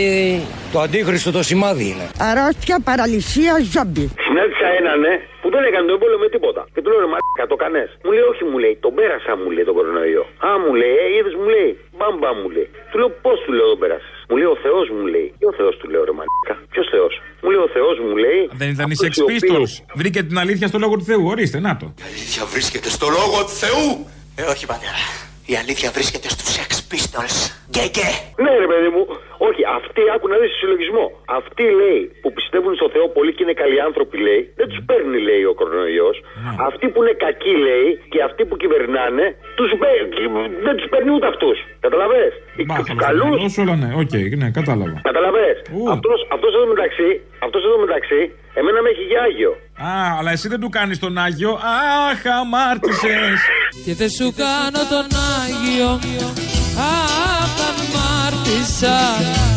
το 0.72 0.80
αντίχριστο 0.80 1.30
το 1.30 1.42
σημάδι 1.42 1.84
είναι. 1.92 2.06
Αρρώστια, 2.18 2.76
παραλυσία, 2.84 3.54
ζόμπι. 3.72 4.04
Συνάντησα 4.26 4.68
έναν 4.80 5.00
ναι, 5.00 5.14
που 5.50 5.56
δεν 5.58 5.64
έκανε 5.70 5.86
τον 5.92 5.98
πόλεμο 6.02 6.20
με 6.24 6.28
τίποτα. 6.34 6.62
Και 6.74 6.80
του 6.82 6.88
λέω 6.92 7.00
ρε 7.04 7.10
μαλάκα, 7.12 7.44
το 7.52 7.56
κανέ. 7.64 7.84
Μου 8.04 8.10
λέει 8.16 8.24
όχι, 8.32 8.42
μου 8.50 8.58
λέει, 8.64 8.74
τον 8.84 8.92
πέρασα, 8.98 9.32
μου 9.40 9.48
λέει 9.54 9.64
τον 9.68 9.74
κορονοϊό. 9.78 10.24
Α, 10.48 10.50
μου 10.62 10.72
λέει, 10.80 10.94
ε, 11.02 11.06
είδες, 11.16 11.34
μου 11.40 11.48
λέει, 11.54 11.70
μπαμπά 11.98 12.30
μου 12.38 12.48
λέει. 12.56 12.68
Του 12.90 12.96
λέω 13.00 13.10
πώς 13.24 13.38
του 13.44 13.52
λέω 13.58 13.66
τον 13.72 13.78
πέρασες. 13.82 14.14
Μου 14.28 14.36
λέει 14.40 14.50
ο 14.54 14.58
Θεός 14.64 14.86
μου 14.96 15.04
λέει. 15.14 15.28
Τι 15.38 15.44
ο 15.52 15.54
Θεός 15.60 15.72
του 15.80 15.86
λέω 15.92 16.02
ρε 16.08 16.14
μαλάκα. 16.18 16.54
Ποιος 16.72 16.86
Θεός; 16.94 17.12
Μου 17.42 17.48
λέει 17.52 17.62
ο 17.68 17.70
Θεός 17.76 17.96
μου 18.04 18.14
λέει. 18.24 18.40
Δεν 18.60 18.68
ήταν 18.74 18.86
οι 18.90 18.94
αυτός 18.96 19.06
Sex 19.08 19.12
ο 19.20 19.24
οποίος- 19.26 19.42
Pistols. 19.42 19.72
Βρήκε 20.00 20.20
την 20.30 20.38
αλήθεια 20.44 20.66
στο 20.72 20.78
λόγο 20.84 20.94
του 20.98 21.04
Θεού. 21.10 21.22
Ορίστε, 21.32 21.58
να 21.66 21.72
το. 21.80 21.86
αλήθεια 22.10 22.42
βρίσκεται 22.54 22.88
στο 22.96 23.06
λόγο 23.18 23.36
του 23.48 23.54
Θεού. 23.62 23.86
Ε, 24.40 24.42
όχι 24.52 24.64
πατέρα. 24.72 25.02
Η 25.52 25.54
αλήθεια 25.62 25.88
βρίσκεται 25.96 26.28
στους 26.34 26.48
Sex 26.56 26.70
Pistols. 26.92 27.36
Και 27.74 27.84
και. 27.96 28.06
Ναι, 28.44 28.52
ρε 28.64 28.66
παιδί 28.66 28.88
μου, 28.94 29.02
ο 29.08 29.09
Όχι, 29.09 29.09
αυτοί 29.78 30.02
άκου 30.14 30.26
να 30.32 30.36
δεις 30.42 30.52
συλλογισμό. 30.60 31.06
Αυτοί 31.38 31.64
λέει 31.80 32.00
που 32.22 32.28
πιστεύουν 32.36 32.72
στο 32.80 32.88
Θεό 32.94 33.06
πολύ 33.16 33.30
και 33.36 33.42
είναι 33.44 33.56
καλοί 33.62 33.78
άνθρωποι 33.88 34.16
λέει, 34.26 34.40
δεν 34.58 34.66
τους 34.70 34.80
παίρνει 34.88 35.18
λέει 35.28 35.44
ο 35.52 35.54
κορονοϊός. 35.60 36.16
Αυτοί 36.68 36.86
που 36.92 36.98
είναι 37.02 37.14
κακοί 37.26 37.54
λέει 37.66 37.88
και 38.12 38.18
αυτοί 38.28 38.42
που 38.48 38.54
κυβερνάνε, 38.62 39.24
τους, 39.58 39.70
μπε- 39.78 40.06
δεν 40.66 40.74
τους 40.78 40.86
παίρνει 40.92 41.10
ούτε 41.16 41.26
αυτούς. 41.32 41.56
Κατάλαβες; 41.86 42.24
Τους 42.78 42.90
καλούς. 43.06 43.28
Όσο 43.46 43.58
όλα 43.64 43.76
ναι, 43.82 43.90
οκ, 44.02 44.14
ναι, 44.40 44.48
κατάλαβα. 44.58 44.96
Κατάλαβες; 45.10 45.48
Αυτό 45.94 46.08
αυτός 46.36 46.50
εδώ 46.58 46.66
μεταξύ, 46.74 47.08
αυτός 47.46 47.60
εδώ 47.68 47.78
μεταξύ, 47.86 48.20
εμένα 48.58 48.78
με 48.84 48.88
έχει 48.94 49.04
για 49.12 49.20
άγιο. 49.28 49.52
Α, 49.90 49.92
αλλά 50.18 50.30
εσύ 50.36 50.46
δεν 50.52 50.60
του 50.62 50.68
κάνεις 50.68 50.98
τον 51.04 51.18
Άγιο. 51.26 51.52
Αχ, 52.10 52.20
αμάρτησες. 52.40 53.38
Και 53.84 53.92
δεν 54.00 54.10
σου 54.18 54.26
κάνω 54.42 54.80
τον 54.94 55.06
Άγιο 55.42 55.88
Αχ, 56.80 57.54
αμάρτησα 57.68 58.98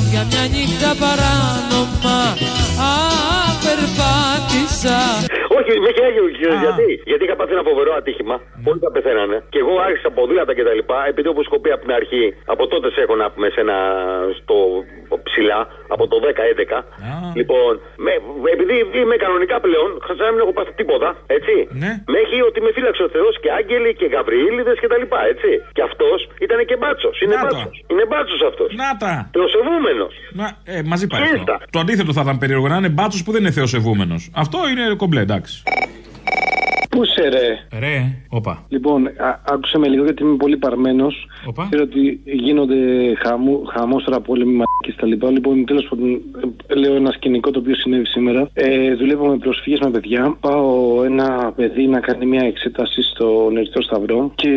Για 0.10 0.24
μια 0.30 0.48
νύχτα 0.52 0.96
παράνομα. 1.00 2.20
Αχ, 2.78 3.56
περπάτησα 3.64 5.00
Όχι, 5.58 5.72
με 5.84 5.88
έχει 5.92 6.02
άγιο, 6.10 6.24
ξέρεις 6.40 6.60
γιατί; 6.66 6.88
Γιατί 7.12 7.24
είχα 7.26 7.36
πάθει 7.40 7.54
ένα 7.58 7.66
φοβερό 7.70 7.92
ατύχημα. 8.02 8.36
Όλοι 8.70 8.80
τα 8.86 8.92
πεθαίνανε. 8.96 9.38
Και 9.54 9.60
εγώ 9.64 9.74
άρχισα 9.88 10.10
ποδήλατα 10.16 10.52
και 10.58 10.64
τα 10.70 10.74
λοιπά. 10.80 10.98
Επειδή 11.12 11.28
όπω 11.34 11.42
έχω 11.48 11.58
πει 11.64 11.70
από 11.76 11.82
την 11.86 11.94
αρχή, 12.00 12.26
από 12.54 12.64
τότε 12.72 12.88
σε 12.94 13.00
έχω 13.06 13.16
να 13.22 13.28
πούμε 13.34 13.48
σε 13.56 13.60
ένα 13.66 13.78
στο 14.40 14.56
ψηλά, 15.28 15.60
από 15.96 16.04
το 16.12 16.16
10-11. 16.26 16.78
Λοιπόν, 17.40 17.72
με, 18.06 18.12
επειδή 18.56 18.76
είμαι 19.02 19.16
κανονικά 19.26 19.56
πλέον, 19.66 19.90
σαν 20.08 20.26
να 20.28 20.32
μην 20.34 20.42
έχω 20.46 20.54
πάθει 20.58 20.74
τίποτα, 20.82 21.10
έτσι. 21.38 21.56
Με 22.12 22.18
έχει 22.24 22.38
ότι 22.50 22.60
με 22.66 22.70
φύλαξε 22.78 23.04
ο 23.08 23.10
Θεός 23.16 23.34
και 23.44 23.50
άγγελοι 23.60 23.92
και 24.00 24.06
γαβριήλιδες 24.14 24.78
και 24.82 24.90
τα 24.94 24.98
λοιπά, 25.04 25.20
έτσι. 25.34 25.52
Και 25.76 25.84
αυτός 25.90 26.18
ήταν 26.46 26.60
και 26.70 26.76
μπάτσος. 26.82 27.16
Είναι 27.24 27.36
Να 27.36 27.42
το. 27.42 27.56
μπάτσος. 27.56 27.76
Είναι 27.92 28.06
μπάτσος 28.12 28.42
αυτός. 28.50 28.70
Να 28.84 28.90
τα. 29.04 29.14
Θεοσεβούμενος. 29.36 30.14
Να, 30.40 30.46
ε, 30.74 30.76
μαζί 30.92 31.06
πάει 31.14 31.22
αυτό. 31.40 31.56
Το 31.76 31.80
αντίθετο 31.84 32.12
θα 32.18 32.22
ήταν 32.26 32.38
περίεργο 32.44 32.68
να 32.74 32.78
είναι 32.80 32.92
μπάτσος 32.98 33.22
που 33.24 33.32
δεν 33.34 33.42
είναι 33.44 33.54
θεοσεβούμενος. 33.60 34.22
Αυτό 34.44 34.58
είναι 34.72 34.84
κομπλέ, 35.02 35.22
εντάξει. 35.30 35.43
Πού 36.90 37.06
σε 37.06 37.28
ρε; 37.30 37.80
Ρε, 37.80 38.16
όπα. 38.30 38.66
Λοιπόν, 38.70 39.08
α- 39.08 39.40
άκουσε 39.48 39.78
με 39.78 39.88
λίγο 39.88 40.04
γιατί 40.04 40.24
είμαι 40.24 40.36
πολύ 40.36 40.58
παρμένος. 40.58 41.28
Ξέρω 41.70 41.84
ότι 41.84 42.20
γίνονται 42.24 42.76
χαμού, 43.24 43.66
χαμός 43.66 44.04
τώρα 44.04 44.20
πόλεμοι 44.22 44.52
μαλακίες 44.84 44.96
τα 44.96 45.08
λοιπά. 45.08 45.32
Λοιπόν, 45.32 45.66
τέλος 45.66 45.88
πάντων, 45.90 46.22
ε, 46.68 46.76
λέω 46.76 46.96
ένα 46.96 47.12
σκηνικό 47.12 47.52
το 47.52 47.60
οποίο 47.60 47.76
συνέβη 47.76 48.06
σήμερα. 48.06 48.50
Ε, 48.54 48.94
δουλεύω 48.96 49.28
με 49.28 49.38
προσφύγε 49.38 49.78
με 49.82 49.90
παιδιά. 49.90 50.38
Πάω 50.40 51.04
ένα 51.04 51.54
παιδί 51.56 51.88
να 51.88 52.00
κάνει 52.00 52.26
μια 52.26 52.44
εξέταση 52.46 53.02
στον 53.02 53.58
Ερυθρό 53.58 53.82
Σταυρό. 53.82 54.32
Και 54.36 54.50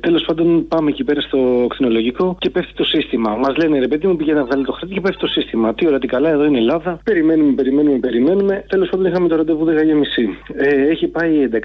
τέλος 0.00 0.24
πάντων 0.26 0.68
πάμε 0.68 0.90
εκεί 0.90 1.04
πέρα 1.04 1.20
στο 1.20 1.66
κτηνολογικό 1.68 2.36
και 2.38 2.50
πέφτει 2.50 2.72
το 2.74 2.84
σύστημα. 2.84 3.36
Μας 3.36 3.56
λένε 3.56 3.78
ρε 3.78 3.88
παιδί 3.88 4.06
μου 4.06 4.16
πήγαινε 4.16 4.38
να 4.38 4.44
βγάλει 4.44 4.64
το 4.64 4.72
χαρτί 4.72 4.94
και 4.94 5.00
πέφτει 5.00 5.20
το 5.20 5.26
σύστημα. 5.26 5.74
Τι 5.74 5.86
ώρα, 5.86 5.98
τι 5.98 6.06
καλά, 6.06 6.30
εδώ 6.30 6.44
είναι 6.44 6.56
η 6.56 6.60
Ελλάδα. 6.60 7.00
Περιμένουμε, 7.04 7.52
περιμένουμε, 7.52 7.98
περιμένουμε. 7.98 8.64
Τέλος 8.68 8.88
πάντων 8.88 9.06
είχαμε 9.06 9.28
το 9.28 9.36
ραντεβού 9.36 9.64
10.30. 9.64 9.72
Ε, 10.56 10.88
έχει 10.88 11.06
πάει 11.06 11.48
11.30-12. 11.52 11.58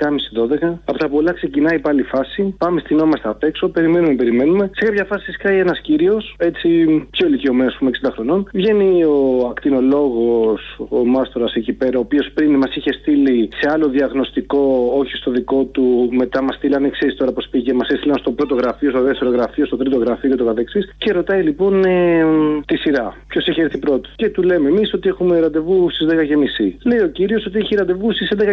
Από 0.85 0.97
τα 0.97 1.09
πολλά 1.09 1.31
ξεκινάει 1.33 1.79
πάλι 1.79 1.99
η 1.99 2.03
φάση. 2.03 2.55
Πάμε 2.57 2.79
στυνόμαστε 2.79 3.29
απ' 3.29 3.43
έξω, 3.43 3.69
περιμένουμε, 3.69 4.13
περιμένουμε. 4.13 4.69
Σε 4.73 4.85
κάποια 4.85 5.05
φάση 5.05 5.31
σκάει 5.31 5.59
ένας 5.59 5.79
κύριος, 5.81 6.35
έτσι 6.37 6.69
πιο 7.11 7.27
ηλικιωμένος, 7.27 7.76
πούμε 7.77 7.91
60 8.03 8.09
χρονών. 8.13 8.49
Βγαίνει 8.53 9.03
ο 9.03 9.47
ακτινολόγος, 9.49 10.79
ο 10.89 11.05
μάστορας 11.05 11.53
εκεί 11.53 11.73
πέρα, 11.73 11.97
ο 11.97 12.01
οποίος 12.01 12.31
πριν 12.33 12.55
μας 12.55 12.75
είχε 12.75 12.93
στείλει 12.93 13.49
σε 13.59 13.69
άλλο 13.73 13.87
διαγνωστικό, 13.89 14.93
όχι 14.97 15.15
στο 15.15 15.31
δικό 15.31 15.63
του. 15.63 16.09
Μετά 16.11 16.41
μας 16.41 16.55
στείλανε, 16.55 16.89
ξέρεις 16.89 17.15
τώρα 17.15 17.31
πώς 17.31 17.47
πήγε, 17.51 17.73
μας 17.73 17.89
έστειλαν 17.89 18.17
στο 18.17 18.31
πρώτο 18.31 18.55
γραφείο, 18.55 18.89
στο 18.89 19.01
δεύτερο 19.01 19.31
γραφείο, 19.31 19.65
στο 19.65 19.77
τρίτο 19.77 19.97
γραφείο 19.97 20.29
και 20.29 20.35
το 20.35 20.45
καθεξής. 20.45 20.93
Και 20.97 21.11
ρωτάει 21.11 21.43
λοιπόν 21.43 21.83
ε, 21.85 22.25
τη 22.65 22.77
σειρά. 22.77 23.15
Ποιος 23.27 23.47
έχει 23.47 23.61
έρθει 23.61 23.77
πρώτος. 23.77 24.13
Και 24.15 24.29
του 24.29 24.43
λέμε 24.43 24.69
εμείς 24.69 24.93
ότι 24.93 25.09
έχουμε 25.09 25.39
ραντεβού 25.39 25.89
στις 25.89 26.07
10.30. 26.09 26.75
Λέει 26.83 26.99
ο 26.99 27.07
κύριος 27.07 27.45
ότι 27.45 27.57
έχει 27.57 27.75
ραντεβού 27.75 28.11
στις 28.11 28.31
11.20. 28.37 28.45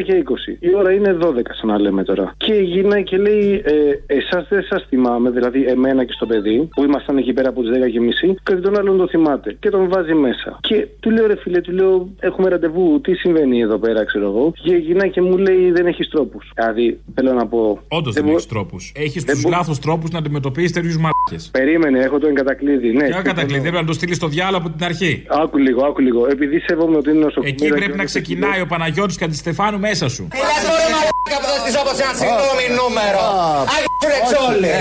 Η 0.59 0.75
ώρα 0.77 0.93
είναι 0.93 1.16
12, 1.20 1.27
σαν 1.61 1.68
να 1.68 1.81
λέμε 1.81 2.05
τώρα. 2.05 2.35
Και 2.37 2.55
γυρνάει 2.55 3.03
και 3.03 3.16
λέει, 3.16 3.62
ε, 3.64 3.72
εσάς 4.07 4.47
δεν 4.49 4.62
σας 4.62 4.87
θυμάμαι, 4.89 5.31
δηλαδή 5.31 5.64
εμένα 5.64 6.05
και 6.05 6.12
στο 6.12 6.27
παιδί, 6.27 6.68
που 6.75 6.85
ήμασταν 6.85 7.16
εκεί 7.16 7.33
πέρα 7.33 7.49
από 7.49 7.62
τις 7.62 7.70
10.30, 7.70 8.35
και 8.43 8.55
τον 8.55 8.79
άλλον 8.79 8.97
το 8.97 9.07
θυμάται. 9.17 9.57
Και 9.61 9.69
τον 9.71 9.89
βάζει 9.89 10.15
μέσα. 10.15 10.59
Και 10.61 10.87
του 11.01 11.11
λέω, 11.11 11.27
ρε 11.27 11.37
φίλε, 11.37 11.61
του 11.61 11.73
λέω, 11.73 12.09
έχουμε 12.21 12.49
ραντεβού, 12.49 13.01
τι 13.01 13.15
συμβαίνει 13.15 13.61
εδώ 13.61 13.79
πέρα, 13.79 14.05
ξέρω 14.05 14.27
εγώ. 14.27 14.53
Και 14.62 14.75
γυρνάει 14.77 15.11
και 15.11 15.21
μου 15.21 15.37
λέει, 15.37 15.71
δεν 15.71 15.87
έχεις 15.87 16.09
τρόπους. 16.09 16.51
Δηλαδή, 16.55 17.01
θέλω 17.15 17.33
να 17.33 17.47
πω. 17.47 17.79
Όντως 17.89 18.15
δεν 18.15 18.25
μπο- 18.25 18.31
έχεις 18.33 18.47
τρόπους. 18.47 18.93
Έχεις 18.97 19.25
δεν 19.25 19.35
τους 19.35 19.43
μπο- 19.45 19.51
λάθος 19.51 19.79
τρόπους 19.79 20.11
να 20.11 20.19
αντιμετωπίσεις 20.19 20.73
τέτοιους 20.73 20.97
μαλάκες. 20.97 21.51
Περίμενε, 21.53 21.99
έχω 21.99 22.19
το 22.19 22.27
εγκατακλείδι. 22.27 22.93
Ναι, 22.93 23.07
Ποια 23.07 23.23
κατακλείδη, 23.23 23.61
πρέπει 23.61 23.77
να 23.77 23.85
το 23.85 23.93
στείλεις 23.93 24.17
στο 24.17 24.27
διάλογο 24.29 24.62
από 24.67 24.77
την 24.77 24.85
αρχή. 24.85 25.23
Άκου 25.29 25.59
λίγο, 25.59 25.85
άκου 25.87 26.01
λίγο. 26.01 26.27
Επειδή 26.31 26.59
σέβομαι 26.61 26.97
ότι 26.97 27.11
είναι 27.11 27.19
νοσοκομείο. 27.19 27.55
Εκεί 27.61 27.69
πρέπει 27.69 27.97
να 27.97 28.05
ξεκινάει 28.05 28.61
ο 28.61 28.67
Παναγιώτης 28.67 29.17
και 29.17 29.25
Αντιστεφάνου 29.25 29.79
μέσα 29.79 30.09
σου. 30.09 30.29
Έλα 31.31 31.39
τώρα 31.41 31.41
μαλάκα 31.41 31.41
που 31.43 31.49
θα 31.53 31.59
στήσω 31.62 31.81
από 31.85 31.93
ένα 32.05 32.14
συγγνώμη 32.20 32.64
νούμερο. 32.81 33.22
Άγιο 33.75 33.91
σου 34.01 34.09
ρετσόλη. 34.14 34.72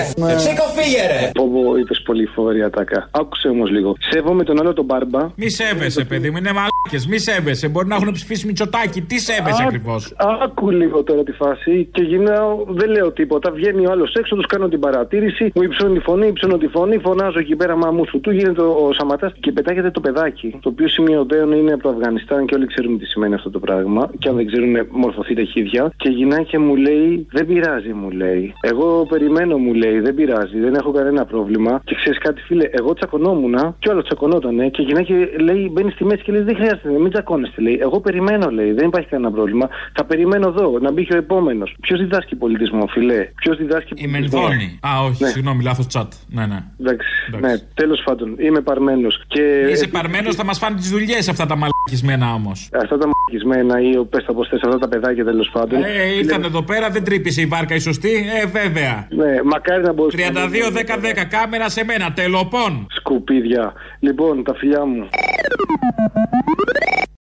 Σήκω 0.43 0.65
φύγε 0.75 1.03
ρε. 1.11 1.21
Πω 1.39 1.43
πω, 1.53 1.77
είπες 1.81 1.99
πολύ 2.07 2.25
φοβερή 2.35 2.61
ατάκα. 2.63 2.99
Άκουσε 3.11 3.47
όμως 3.55 3.69
λίγο. 3.75 3.89
Σέβομαι 4.09 4.43
τον 4.43 4.59
άλλο 4.61 4.73
τον 4.73 4.85
μπάρμπα. 4.85 5.21
Μη 5.35 5.49
σέβεσαι, 5.49 6.03
παιδί 6.03 6.29
μου, 6.31 6.37
είναι 6.37 6.51
μαλάκες. 6.59 7.03
Μη 7.11 7.17
σέβεσαι. 7.27 7.67
Μπορεί 7.67 7.87
να 7.87 7.95
έχουν 7.95 8.11
ψηφίσει 8.11 8.45
μυτσοτάκι. 8.47 9.01
Τι 9.01 9.17
σέβεσαι 9.19 9.61
Α, 9.63 9.65
ακριβώς; 9.65 10.13
Άκου 10.45 10.69
λίγο 10.69 11.03
τώρα 11.03 11.23
τη 11.23 11.31
φάση 11.31 11.87
και 11.91 12.01
γυρνάω, 12.01 12.63
δεν 12.67 12.89
λέω 12.89 13.11
τίποτα. 13.11 13.51
Βγαίνει 13.51 13.85
ο 13.87 13.91
άλλος 13.91 14.13
έξω, 14.13 14.35
τους 14.35 14.45
κάνω 14.45 14.67
την 14.67 14.79
παρατήρηση, 14.79 15.51
μου 15.55 15.61
υψώνει 15.61 15.93
τη 15.97 16.03
φωνή, 16.03 16.27
υψώνω 16.27 16.57
τη 16.57 16.67
φωνή, 16.67 16.97
φωνάζω 16.97 17.39
εκεί 17.39 17.55
πέρα 17.55 17.75
μαμού 17.75 18.05
σου 18.07 18.19
του, 18.19 18.31
γίνεται 18.31 18.61
ο, 18.61 18.85
ο 18.87 18.93
Σαματάς 18.93 19.31
και 19.39 19.51
πετάγεται 19.51 19.91
το 19.91 19.99
παιδάκι. 19.99 20.57
Το 20.61 20.69
οποίο 20.69 20.87
σημειωτέων 20.87 21.51
είναι 21.51 21.73
από 21.73 21.83
το 21.83 21.89
Αφγανιστάν 21.89 22.45
και 22.45 22.55
όλοι 22.55 22.67
ξέρουμε 22.67 22.97
τι 22.97 23.05
σημαίνει 23.05 23.33
αυτό 23.33 23.49
το 23.49 23.59
πράγμα. 23.59 24.09
Και 24.19 24.29
αν 24.29 24.35
δεν 24.35 24.45
ξέρουν, 24.47 24.87
μορφωθείτε 24.89 25.43
χίδια. 25.43 25.93
Και 25.97 26.09
γυρνάει 26.33 26.45
και 26.51 26.59
μου 26.59 26.75
λέει, 26.75 27.27
Δεν 27.31 27.45
πειράζει, 27.45 27.93
μου 27.93 28.09
λέει. 28.09 28.53
Εγώ 28.61 29.05
περιμένω, 29.09 29.57
μου 29.57 29.73
λέει, 29.73 29.99
δεν 29.99 30.15
πειράζει, 30.15 30.59
δεν 30.59 30.73
έχω 30.75 30.91
κανένα 30.91 31.25
πρόβλημα. 31.25 31.81
Και 31.85 31.95
ξέρεις 31.95 32.19
κάτι, 32.19 32.41
φίλε, 32.41 32.65
εγώ 32.71 32.93
τσακωνόμουν 32.93 33.55
και 33.79 33.87
ο 33.89 33.91
άλλο 33.91 34.01
τσακωνότανε 34.01 34.69
και 34.69 34.81
γυρνάει 34.81 35.03
και 35.03 35.15
λέει, 35.39 35.69
μπαίνει 35.71 35.91
στη 35.91 36.03
μέση 36.05 36.23
και 36.23 36.31
λέει, 36.31 36.41
Δεν 36.41 36.55
χρειάζεται, 36.55 36.89
μην 36.99 37.11
τσακώνεστε, 37.11 37.61
λέει. 37.61 37.77
Εγώ 37.81 37.99
περιμένω, 37.99 38.49
λέει, 38.49 38.71
δεν 38.71 38.87
υπάρχει 38.87 39.07
κανένα 39.07 39.31
πρόβλημα. 39.31 39.69
Θα 39.93 40.05
περιμένω 40.05 40.47
εδώ, 40.47 40.79
να 40.81 40.91
μπει 40.91 41.05
και 41.05 41.13
ο 41.13 41.17
επόμενος. 41.17 41.75
Ποιος 41.81 41.99
διδάσκει 41.99 42.35
πολιτισμό, 42.35 42.87
φιλέ. 42.87 43.27
Ποιος 43.35 43.57
διδάσκει 43.57 43.93
Η 43.95 44.07
πολιτισμό; 44.07 44.39
Μενδώνη. 44.41 44.79
Α, 44.87 44.89
όχι, 45.07 45.23
Ναι. 45.23 45.29
συγγνώμη, 45.29 45.63
λάθος 45.63 45.87
τσάτ. 45.87 46.11
Ναι, 46.29 46.45
ναι. 46.45 46.59
Εντάξει, 46.79 47.07
ναι, 47.41 47.53
τέλος 47.73 48.01
πάντων, 48.05 48.35
είμαι 48.39 48.61
παρμένος. 48.61 49.23
Και 49.27 49.41
Είσαι 49.71 49.85
ε, 49.85 49.87
παρμένος, 49.91 50.35
θα 50.35 50.45
μας 50.45 50.57
φάνε 50.57 50.75
τις 50.75 50.89
δουλειές 50.89 51.29
αυτά 51.29 51.45
τα 51.45 51.55
μαλακισμένα 51.55 52.33
όμως. 52.33 52.69
Αυτά 52.83 52.97
τα 52.97 53.07
μαγισμένα 53.27 53.81
ή 53.81 54.05
πες 54.05 54.25
τα 54.25 54.33
πώς 54.33 54.47
θες, 54.47 54.61
αυτά 54.63 54.77
τα 54.77 54.87
παιδάκια 54.87 55.23
τέλος 55.25 55.49
πάντων. 55.53 55.83
Ε, 55.83 55.87
ήρθαν 56.23 56.43
εδώ 56.43 56.63
πέρα, 56.63 56.89
δεν 56.89 57.03
τρύπησε 57.03 57.41
η 57.41 57.45
βάρκα 57.45 57.75
η 57.75 57.79
σωστή. 57.79 58.11
Ε, 58.41 58.45
βέβαια. 58.45 59.07
Ναι, 59.09 59.43
μακάρι 59.43 59.83
να 59.83 59.93
μπορούσε. 59.93 60.17
32-10-10, 60.17 61.25
κάμερα 61.29 61.69
σε 61.69 61.83
μένα, 61.83 62.13
τελοπών. 62.13 62.87
Σκουπίδια. 62.89 63.73
Λοιπόν, 63.99 64.43
τα 64.43 64.55
φιλιά 64.55 64.85
μου. 64.85 65.09